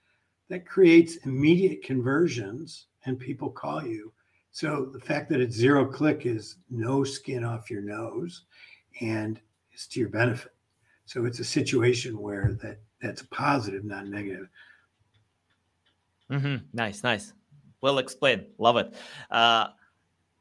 that 0.49 0.65
creates 0.65 1.17
immediate 1.25 1.83
conversions 1.83 2.85
and 3.05 3.19
people 3.19 3.49
call 3.49 3.85
you. 3.85 4.13
So 4.51 4.89
the 4.93 4.99
fact 4.99 5.29
that 5.29 5.41
it's 5.41 5.55
zero 5.55 5.85
click 5.85 6.25
is 6.25 6.57
no 6.69 7.03
skin 7.03 7.43
off 7.43 7.69
your 7.69 7.81
nose 7.81 8.45
and 9.01 9.41
it's 9.71 9.87
to 9.87 9.99
your 9.99 10.09
benefit. 10.09 10.53
So 11.05 11.25
it's 11.25 11.39
a 11.39 11.43
situation 11.43 12.17
where 12.19 12.57
that 12.61 12.79
that's 13.01 13.23
positive, 13.23 13.83
not 13.83 14.07
negative. 14.07 14.47
Mm-hmm. 16.31 16.65
Nice, 16.73 17.03
nice. 17.03 17.33
Well 17.81 17.99
explained. 17.99 18.45
Love 18.57 18.77
it. 18.77 18.93
Uh, 19.29 19.67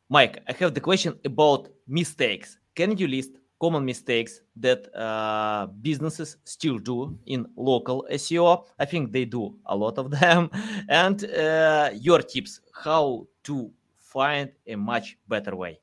Mike, 0.08 0.42
I 0.48 0.52
have 0.52 0.74
the 0.74 0.80
question 0.80 1.18
about 1.24 1.68
mistakes. 1.86 2.58
Can 2.74 2.96
you 2.96 3.08
list 3.08 3.32
common 3.58 3.84
mistakes 3.84 4.40
that 4.56 4.94
uh, 4.94 5.66
businesses 5.82 6.36
still 6.44 6.78
do 6.78 7.18
in 7.26 7.46
local 7.56 8.06
SEO? 8.12 8.64
I 8.78 8.84
think 8.84 9.12
they 9.12 9.24
do 9.24 9.56
a 9.66 9.76
lot 9.76 9.98
of 9.98 10.10
them. 10.20 10.50
And 10.88 11.24
uh, 11.24 11.90
your 11.94 12.20
tips 12.22 12.60
how 12.84 13.26
to 13.44 13.70
find 13.98 14.52
a 14.66 14.76
much 14.76 15.18
better 15.28 15.54
way. 15.56 15.80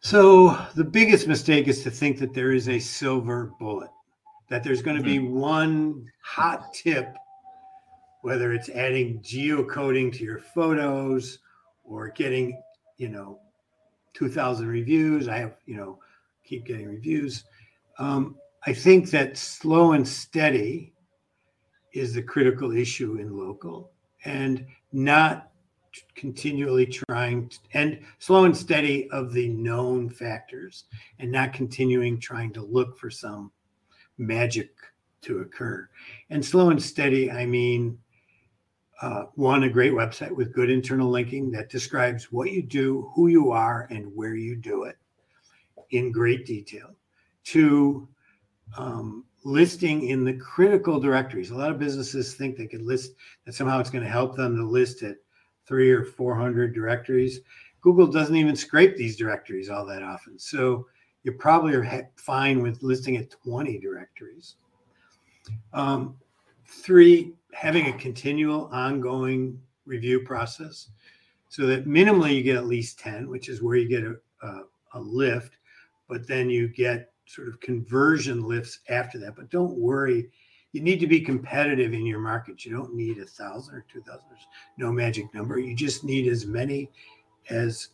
So 0.00 0.56
the 0.74 0.84
biggest 0.84 1.26
mistake 1.28 1.68
is 1.68 1.82
to 1.84 1.90
think 1.90 2.18
that 2.18 2.34
there 2.34 2.52
is 2.52 2.68
a 2.68 2.78
silver 2.78 3.52
bullet, 3.58 3.90
that 4.48 4.64
there's 4.64 4.82
going 4.82 4.96
to 4.96 5.02
be 5.02 5.18
Mm-hmm. 5.18 5.34
one 5.34 6.10
hot 6.22 6.72
tip, 6.72 7.14
whether 8.22 8.52
it's 8.52 8.68
adding 8.70 9.20
geocoding 9.20 10.12
to 10.16 10.24
your 10.24 10.38
photos 10.38 11.38
or 11.84 12.08
getting, 12.10 12.62
you 12.96 13.08
know, 13.08 13.40
2,000 14.14 14.66
reviews. 14.66 15.28
I 15.28 15.38
have, 15.38 15.56
you 15.66 15.76
know, 15.76 15.98
keep 16.50 16.66
getting 16.66 16.88
reviews. 16.88 17.44
Um, 17.98 18.36
I 18.66 18.74
think 18.74 19.08
that 19.10 19.36
slow 19.36 19.92
and 19.92 20.06
steady 20.06 20.92
is 21.92 22.12
the 22.12 22.22
critical 22.22 22.72
issue 22.72 23.16
in 23.16 23.36
local 23.36 23.92
and 24.24 24.66
not 24.92 25.52
continually 26.14 26.86
trying 26.86 27.48
to, 27.48 27.58
and 27.74 28.00
slow 28.18 28.44
and 28.44 28.56
steady 28.56 29.08
of 29.10 29.32
the 29.32 29.48
known 29.48 30.10
factors 30.10 30.84
and 31.20 31.30
not 31.30 31.52
continuing 31.52 32.18
trying 32.18 32.52
to 32.52 32.62
look 32.62 32.98
for 32.98 33.10
some 33.10 33.52
magic 34.18 34.72
to 35.22 35.38
occur. 35.38 35.88
And 36.30 36.44
slow 36.44 36.70
and 36.70 36.82
steady, 36.82 37.30
I 37.30 37.46
mean, 37.46 37.98
uh, 39.02 39.24
one, 39.34 39.62
a 39.62 39.70
great 39.70 39.92
website 39.92 40.32
with 40.32 40.52
good 40.52 40.68
internal 40.68 41.08
linking 41.08 41.50
that 41.52 41.70
describes 41.70 42.30
what 42.30 42.50
you 42.50 42.62
do, 42.62 43.10
who 43.14 43.28
you 43.28 43.50
are, 43.50 43.86
and 43.90 44.14
where 44.14 44.34
you 44.34 44.56
do 44.56 44.84
it 44.84 44.96
in 45.90 46.12
great 46.12 46.46
detail. 46.46 46.94
Two, 47.44 48.08
um, 48.76 49.24
listing 49.44 50.08
in 50.08 50.24
the 50.24 50.34
critical 50.34 51.00
directories. 51.00 51.50
A 51.50 51.56
lot 51.56 51.70
of 51.70 51.78
businesses 51.78 52.34
think 52.34 52.56
they 52.56 52.66
could 52.66 52.82
list 52.82 53.14
that 53.44 53.54
somehow 53.54 53.80
it's 53.80 53.90
going 53.90 54.04
to 54.04 54.10
help 54.10 54.36
them 54.36 54.56
to 54.56 54.64
list 54.64 55.02
at 55.02 55.16
three 55.66 55.90
or 55.90 56.04
400 56.04 56.74
directories. 56.74 57.40
Google 57.80 58.06
doesn't 58.06 58.36
even 58.36 58.56
scrape 58.56 58.96
these 58.96 59.16
directories 59.16 59.70
all 59.70 59.86
that 59.86 60.02
often. 60.02 60.38
So 60.38 60.86
you 61.22 61.32
probably 61.32 61.74
are 61.74 62.10
fine 62.16 62.62
with 62.62 62.82
listing 62.82 63.16
at 63.16 63.30
20 63.30 63.78
directories. 63.78 64.56
Um, 65.72 66.16
three, 66.66 67.34
having 67.52 67.86
a 67.86 67.98
continual 67.98 68.66
ongoing 68.72 69.60
review 69.86 70.20
process 70.20 70.88
so 71.48 71.66
that 71.66 71.86
minimally 71.86 72.36
you 72.36 72.42
get 72.42 72.56
at 72.56 72.66
least 72.66 72.98
10, 73.00 73.28
which 73.28 73.48
is 73.48 73.62
where 73.62 73.76
you 73.76 73.88
get 73.88 74.04
a, 74.04 74.16
a, 74.46 74.62
a 74.94 75.00
lift, 75.00 75.56
but 76.10 76.26
then 76.26 76.50
you 76.50 76.68
get 76.68 77.12
sort 77.24 77.48
of 77.48 77.60
conversion 77.60 78.42
lifts 78.42 78.80
after 78.90 79.18
that. 79.20 79.36
But 79.36 79.50
don't 79.50 79.78
worry 79.78 80.28
you 80.72 80.80
need 80.80 81.00
to 81.00 81.06
be 81.06 81.20
competitive 81.20 81.92
in 81.92 82.06
your 82.06 82.20
market. 82.20 82.64
You 82.64 82.72
don't 82.72 82.94
need 82.94 83.18
a 83.18 83.24
thousand 83.24 83.74
or 83.74 83.84
two 83.92 84.02
thousand. 84.02 84.26
There's 84.30 84.46
no 84.78 84.92
magic 84.92 85.32
number. 85.34 85.58
You 85.58 85.74
just 85.74 86.04
need 86.04 86.28
as 86.28 86.46
many 86.46 86.90
as 87.48 87.88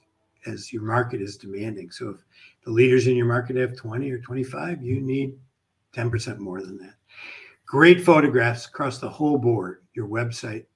as 0.46 0.72
your 0.72 0.82
market 0.82 1.20
is 1.20 1.36
demanding. 1.36 1.90
So 1.90 2.10
if 2.10 2.24
the 2.64 2.70
leaders 2.70 3.06
in 3.06 3.16
your 3.16 3.26
market 3.26 3.56
have 3.56 3.74
20 3.74 4.08
or 4.12 4.18
25, 4.18 4.80
you 4.80 5.00
need 5.00 5.36
10% 5.92 6.38
more 6.38 6.60
than 6.60 6.78
that. 6.78 6.94
Great 7.64 8.04
photographs 8.04 8.66
across 8.66 8.98
the 8.98 9.08
whole 9.08 9.38
board, 9.38 9.82
your 9.94 10.06
website 10.06 10.66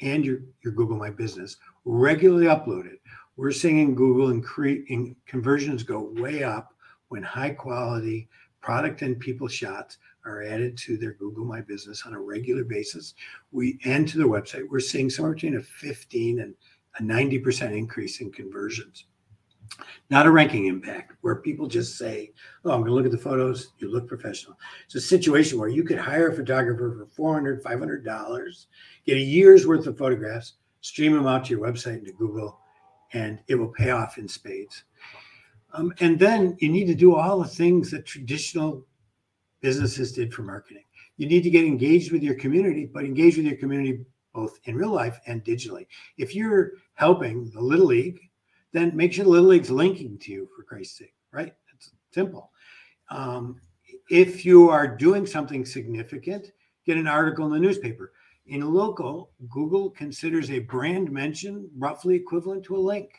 and 0.00 0.24
your, 0.24 0.38
your 0.62 0.72
Google 0.72 0.96
My 0.96 1.10
Business, 1.10 1.58
regularly 1.84 2.46
uploaded. 2.46 2.96
We're 3.36 3.52
seeing 3.52 3.94
Google 3.94 4.28
and 4.30 4.42
creating 4.42 5.14
conversions 5.26 5.82
go 5.82 6.10
way 6.14 6.42
up 6.42 6.72
when 7.08 7.22
high 7.22 7.50
quality 7.50 8.28
product 8.60 9.02
and 9.02 9.18
people 9.18 9.48
shots 9.48 9.98
are 10.24 10.42
added 10.42 10.76
to 10.76 10.96
their 10.96 11.14
Google 11.14 11.44
My 11.44 11.60
Business 11.60 12.04
on 12.06 12.14
a 12.14 12.20
regular 12.20 12.64
basis. 12.64 13.14
We 13.52 13.78
and 13.84 14.06
to 14.08 14.18
their 14.18 14.26
website, 14.26 14.68
we're 14.68 14.80
seeing 14.80 15.10
somewhere 15.10 15.34
between 15.34 15.56
a 15.56 15.62
15 15.62 16.40
and 16.40 16.54
a 16.98 17.02
90% 17.02 17.76
increase 17.76 18.20
in 18.20 18.30
conversions. 18.30 19.04
Not 20.10 20.26
a 20.26 20.30
ranking 20.30 20.66
impact 20.66 21.12
where 21.20 21.36
people 21.36 21.66
just 21.66 21.98
say, 21.98 22.32
Oh, 22.64 22.70
I'm 22.70 22.80
going 22.80 22.90
to 22.90 22.94
look 22.94 23.04
at 23.04 23.12
the 23.12 23.18
photos. 23.18 23.72
You 23.78 23.90
look 23.90 24.08
professional. 24.08 24.56
It's 24.86 24.94
a 24.94 25.00
situation 25.00 25.58
where 25.58 25.68
you 25.68 25.84
could 25.84 25.98
hire 25.98 26.28
a 26.28 26.34
photographer 26.34 27.06
for 27.16 27.40
$400, 27.40 27.62
$500, 27.62 28.66
get 29.06 29.16
a 29.16 29.20
year's 29.20 29.66
worth 29.66 29.86
of 29.86 29.98
photographs, 29.98 30.54
stream 30.80 31.12
them 31.12 31.26
out 31.26 31.44
to 31.44 31.50
your 31.50 31.60
website 31.60 31.98
and 31.98 32.06
to 32.06 32.12
Google, 32.12 32.58
and 33.12 33.40
it 33.46 33.54
will 33.54 33.68
pay 33.68 33.90
off 33.90 34.18
in 34.18 34.26
spades. 34.26 34.84
Um, 35.72 35.92
and 36.00 36.18
then 36.18 36.56
you 36.60 36.68
need 36.68 36.86
to 36.86 36.94
do 36.94 37.14
all 37.14 37.40
the 37.40 37.48
things 37.48 37.90
that 37.90 38.06
traditional 38.06 38.86
businesses 39.60 40.12
did 40.12 40.32
for 40.32 40.42
marketing. 40.42 40.84
You 41.16 41.26
need 41.26 41.42
to 41.42 41.50
get 41.50 41.64
engaged 41.64 42.12
with 42.12 42.22
your 42.22 42.34
community, 42.34 42.86
but 42.86 43.04
engage 43.04 43.36
with 43.36 43.46
your 43.46 43.56
community 43.56 44.04
both 44.32 44.58
in 44.64 44.76
real 44.76 44.92
life 44.92 45.18
and 45.26 45.44
digitally. 45.44 45.86
If 46.16 46.34
you're 46.34 46.72
helping 46.94 47.50
the 47.50 47.60
Little 47.60 47.86
League, 47.86 48.20
then 48.72 48.96
make 48.96 49.12
sure 49.12 49.24
the 49.24 49.30
Little 49.30 49.48
League's 49.48 49.70
linking 49.70 50.18
to 50.18 50.32
you 50.32 50.48
for 50.54 50.62
Christ's 50.62 50.98
sake, 50.98 51.14
right? 51.32 51.52
It's 51.74 51.90
simple. 52.12 52.52
Um, 53.10 53.60
if 54.10 54.44
you 54.44 54.70
are 54.70 54.86
doing 54.86 55.26
something 55.26 55.64
significant, 55.64 56.52
get 56.86 56.96
an 56.96 57.08
article 57.08 57.46
in 57.46 57.52
the 57.52 57.58
newspaper. 57.58 58.12
In 58.46 58.72
local, 58.72 59.30
Google 59.50 59.90
considers 59.90 60.50
a 60.50 60.60
brand 60.60 61.10
mention 61.10 61.68
roughly 61.76 62.14
equivalent 62.14 62.64
to 62.64 62.76
a 62.76 62.78
link. 62.78 63.10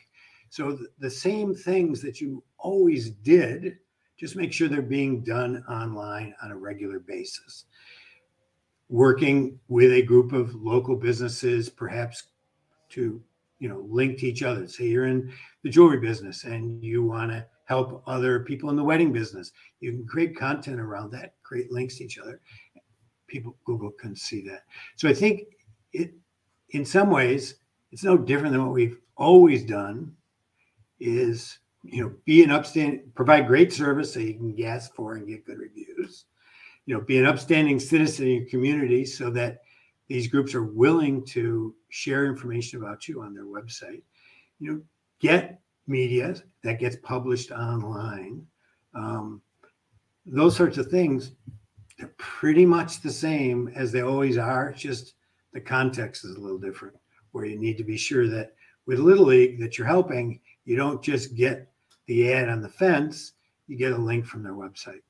So 0.50 0.76
th- 0.76 0.90
the 0.98 1.10
same 1.10 1.54
things 1.54 2.02
that 2.02 2.20
you 2.20 2.42
always 2.58 3.10
did 3.10 3.78
just 4.18 4.36
make 4.36 4.52
sure 4.52 4.68
they're 4.68 4.82
being 4.82 5.22
done 5.22 5.64
online 5.68 6.34
on 6.42 6.50
a 6.50 6.56
regular 6.56 6.98
basis. 6.98 7.64
Working 8.90 9.58
with 9.68 9.92
a 9.92 10.02
group 10.02 10.32
of 10.32 10.54
local 10.54 10.96
businesses, 10.96 11.70
perhaps 11.70 12.24
to 12.90 13.22
you 13.60 13.68
know 13.68 13.86
link 13.88 14.18
to 14.18 14.26
each 14.26 14.42
other. 14.42 14.66
Say 14.66 14.88
you're 14.88 15.06
in 15.06 15.32
the 15.62 15.70
jewelry 15.70 16.00
business 16.00 16.44
and 16.44 16.84
you 16.84 17.04
want 17.04 17.30
to 17.30 17.46
help 17.66 18.02
other 18.06 18.40
people 18.40 18.68
in 18.68 18.76
the 18.76 18.84
wedding 18.84 19.12
business. 19.12 19.52
You 19.78 19.92
can 19.92 20.06
create 20.06 20.36
content 20.36 20.80
around 20.80 21.12
that, 21.12 21.34
create 21.44 21.70
links 21.70 21.98
to 21.98 22.04
each 22.04 22.18
other. 22.18 22.40
People 23.28 23.56
Google 23.64 23.92
can 23.92 24.16
see 24.16 24.42
that. 24.48 24.64
So 24.96 25.08
I 25.08 25.14
think 25.14 25.42
it 25.92 26.12
in 26.70 26.84
some 26.84 27.10
ways 27.10 27.54
it's 27.92 28.04
no 28.04 28.18
different 28.18 28.52
than 28.52 28.64
what 28.64 28.74
we've 28.74 28.98
always 29.16 29.64
done 29.64 30.16
is 31.00 31.58
you 31.82 32.02
know, 32.02 32.14
be 32.24 32.44
an 32.44 32.50
upstanding, 32.50 33.10
provide 33.14 33.46
great 33.46 33.72
service 33.72 34.12
so 34.12 34.20
you 34.20 34.34
can 34.34 34.54
gas 34.54 34.88
for 34.88 35.14
and 35.14 35.26
get 35.26 35.46
good 35.46 35.58
reviews. 35.58 36.26
You 36.86 36.94
know, 36.94 37.00
be 37.00 37.18
an 37.18 37.26
upstanding 37.26 37.78
citizen 37.78 38.26
in 38.26 38.36
your 38.36 38.48
community 38.48 39.04
so 39.04 39.30
that 39.30 39.58
these 40.08 40.28
groups 40.28 40.54
are 40.54 40.64
willing 40.64 41.24
to 41.26 41.74
share 41.88 42.26
information 42.26 42.82
about 42.82 43.08
you 43.08 43.22
on 43.22 43.34
their 43.34 43.44
website. 43.44 44.02
You 44.58 44.72
know, 44.72 44.82
get 45.20 45.60
media 45.86 46.34
that 46.64 46.80
gets 46.80 46.96
published 46.96 47.50
online. 47.52 48.46
Um, 48.94 49.40
those 50.26 50.56
sorts 50.56 50.78
of 50.78 50.88
things, 50.88 51.32
they're 51.98 52.14
pretty 52.18 52.66
much 52.66 53.00
the 53.00 53.10
same 53.10 53.72
as 53.74 53.92
they 53.92 54.02
always 54.02 54.36
are. 54.36 54.72
Just 54.72 55.14
the 55.52 55.60
context 55.60 56.24
is 56.24 56.36
a 56.36 56.40
little 56.40 56.58
different, 56.58 56.96
where 57.32 57.44
you 57.44 57.58
need 57.58 57.78
to 57.78 57.84
be 57.84 57.96
sure 57.96 58.28
that 58.28 58.52
with 58.86 58.98
Little 58.98 59.26
League 59.26 59.60
that 59.60 59.78
you're 59.78 59.86
helping, 59.86 60.40
you 60.64 60.76
don't 60.76 61.02
just 61.02 61.34
get 61.34 61.70
the 62.06 62.32
ad 62.32 62.48
on 62.48 62.60
the 62.60 62.68
fence, 62.68 63.32
you 63.66 63.76
get 63.76 63.92
a 63.92 63.96
link 63.96 64.26
from 64.26 64.42
their 64.42 64.54
website. 64.54 65.02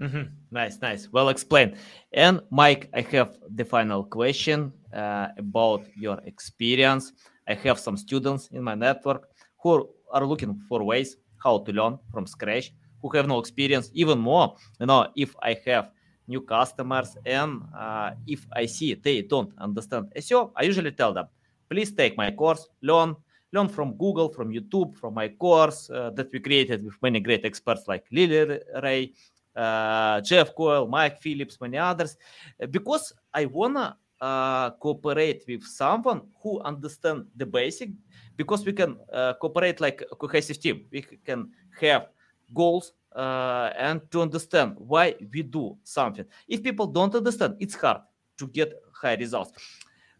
Mm-hmm. 0.00 0.22
Nice, 0.50 0.80
nice. 0.82 1.08
Well 1.12 1.28
explained. 1.28 1.76
And 2.12 2.40
Mike, 2.50 2.90
I 2.94 3.02
have 3.02 3.38
the 3.48 3.64
final 3.64 4.04
question 4.04 4.72
uh, 4.92 5.28
about 5.38 5.84
your 5.96 6.18
experience. 6.24 7.12
I 7.46 7.54
have 7.54 7.78
some 7.78 7.96
students 7.96 8.48
in 8.48 8.62
my 8.62 8.74
network 8.74 9.28
who 9.62 9.88
are 10.10 10.26
looking 10.26 10.60
for 10.68 10.82
ways 10.82 11.16
how 11.44 11.58
to 11.58 11.72
learn 11.72 11.98
from 12.10 12.26
scratch, 12.26 12.72
who 13.00 13.10
have 13.10 13.28
no 13.28 13.38
experience. 13.38 13.90
Even 13.92 14.18
more, 14.18 14.56
you 14.80 14.86
know, 14.86 15.06
if 15.14 15.36
I 15.42 15.56
have 15.66 15.90
new 16.26 16.40
customers 16.40 17.16
and 17.26 17.62
uh, 17.76 18.12
if 18.26 18.46
I 18.52 18.66
see 18.66 18.94
they 18.94 19.22
don't 19.22 19.52
understand 19.58 20.12
SEO, 20.16 20.52
I 20.56 20.62
usually 20.64 20.92
tell 20.92 21.12
them, 21.12 21.26
please 21.68 21.92
take 21.92 22.16
my 22.16 22.30
course, 22.30 22.66
learn 22.82 23.14
learn 23.54 23.68
from 23.68 23.94
Google, 23.96 24.28
from 24.28 24.50
YouTube, 24.50 24.96
from 24.96 25.14
my 25.14 25.28
course 25.28 25.88
uh, 25.90 26.10
that 26.10 26.32
we 26.32 26.40
created 26.40 26.84
with 26.84 27.00
many 27.00 27.20
great 27.20 27.44
experts 27.44 27.86
like 27.86 28.04
Lily 28.10 28.58
Ray, 28.82 29.12
uh, 29.56 30.20
Jeff 30.20 30.54
Coyle, 30.54 30.86
Mike 30.88 31.20
Phillips, 31.20 31.60
many 31.60 31.78
others, 31.78 32.16
because 32.70 33.12
I 33.32 33.46
wanna 33.46 33.96
uh, 34.20 34.70
cooperate 34.70 35.44
with 35.46 35.62
someone 35.62 36.22
who 36.42 36.60
understand 36.60 37.26
the 37.36 37.46
basic, 37.46 37.90
because 38.36 38.64
we 38.66 38.72
can 38.72 38.98
uh, 39.12 39.34
cooperate 39.40 39.80
like 39.80 40.02
a 40.10 40.16
cohesive 40.16 40.58
team. 40.58 40.86
We 40.90 41.02
can 41.02 41.50
have 41.80 42.08
goals 42.52 42.92
uh, 43.14 43.70
and 43.78 44.00
to 44.10 44.22
understand 44.22 44.74
why 44.76 45.14
we 45.32 45.42
do 45.42 45.76
something. 45.84 46.24
If 46.48 46.62
people 46.62 46.86
don't 46.86 47.14
understand, 47.14 47.56
it's 47.60 47.76
hard 47.76 48.00
to 48.38 48.48
get 48.48 48.72
high 48.92 49.14
results. 49.14 49.52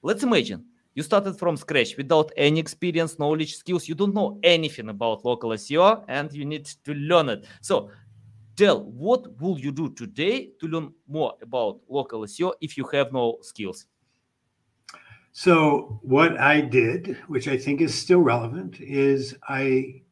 Let's 0.02 0.22
imagine 0.22 0.64
you 0.94 1.02
started 1.02 1.38
from 1.38 1.56
scratch 1.56 1.96
without 1.96 2.30
any 2.36 2.60
experience, 2.60 3.18
knowledge, 3.18 3.56
skills. 3.56 3.88
You 3.88 3.94
don't 3.94 4.14
know 4.14 4.38
anything 4.42 4.88
about 4.88 5.24
local 5.24 5.50
SEO 5.50 6.04
and 6.08 6.32
you 6.32 6.44
need 6.44 6.66
to 6.84 6.94
learn 6.94 7.28
it. 7.28 7.46
So 7.60 7.90
tell 8.56 8.84
what 8.84 9.40
will 9.40 9.58
you 9.58 9.72
do 9.72 9.90
today 9.90 10.50
to 10.60 10.68
learn 10.68 10.92
more 11.08 11.34
about 11.42 11.80
local 11.88 12.20
SEO 12.20 12.52
if 12.60 12.76
you 12.76 12.84
have 12.92 13.12
no 13.12 13.38
skills? 13.42 13.86
So 15.32 15.98
what 16.02 16.38
I 16.38 16.60
did, 16.60 17.18
which 17.26 17.48
I 17.48 17.58
think 17.58 17.80
is 17.80 17.92
still 17.92 18.20
relevant, 18.20 18.80
is 18.80 19.36
I 19.48 20.02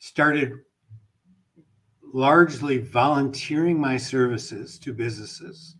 started 0.00 0.52
largely 2.12 2.76
volunteering 2.76 3.80
my 3.80 3.96
services 3.96 4.78
to 4.80 4.92
businesses 4.92 5.76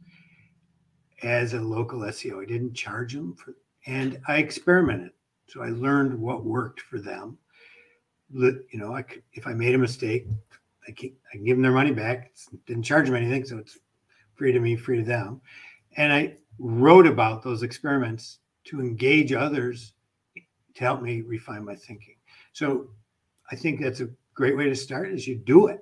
as 1.23 1.53
a 1.53 1.61
local 1.61 2.01
SEO. 2.01 2.43
I 2.43 2.47
didn't 2.47 2.73
charge 2.73 3.13
them 3.13 3.35
for, 3.35 3.55
and 3.87 4.21
I 4.27 4.39
experimented. 4.39 5.13
So 5.47 5.63
I 5.63 5.69
learned 5.69 6.19
what 6.19 6.45
worked 6.45 6.81
for 6.81 6.99
them. 6.99 7.39
You 8.33 8.65
know, 8.73 8.95
I, 8.95 9.05
if 9.35 9.47
I 9.47 9.53
made 9.53 9.75
a 9.75 9.79
mistake, 9.79 10.27
I 10.89 10.93
can, 10.93 11.13
I 11.33 11.37
can 11.37 11.45
give 11.45 11.57
them 11.57 11.63
their 11.63 11.73
money 11.73 11.93
back. 11.93 12.33
Didn't 12.67 12.83
charge 12.83 13.07
them 13.07 13.17
anything, 13.17 13.45
so 13.45 13.59
it's 13.59 13.79
free 14.35 14.53
to 14.53 14.61
me, 14.61 14.77
free 14.77 14.99
to 14.99 15.05
them. 15.05 15.41
And 15.97 16.13
I 16.13 16.37
wrote 16.59 17.07
about 17.07 17.43
those 17.43 17.63
experiments 17.63 18.39
to 18.65 18.81
engage 18.81 19.33
others 19.33 19.93
to 20.35 20.81
help 20.81 21.03
me 21.03 21.21
refine 21.21 21.65
my 21.65 21.77
thinking. 21.77 22.17
So 22.53 22.89
I 23.51 23.57
think 23.57 23.81
that's 23.81 24.01
a 24.01 24.09
great 24.35 24.57
way 24.57 24.69
to 24.69 24.75
start 24.75 25.11
is 25.11 25.27
you 25.27 25.37
do 25.37 25.69
it. 25.69 25.81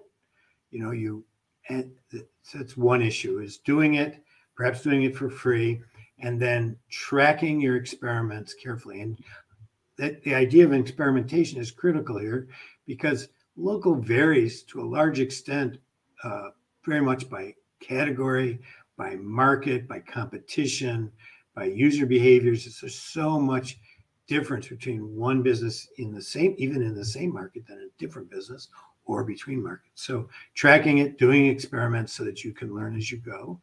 You 0.71 0.83
know, 0.83 0.91
you 0.91 1.25
and 1.69 1.93
that's 2.53 2.77
one 2.77 3.03
issue 3.03 3.39
is 3.39 3.59
doing 3.59 3.95
it, 3.95 4.23
perhaps 4.57 4.83
doing 4.83 5.05
it 5.05 5.17
for 5.17 5.31
free, 5.31 5.81
and 6.23 6.41
then 6.41 6.77
tracking 6.91 7.61
your 7.61 7.77
experiments 7.77 8.55
carefully. 8.55 9.03
And 9.03 9.19
that 9.99 10.23
the 10.23 10.35
idea 10.35 10.65
of 10.65 10.73
experimentation 10.73 11.61
is 11.61 11.71
critical 11.71 12.19
here 12.19 12.49
because 12.87 13.29
local 13.57 13.95
varies 13.97 14.63
to 14.65 14.81
a 14.81 14.85
large 14.85 15.21
extent, 15.21 15.79
uh, 16.25 16.51
very 16.87 17.03
much 17.03 17.29
by 17.29 17.55
category, 17.81 18.61
by 18.97 19.17
market, 19.17 19.87
by 19.87 20.01
competition, 20.01 21.11
by 21.55 21.65
user 21.65 22.07
behaviors. 22.07 22.81
There's 22.81 22.95
so 22.95 23.39
much 23.39 23.79
difference 24.29 24.69
between 24.69 25.15
one 25.17 25.43
business 25.43 25.89
in 25.99 26.13
the 26.15 26.23
same, 26.23 26.55
even 26.57 26.83
in 26.83 26.95
the 26.95 27.05
same 27.05 27.33
market, 27.33 27.67
than 27.67 27.79
a 27.79 27.99
different 27.99 28.31
business 28.31 28.69
or 29.05 29.25
between 29.25 29.63
markets. 29.63 30.03
So 30.03 30.29
tracking 30.55 30.99
it, 30.99 31.19
doing 31.19 31.47
experiments 31.47 32.13
so 32.13 32.25
that 32.25 32.45
you 32.45 32.53
can 32.53 32.75
learn 32.75 32.97
as 32.97 33.11
you 33.11 33.19
go, 33.19 33.61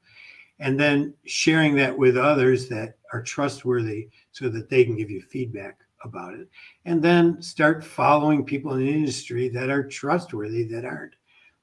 and 0.60 0.80
then 0.80 1.14
sharing 1.26 1.76
that 1.76 1.98
with 1.98 2.18
others 2.18 2.68
that 2.70 2.96
are 3.14 3.22
trustworthy 3.22 4.10
so 4.32 4.50
that 4.50 4.70
they 4.70 4.84
can 4.84 4.96
give 4.96 5.10
you 5.10 5.22
feedback 5.22 5.80
about 6.04 6.34
it. 6.34 6.50
And 6.86 7.02
then 7.02 7.42
start 7.42 7.84
following 7.84 8.46
people 8.46 8.74
in 8.74 8.80
the 8.80 8.94
industry 8.94 9.50
that 9.50 9.70
are 9.70 9.84
trustworthy, 9.84 10.64
that 10.66 10.86
aren't 10.86 11.16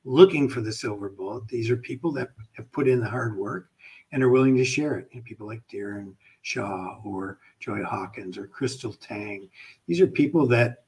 looking 0.04 0.48
for 0.48 0.60
the 0.60 0.72
silver 0.72 1.08
bullet. 1.08 1.46
These 1.48 1.70
are 1.70 1.76
people 1.76 2.12
that 2.12 2.30
have 2.52 2.70
put 2.72 2.88
in 2.88 3.00
the 3.00 3.08
hard 3.08 3.36
work 3.36 3.70
and 4.12 4.22
are 4.22 4.30
willing 4.30 4.56
to 4.56 4.64
share 4.64 4.98
it. 4.98 5.08
You 5.10 5.20
know, 5.20 5.24
people 5.24 5.46
like 5.46 5.62
Darren 5.72 6.14
Shaw 6.42 7.00
or 7.04 7.38
Joy 7.60 7.82
Hawkins 7.82 8.38
or 8.38 8.48
Krystal 8.48 8.96
Taing. 8.98 9.48
These 9.86 10.00
are 10.00 10.06
people 10.06 10.46
that 10.48 10.84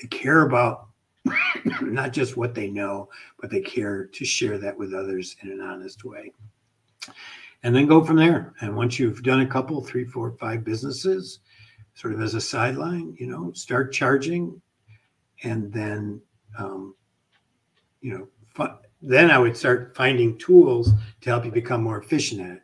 they 0.00 0.08
care 0.08 0.42
about 0.42 0.88
not 1.82 2.12
just 2.12 2.36
what 2.36 2.54
they 2.54 2.68
know, 2.68 3.08
but 3.40 3.50
they 3.50 3.60
care 3.60 4.06
to 4.06 4.24
share 4.24 4.56
that 4.58 4.76
with 4.76 4.94
others 4.94 5.36
in 5.42 5.50
an 5.50 5.60
honest 5.60 6.04
way. 6.04 6.32
And 7.62 7.74
then 7.74 7.86
go 7.86 8.04
from 8.04 8.16
there. 8.16 8.54
And 8.60 8.76
once 8.76 8.98
you've 8.98 9.22
done 9.22 9.40
a 9.40 9.46
couple, 9.46 9.82
three, 9.82 10.04
four, 10.04 10.32
five 10.32 10.64
businesses, 10.64 11.40
sort 11.94 12.14
of 12.14 12.20
as 12.20 12.34
a 12.34 12.40
sideline, 12.40 13.16
you 13.18 13.26
know, 13.26 13.52
start 13.52 13.92
charging, 13.92 14.60
and 15.42 15.72
then, 15.72 16.20
um, 16.58 16.94
you 18.00 18.16
know, 18.16 18.68
then 19.02 19.30
I 19.30 19.38
would 19.38 19.56
start 19.56 19.96
finding 19.96 20.38
tools 20.38 20.92
to 21.20 21.30
help 21.30 21.44
you 21.44 21.50
become 21.50 21.82
more 21.82 21.98
efficient 21.98 22.40
at 22.40 22.56
it. 22.56 22.62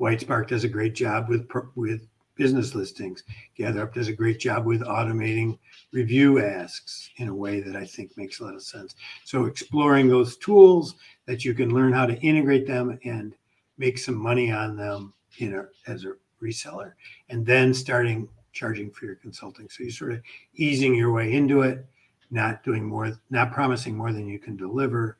Whitespark 0.00 0.48
does 0.48 0.64
a 0.64 0.68
great 0.68 0.94
job 0.94 1.28
with 1.28 1.48
with 1.76 2.06
business 2.36 2.74
listings. 2.74 3.22
GatherUp 3.58 3.94
does 3.94 4.08
a 4.08 4.12
great 4.12 4.40
job 4.40 4.66
with 4.66 4.82
automating 4.82 5.58
review 5.92 6.44
asks 6.44 7.10
in 7.18 7.28
a 7.28 7.34
way 7.34 7.60
that 7.60 7.76
I 7.76 7.84
think 7.84 8.16
makes 8.16 8.40
a 8.40 8.44
lot 8.44 8.54
of 8.54 8.62
sense. 8.62 8.96
So 9.24 9.44
exploring 9.44 10.08
those 10.08 10.36
tools 10.38 10.96
that 11.26 11.44
you 11.44 11.54
can 11.54 11.72
learn 11.72 11.92
how 11.92 12.06
to 12.06 12.18
integrate 12.20 12.66
them 12.66 12.98
and 13.04 13.34
make 13.78 13.98
some 13.98 14.14
money 14.16 14.50
on 14.50 14.76
them 14.76 15.12
in 15.38 15.54
a, 15.54 15.66
as 15.90 16.04
a 16.04 16.12
reseller, 16.42 16.92
and 17.28 17.44
then 17.44 17.74
starting 17.74 18.28
charging 18.52 18.90
for 18.90 19.06
your 19.06 19.16
consulting. 19.16 19.68
So 19.68 19.82
you're 19.82 19.92
sort 19.92 20.12
of 20.12 20.20
easing 20.54 20.94
your 20.94 21.12
way 21.12 21.32
into 21.32 21.62
it, 21.62 21.84
not 22.30 22.62
doing 22.62 22.84
more, 22.84 23.18
not 23.30 23.52
promising 23.52 23.96
more 23.96 24.12
than 24.12 24.28
you 24.28 24.38
can 24.38 24.56
deliver, 24.56 25.18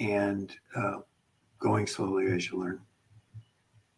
and 0.00 0.54
uh, 0.76 0.98
going 1.58 1.86
slowly 1.86 2.32
as 2.32 2.50
you 2.50 2.58
learn. 2.58 2.80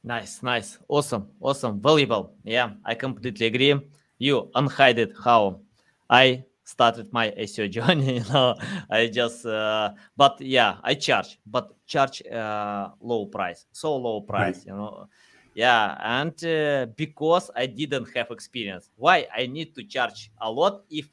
Nice, 0.03 0.43
nice, 0.43 0.79
awesome, 0.89 1.29
awesome, 1.41 1.81
valuable. 1.81 2.33
Yeah, 2.45 2.71
I 2.85 2.95
completely 2.95 3.47
agree. 3.47 3.75
You 4.19 4.51
unhided 4.55 5.15
how 5.23 5.61
I 6.09 6.45
started 6.67 7.13
my 7.13 7.31
SEO 7.31 7.71
journey. 7.77 8.19
You 8.19 8.25
know, 8.33 8.57
I 8.91 9.07
just, 9.07 9.47
uh, 9.47 9.93
but 10.17 10.41
yeah, 10.41 10.77
I 10.83 10.95
charge, 10.95 11.39
but 11.47 11.75
charge 11.87 12.23
uh, 12.27 12.91
low 13.01 13.27
price, 13.27 13.67
so 13.73 13.97
low 13.97 14.21
price. 14.21 14.59
Right. 14.59 14.67
You 14.67 14.73
know, 14.73 15.09
yeah, 15.55 15.97
and 16.03 16.45
uh, 16.45 16.87
because 16.97 17.51
I 17.57 17.67
didn't 17.67 18.09
have 18.15 18.31
experience, 18.31 18.91
why 18.97 19.27
I 19.35 19.47
need 19.47 19.75
to 19.77 19.85
charge 19.85 20.31
a 20.41 20.51
lot 20.51 20.83
if 20.91 21.09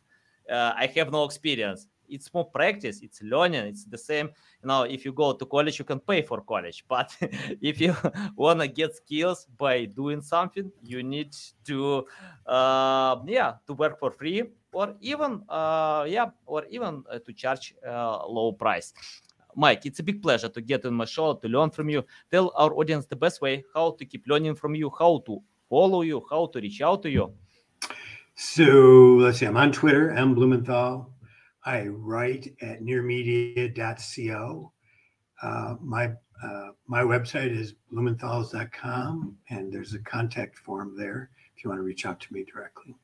uh, 0.51 0.73
I 0.75 0.87
have 0.87 1.11
no 1.11 1.23
experience? 1.23 1.87
It's 2.09 2.33
more 2.33 2.45
practice, 2.45 3.01
it's 3.01 3.21
learning, 3.21 3.65
it's 3.65 3.85
the 3.85 3.97
same 3.97 4.29
now 4.63 4.83
if 4.83 5.03
you 5.05 5.11
go 5.11 5.33
to 5.33 5.45
college 5.45 5.77
you 5.79 5.85
can 5.85 5.99
pay 5.99 6.21
for 6.21 6.41
college 6.41 6.85
but 6.89 7.15
if 7.61 7.79
you 7.81 7.95
want 8.35 8.59
to 8.59 8.67
get 8.67 8.95
skills 8.95 9.47
by 9.57 9.85
doing 9.85 10.21
something 10.21 10.71
you 10.81 11.03
need 11.03 11.35
to 11.65 12.05
uh, 12.45 13.17
yeah 13.25 13.53
to 13.67 13.73
work 13.73 13.99
for 13.99 14.11
free 14.11 14.43
or 14.73 14.95
even 15.01 15.41
uh, 15.49 16.05
yeah 16.07 16.29
or 16.45 16.65
even 16.69 17.03
uh, 17.11 17.19
to 17.19 17.33
charge 17.33 17.75
uh, 17.87 18.25
low 18.27 18.51
price 18.51 18.93
mike 19.55 19.85
it's 19.85 19.99
a 19.99 20.03
big 20.03 20.21
pleasure 20.21 20.49
to 20.49 20.61
get 20.61 20.85
on 20.85 20.93
my 20.93 21.05
show 21.05 21.33
to 21.33 21.47
learn 21.47 21.69
from 21.69 21.89
you 21.89 22.03
tell 22.31 22.51
our 22.55 22.73
audience 22.73 23.05
the 23.05 23.15
best 23.15 23.41
way 23.41 23.63
how 23.73 23.91
to 23.91 24.05
keep 24.05 24.25
learning 24.27 24.55
from 24.55 24.75
you 24.75 24.91
how 24.97 25.21
to 25.25 25.41
follow 25.69 26.01
you 26.01 26.25
how 26.29 26.47
to 26.47 26.59
reach 26.59 26.81
out 26.81 27.01
to 27.01 27.09
you 27.09 27.31
so 28.35 28.63
let's 29.19 29.37
see 29.39 29.45
i'm 29.45 29.57
on 29.57 29.71
twitter 29.71 30.11
m 30.11 30.33
blumenthal 30.33 31.13
I 31.65 31.87
write 31.87 32.55
at 32.61 32.81
nearmedia.co. 32.81 34.71
Uh, 35.41 35.75
my 35.81 36.11
uh, 36.43 36.69
my 36.87 37.01
website 37.01 37.57
is 37.57 37.75
blumenthals.com, 37.91 39.37
and 39.49 39.71
there's 39.71 39.93
a 39.93 39.99
contact 39.99 40.57
form 40.57 40.95
there 40.97 41.29
if 41.55 41.63
you 41.63 41.69
want 41.69 41.79
to 41.79 41.83
reach 41.83 42.05
out 42.05 42.19
to 42.19 42.33
me 42.33 42.43
directly. 42.43 42.95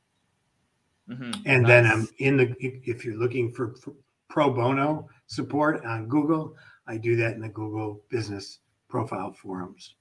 Mm-hmm. 1.10 1.32
And 1.46 1.64
nice. 1.64 1.68
then 1.68 1.86
I'm 1.88 2.08
in 2.20 2.38
the 2.38 2.56
if 2.60 3.04
you're 3.04 3.18
looking 3.18 3.52
for, 3.52 3.76
for 3.76 3.94
pro 4.30 4.52
bono 4.52 5.10
support 5.28 5.84
on 5.86 6.08
Google, 6.08 6.56
I 6.88 6.98
do 6.98 7.16
that 7.18 7.34
in 7.34 7.42
the 7.42 7.50
Google 7.50 8.02
Business 8.10 8.60
Profile 8.90 9.34
forums. 9.34 9.96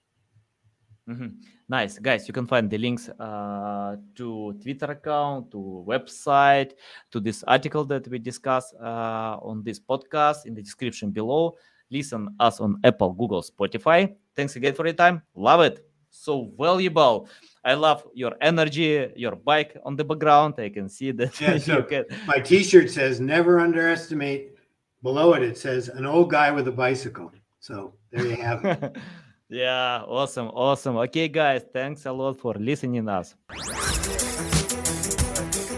Mm-hmm. 1.08 1.40
Nice, 1.68 1.98
guys. 1.98 2.28
You 2.28 2.34
can 2.34 2.46
find 2.46 2.68
the 2.70 2.76
links 2.76 3.08
uh, 3.08 3.96
to 4.16 4.54
Twitter 4.62 4.92
account, 4.92 5.50
to 5.52 5.84
website, 5.86 6.72
to 7.10 7.20
this 7.20 7.42
article 7.44 7.84
that 7.86 8.06
we 8.08 8.18
discuss 8.18 8.74
uh, 8.80 9.36
on 9.40 9.62
this 9.62 9.80
podcast 9.80 10.44
in 10.44 10.54
the 10.54 10.62
description 10.62 11.10
below. 11.10 11.56
Listen 11.90 12.28
us 12.38 12.60
on 12.60 12.78
Apple, 12.84 13.12
Google, 13.12 13.42
Spotify. 13.42 14.14
Thanks 14.36 14.56
again 14.56 14.74
for 14.74 14.84
your 14.84 14.94
time. 14.94 15.22
Love 15.34 15.60
it. 15.62 15.87
So 16.10 16.50
valuable. 16.58 17.28
I 17.64 17.74
love 17.74 18.06
your 18.14 18.34
energy, 18.40 19.12
your 19.16 19.36
bike 19.36 19.76
on 19.84 19.96
the 19.96 20.04
background. 20.04 20.54
I 20.58 20.68
can 20.70 20.88
see 20.88 21.10
that. 21.12 21.40
Yeah, 21.40 21.58
so 21.68 21.82
can... 21.82 22.04
my 22.26 22.38
T-shirt 22.38 22.90
says 22.90 23.20
"Never 23.20 23.60
underestimate." 23.60 24.54
Below 25.02 25.34
it, 25.34 25.42
it 25.42 25.58
says 25.58 25.88
"An 25.88 26.06
old 26.06 26.30
guy 26.30 26.50
with 26.50 26.66
a 26.68 26.72
bicycle." 26.72 27.32
So 27.60 27.94
there 28.10 28.26
you 28.26 28.36
have 28.36 28.64
it. 28.64 28.96
Yeah, 29.50 30.02
awesome, 30.06 30.48
awesome. 30.48 30.98
Okay, 30.98 31.26
guys, 31.26 31.64
thanks 31.72 32.04
a 32.04 32.12
lot 32.12 32.38
for 32.38 32.52
listening 32.54 33.08
us. 33.08 33.34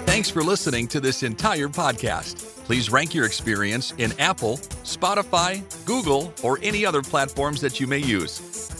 Thanks 0.07 0.29
for 0.29 0.43
listening 0.43 0.89
to 0.89 0.99
this 0.99 1.23
entire 1.23 1.69
podcast. 1.69 2.65
Please 2.65 2.91
rank 2.91 3.15
your 3.15 3.27
experience 3.27 3.95
in 3.97 4.13
Apple, 4.19 4.57
Spotify, 4.83 5.63
Google, 5.85 6.35
or 6.43 6.59
any 6.63 6.85
other 6.85 7.01
platforms 7.01 7.61
that 7.61 7.79
you 7.79 7.87
may 7.87 7.99
use. 7.99 8.80